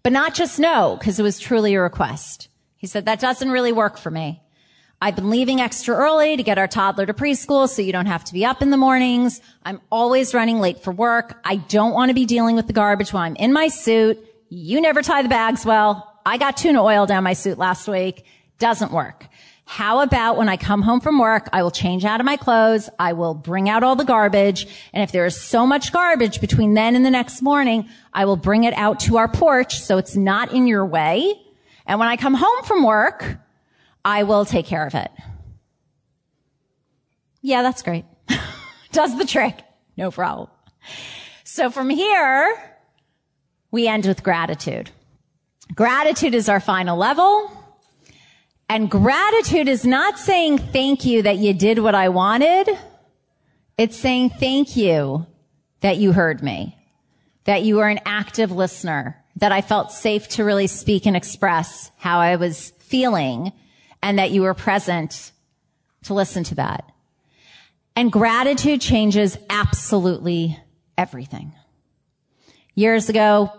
But 0.02 0.12
not 0.12 0.34
just 0.34 0.58
no, 0.58 0.96
because 0.98 1.18
it 1.18 1.22
was 1.22 1.38
truly 1.38 1.74
a 1.74 1.80
request. 1.80 2.48
He 2.76 2.86
said, 2.86 3.04
that 3.04 3.20
doesn't 3.20 3.50
really 3.50 3.72
work 3.72 3.98
for 3.98 4.10
me. 4.10 4.42
I've 5.02 5.16
been 5.16 5.30
leaving 5.30 5.60
extra 5.60 5.96
early 5.96 6.36
to 6.36 6.42
get 6.42 6.58
our 6.58 6.68
toddler 6.68 7.06
to 7.06 7.14
preschool 7.14 7.68
so 7.68 7.80
you 7.80 7.92
don't 7.92 8.06
have 8.06 8.24
to 8.24 8.34
be 8.34 8.44
up 8.44 8.60
in 8.60 8.70
the 8.70 8.76
mornings. 8.76 9.40
I'm 9.62 9.80
always 9.90 10.34
running 10.34 10.60
late 10.60 10.82
for 10.82 10.92
work. 10.92 11.40
I 11.42 11.56
don't 11.56 11.92
want 11.92 12.10
to 12.10 12.14
be 12.14 12.26
dealing 12.26 12.54
with 12.54 12.66
the 12.66 12.74
garbage 12.74 13.12
while 13.12 13.22
I'm 13.22 13.36
in 13.36 13.52
my 13.52 13.68
suit. 13.68 14.18
You 14.50 14.80
never 14.80 15.00
tie 15.00 15.22
the 15.22 15.28
bags 15.28 15.64
well. 15.64 16.20
I 16.26 16.36
got 16.36 16.58
tuna 16.58 16.82
oil 16.82 17.06
down 17.06 17.24
my 17.24 17.32
suit 17.32 17.56
last 17.56 17.88
week. 17.88 18.26
Doesn't 18.58 18.92
work. 18.92 19.26
How 19.70 20.00
about 20.00 20.36
when 20.36 20.48
I 20.48 20.56
come 20.56 20.82
home 20.82 20.98
from 21.00 21.20
work, 21.20 21.48
I 21.52 21.62
will 21.62 21.70
change 21.70 22.04
out 22.04 22.18
of 22.18 22.26
my 22.26 22.36
clothes. 22.36 22.90
I 22.98 23.12
will 23.12 23.34
bring 23.34 23.68
out 23.68 23.84
all 23.84 23.94
the 23.94 24.04
garbage. 24.04 24.66
And 24.92 25.00
if 25.04 25.12
there 25.12 25.24
is 25.26 25.40
so 25.40 25.64
much 25.64 25.92
garbage 25.92 26.40
between 26.40 26.74
then 26.74 26.96
and 26.96 27.06
the 27.06 27.10
next 27.10 27.40
morning, 27.40 27.88
I 28.12 28.24
will 28.24 28.36
bring 28.36 28.64
it 28.64 28.74
out 28.74 28.98
to 29.00 29.18
our 29.18 29.28
porch 29.28 29.78
so 29.78 29.96
it's 29.96 30.16
not 30.16 30.52
in 30.52 30.66
your 30.66 30.84
way. 30.84 31.40
And 31.86 32.00
when 32.00 32.08
I 32.08 32.16
come 32.16 32.34
home 32.34 32.64
from 32.64 32.82
work, 32.82 33.38
I 34.04 34.24
will 34.24 34.44
take 34.44 34.66
care 34.66 34.84
of 34.84 34.96
it. 34.96 35.12
Yeah, 37.40 37.62
that's 37.62 37.82
great. 37.82 38.06
Does 38.90 39.16
the 39.16 39.24
trick. 39.24 39.62
No 39.96 40.10
problem. 40.10 40.48
So 41.44 41.70
from 41.70 41.90
here, 41.90 42.58
we 43.70 43.86
end 43.86 44.04
with 44.04 44.24
gratitude. 44.24 44.90
Gratitude 45.76 46.34
is 46.34 46.48
our 46.48 46.58
final 46.58 46.96
level. 46.96 47.59
And 48.70 48.88
gratitude 48.88 49.66
is 49.66 49.84
not 49.84 50.16
saying 50.16 50.58
thank 50.58 51.04
you 51.04 51.22
that 51.22 51.38
you 51.38 51.52
did 51.52 51.80
what 51.80 51.96
I 51.96 52.08
wanted. 52.08 52.68
It's 53.76 53.96
saying 53.96 54.30
thank 54.30 54.76
you 54.76 55.26
that 55.80 55.96
you 55.96 56.12
heard 56.12 56.40
me, 56.40 56.78
that 57.46 57.64
you 57.64 57.78
were 57.78 57.88
an 57.88 57.98
active 58.06 58.52
listener, 58.52 59.20
that 59.34 59.50
I 59.50 59.60
felt 59.60 59.90
safe 59.90 60.28
to 60.28 60.44
really 60.44 60.68
speak 60.68 61.04
and 61.04 61.16
express 61.16 61.90
how 61.96 62.20
I 62.20 62.36
was 62.36 62.70
feeling 62.78 63.50
and 64.04 64.20
that 64.20 64.30
you 64.30 64.42
were 64.42 64.54
present 64.54 65.32
to 66.04 66.14
listen 66.14 66.44
to 66.44 66.54
that. 66.54 66.92
And 67.96 68.12
gratitude 68.12 68.80
changes 68.80 69.36
absolutely 69.50 70.56
everything. 70.96 71.54
Years 72.76 73.08
ago, 73.08 73.50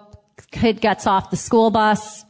kid 0.51 0.79
gets 0.79 1.05
off 1.05 1.31
the 1.31 1.35
school 1.35 1.69
bus, 1.69 2.23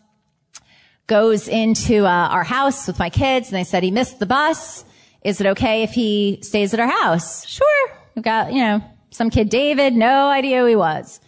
goes 1.11 1.49
into 1.49 2.05
uh, 2.05 2.29
our 2.31 2.45
house 2.45 2.87
with 2.87 2.97
my 2.97 3.09
kids, 3.09 3.49
and 3.49 3.57
they 3.57 3.65
said 3.65 3.83
he 3.83 3.91
missed 3.91 4.19
the 4.19 4.25
bus. 4.25 4.85
is 5.25 5.41
it 5.41 5.47
okay 5.47 5.83
if 5.83 5.91
he 5.91 6.39
stays 6.41 6.73
at 6.73 6.79
our 6.79 6.87
house? 6.87 7.45
Sure. 7.45 7.91
We've 8.15 8.23
got, 8.23 8.53
you 8.53 8.61
know, 8.61 8.81
some 9.09 9.29
kid, 9.29 9.49
David, 9.49 9.93
no 9.93 10.29
idea 10.29 10.61
who 10.61 10.67
he 10.67 10.75
was. 10.77 11.19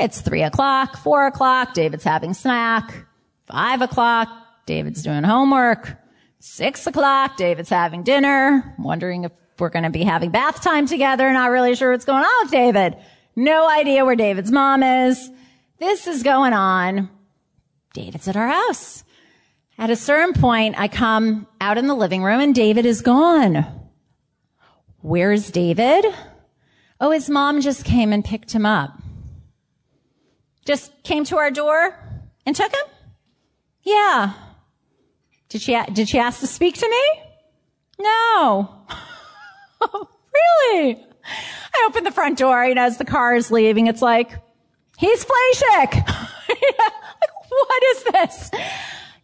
It's 0.00 0.22
three 0.22 0.42
o'clock, 0.42 0.96
four 0.96 1.26
o'clock, 1.26 1.74
David's 1.74 2.02
having 2.02 2.32
snack. 2.32 3.06
Five 3.44 3.82
o'clock, 3.82 4.28
David's 4.64 5.02
doing 5.02 5.22
homework. 5.22 5.98
Six 6.38 6.86
o'clock, 6.86 7.36
David's 7.36 7.68
having 7.68 8.04
dinner. 8.04 8.74
Wondering 8.78 9.24
if 9.24 9.32
we're 9.58 9.68
going 9.68 9.84
to 9.84 9.90
be 9.90 10.02
having 10.02 10.30
bath 10.30 10.62
time 10.62 10.86
together. 10.86 11.30
Not 11.30 11.50
really 11.50 11.74
sure 11.74 11.90
what's 11.90 12.06
going 12.06 12.24
on 12.24 12.44
with 12.44 12.52
David. 12.52 12.96
No 13.36 13.68
idea 13.68 14.06
where 14.06 14.16
David's 14.16 14.50
mom 14.50 14.82
is. 14.82 15.28
This 15.78 16.06
is 16.06 16.22
going 16.22 16.54
on. 16.54 17.10
David's 17.92 18.28
at 18.28 18.36
our 18.36 18.48
house. 18.48 19.04
At 19.78 19.90
a 19.90 19.96
certain 19.96 20.32
point, 20.32 20.78
I 20.78 20.88
come 20.88 21.46
out 21.60 21.76
in 21.76 21.86
the 21.86 21.94
living 21.94 22.22
room 22.22 22.40
and 22.40 22.54
David 22.54 22.86
is 22.86 23.02
gone. 23.02 23.66
Where's 25.02 25.50
David? 25.50 26.06
Oh, 26.98 27.10
his 27.10 27.28
mom 27.28 27.60
just 27.60 27.84
came 27.84 28.12
and 28.12 28.24
picked 28.24 28.52
him 28.52 28.64
up. 28.64 28.98
Just 30.64 30.90
came 31.04 31.24
to 31.26 31.36
our 31.36 31.50
door 31.50 31.94
and 32.46 32.56
took 32.56 32.72
him? 32.72 32.84
Yeah. 33.82 34.32
Did 35.48 35.60
she, 35.60 35.78
did 35.92 36.08
she 36.08 36.18
ask 36.18 36.40
to 36.40 36.46
speak 36.46 36.76
to 36.78 36.88
me? 36.88 37.22
No. 38.00 38.86
really? 39.80 41.04
I 41.74 41.86
open 41.86 42.04
the 42.04 42.10
front 42.10 42.38
door, 42.38 42.74
know, 42.74 42.82
as 42.82 42.96
the 42.96 43.04
car 43.04 43.34
is 43.34 43.50
leaving, 43.50 43.86
it's 43.86 44.02
like, 44.02 44.30
he's 44.96 45.24
Flashik. 45.24 45.94
like, 46.48 47.30
what 47.48 47.82
is 47.84 48.04
this? 48.04 48.50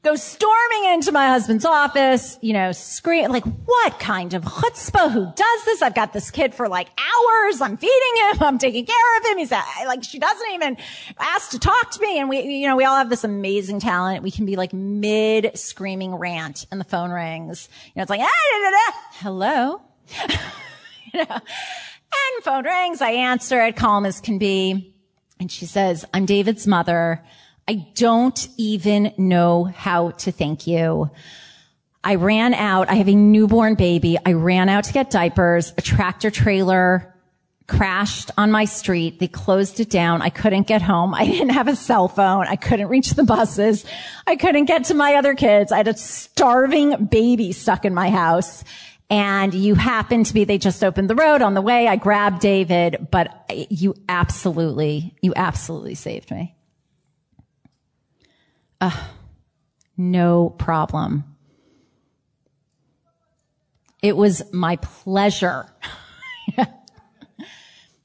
Go 0.05 0.17
storming 0.17 0.93
into 0.95 1.13
my 1.13 1.29
husband's 1.29 1.65
office, 1.65 2.37
you 2.41 2.53
know, 2.53 2.73
scream, 2.73 3.31
like, 3.31 3.45
what 3.45 4.01
kind 4.01 4.35
of 4.35 4.43
chutzpah? 4.43 5.13
Who 5.13 5.27
does 5.27 5.65
this? 5.65 5.81
I've 5.81 5.95
got 5.95 6.13
this 6.13 6.33
kid 6.33 6.55
for 6.55 6.69
like 6.69 6.89
hours. 6.99 7.61
I'm 7.61 7.77
feeding 7.77 8.17
him. 8.17 8.43
I'm 8.43 8.59
taking 8.59 8.85
care 8.85 9.19
of 9.19 9.27
him. 9.27 9.39
He's 9.39 9.53
like, 9.53 10.03
she 10.03 10.19
doesn't 10.19 10.51
even 10.55 10.77
ask 11.21 11.53
to 11.53 11.61
talk 11.61 11.93
to 11.93 12.01
me. 12.01 12.19
And 12.19 12.29
we, 12.29 12.41
you 12.41 12.67
know, 12.67 12.75
we 12.75 12.85
all 12.85 12.97
have 12.97 13.11
this 13.11 13.23
amazing 13.23 13.79
talent. 13.79 14.25
We 14.25 14.33
can 14.33 14.45
be 14.45 14.57
like 14.57 14.73
mid 14.73 15.57
screaming 15.57 16.17
rant 16.17 16.67
and 16.73 16.81
the 16.81 16.85
phone 16.85 17.13
rings. 17.13 17.69
You 17.87 17.93
know, 18.01 18.03
it's 18.03 18.11
like, 18.11 18.21
ah, 18.21 18.29
da, 18.53 18.59
da, 18.59 18.71
da. 18.71 18.99
hello. 19.21 19.83
you 21.15 21.25
know, 21.25 21.37
and 21.37 22.45
phone 22.45 22.65
rings. 22.65 23.01
I 23.01 23.11
answer 23.11 23.61
it 23.63 23.77
calm 23.77 24.05
as 24.05 24.21
can 24.21 24.39
be. 24.39 24.97
And 25.39 25.51
she 25.51 25.67
says, 25.67 26.05
I'm 26.13 26.27
David's 26.27 26.67
mother. 26.67 27.23
I 27.73 27.87
don't 27.95 28.49
even 28.59 29.15
know 29.17 29.65
how 29.65 30.11
to 30.11 30.31
thank 30.31 30.67
you. 30.67 31.11
I 32.05 32.17
ran 32.17 32.53
out. 32.53 32.91
I 32.91 32.97
have 32.97 33.09
a 33.09 33.15
newborn 33.15 33.77
baby. 33.77 34.19
I 34.27 34.35
ran 34.35 34.69
out 34.69 34.85
to 34.85 34.93
get 34.93 35.09
diapers. 35.09 35.73
A 35.79 35.81
tractor 35.81 36.31
trailer 36.31 37.15
crashed 37.69 38.31
on 38.37 38.51
my 38.51 38.67
street. 38.67 39.21
They 39.21 39.27
closed 39.27 39.81
it 39.81 39.89
down. 39.89 40.21
I 40.21 40.29
couldn't 40.29 40.67
get 40.67 40.83
home. 40.83 41.15
I 41.15 41.25
didn't 41.25 41.49
have 41.55 41.67
a 41.67 41.75
cell 41.75 42.09
phone. 42.09 42.47
I 42.47 42.57
couldn't 42.57 42.89
reach 42.89 43.13
the 43.13 43.25
buses. 43.25 43.87
I 44.27 44.37
couldn't 44.37 44.67
get 44.67 44.85
to 44.85 44.95
my 44.95 45.15
other 45.15 45.33
kids. 45.35 45.73
I 45.73 45.79
had 45.79 45.89
a 45.89 45.97
starving 45.97 47.07
baby 47.07 47.53
stuck 47.53 47.87
in 47.87 47.95
my 47.95 48.11
house. 48.11 48.65
And 49.09 49.55
you 49.55 49.77
happened 49.77 50.27
to 50.27 50.35
be, 50.35 50.45
they 50.45 50.59
just 50.59 50.85
opened 50.85 51.09
the 51.09 51.15
road 51.15 51.41
on 51.41 51.55
the 51.55 51.63
way. 51.63 51.89
I 51.89 51.97
grabbed 51.97 52.41
David, 52.43 53.09
but 53.11 53.51
you 53.71 53.95
absolutely, 54.11 55.17
you 55.23 55.33
absolutely 55.35 55.95
saved 55.95 56.31
me. 56.31 56.55
No 59.97 60.51
problem. 60.51 61.25
It 64.03 64.17
was 64.17 64.43
my 64.53 64.77
pleasure. 64.77 65.67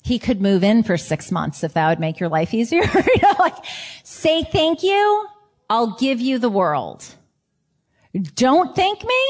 he 0.03 0.19
could 0.19 0.41
move 0.41 0.63
in 0.63 0.83
for 0.83 0.95
six 0.95 1.31
months 1.31 1.63
if 1.63 1.73
that 1.73 1.89
would 1.89 1.99
make 1.99 2.19
your 2.19 2.29
life 2.29 2.53
easier. 2.53 2.83
you 2.93 3.21
know, 3.21 3.33
like, 3.39 3.55
say 4.03 4.43
thank 4.43 4.83
you. 4.83 5.27
I'll 5.69 5.97
give 5.97 6.21
you 6.21 6.37
the 6.37 6.49
world. 6.49 7.03
Don't 8.35 8.75
thank 8.75 9.03
me. 9.03 9.23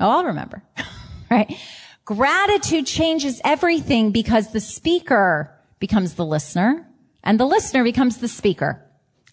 Oh, 0.00 0.10
I'll 0.10 0.24
remember. 0.24 0.62
right? 1.30 1.58
Gratitude 2.04 2.86
changes 2.86 3.40
everything 3.44 4.10
because 4.10 4.52
the 4.52 4.60
speaker 4.60 5.50
becomes 5.80 6.14
the 6.14 6.24
listener 6.24 6.86
and 7.22 7.40
the 7.40 7.46
listener 7.46 7.82
becomes 7.82 8.18
the 8.18 8.28
speaker. 8.28 8.83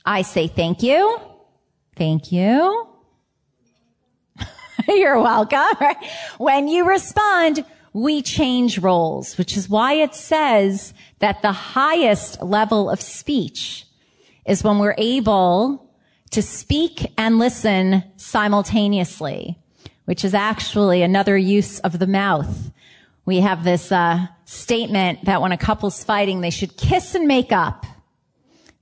I 0.05 0.23
say 0.23 0.47
thank 0.47 0.83
you. 0.83 1.19
Thank 1.95 2.31
you. 2.31 2.87
You're 4.87 5.19
welcome. 5.19 5.77
Right? 5.79 5.97
When 6.37 6.67
you 6.67 6.87
respond, 6.87 7.65
we 7.93 8.21
change 8.21 8.79
roles, 8.79 9.37
which 9.37 9.57
is 9.57 9.69
why 9.69 9.93
it 9.93 10.15
says 10.15 10.93
that 11.19 11.41
the 11.41 11.51
highest 11.51 12.41
level 12.41 12.89
of 12.89 13.01
speech 13.01 13.85
is 14.45 14.63
when 14.63 14.79
we're 14.79 14.95
able 14.97 15.89
to 16.31 16.41
speak 16.41 17.11
and 17.17 17.37
listen 17.37 18.03
simultaneously, 18.15 19.59
which 20.05 20.23
is 20.23 20.33
actually 20.33 21.01
another 21.01 21.37
use 21.37 21.79
of 21.79 21.99
the 21.99 22.07
mouth. 22.07 22.71
We 23.25 23.41
have 23.41 23.63
this 23.63 23.91
uh, 23.91 24.27
statement 24.45 25.25
that 25.25 25.41
when 25.41 25.51
a 25.51 25.57
couple's 25.57 26.03
fighting, 26.03 26.41
they 26.41 26.49
should 26.49 26.77
kiss 26.77 27.13
and 27.13 27.27
make 27.27 27.51
up. 27.51 27.85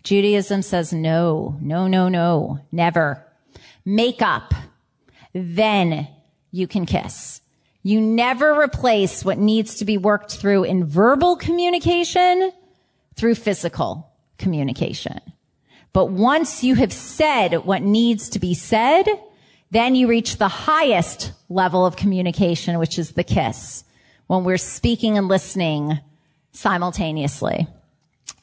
Judaism 0.04 0.62
says 0.62 0.94
no, 0.94 1.58
no, 1.62 1.88
no, 1.88 2.08
no, 2.10 2.60
never. 2.72 3.26
Make 3.86 4.22
up. 4.22 4.54
Then 5.34 6.08
you 6.52 6.68
can 6.68 6.86
kiss. 6.86 7.42
You 7.84 8.02
never 8.02 8.60
replace 8.60 9.24
what 9.24 9.38
needs 9.38 9.76
to 9.76 9.86
be 9.86 9.98
worked 9.98 10.36
through 10.36 10.64
in 10.64 10.86
verbal 10.86 11.36
communication 11.36 12.52
through 13.16 13.36
physical 13.36 14.12
communication. 14.38 15.20
But 15.94 16.08
once 16.08 16.64
you 16.64 16.76
have 16.76 16.94
said 16.94 17.66
what 17.66 17.82
needs 17.82 18.30
to 18.30 18.40
be 18.40 18.54
said, 18.54 19.06
then 19.72 19.96
you 19.96 20.08
reach 20.08 20.38
the 20.38 20.48
highest 20.48 21.32
level 21.50 21.86
of 21.86 21.96
communication, 21.96 22.80
which 22.80 23.00
is 23.00 23.12
the 23.12 23.24
kiss, 23.24 23.84
when 24.28 24.44
we're 24.44 24.58
speaking 24.58 25.18
and 25.18 25.28
listening 25.28 26.00
simultaneously. 26.52 27.68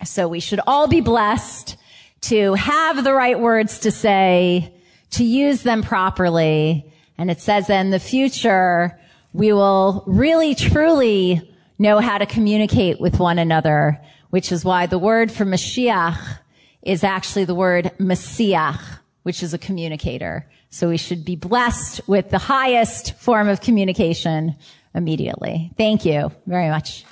So 0.05 0.29
we 0.29 0.41
should 0.41 0.61
all 0.67 0.89
be 0.89 1.01
blessed 1.01 1.77
to 2.23 2.55
have 2.55 3.05
the 3.05 3.13
right 3.13 3.39
words 3.39 3.79
to 3.81 3.91
say, 3.91 4.73
to 5.11 5.25
use 5.25 5.63
them 5.63 5.83
properly. 5.83 6.93
And 7.19 7.31
it 7.31 7.41
says 7.41 7.69
that 7.69 7.81
in 7.81 7.91
the 7.91 8.01
future, 8.01 8.99
we 9.33 9.53
will 9.53 10.03
really 10.07 10.55
truly 10.55 11.51
know 11.79 11.99
how 11.99 12.19
to 12.19 12.27
communicate 12.27 13.01
with 13.01 13.19
one 13.19 13.39
another, 13.39 14.01
which 14.31 14.51
is 14.51 14.65
why 14.65 14.87
the 14.87 14.99
word 14.99 15.31
for 15.31 15.45
Mashiach 15.45 16.39
is 16.83 17.05
actually 17.05 17.45
the 17.45 17.55
word 17.55 17.91
mesiach, 17.99 18.81
which 19.25 19.43
is 19.43 19.53
a 19.53 19.59
communicator. 19.59 20.49
So 20.71 20.89
we 20.89 20.97
should 20.97 21.25
be 21.25 21.37
blessed 21.37 22.01
with 22.07 22.31
the 22.31 22.39
highest 22.39 23.19
form 23.19 23.49
of 23.49 23.61
communication 23.61 24.57
immediately. 24.95 25.71
Thank 25.77 26.05
you 26.05 26.33
very 26.47 26.69
much. 26.69 27.05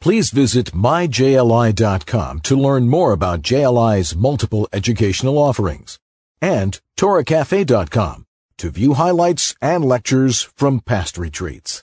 Please 0.00 0.30
visit 0.30 0.72
myjli.com 0.72 2.40
to 2.40 2.56
learn 2.56 2.88
more 2.88 3.12
about 3.12 3.42
JLI's 3.42 4.14
multiple 4.14 4.68
educational 4.72 5.38
offerings 5.38 5.98
and 6.40 6.80
torahcafe.com 6.96 8.24
to 8.58 8.70
view 8.70 8.94
highlights 8.94 9.56
and 9.60 9.84
lectures 9.84 10.42
from 10.42 10.80
past 10.80 11.18
retreats. 11.18 11.82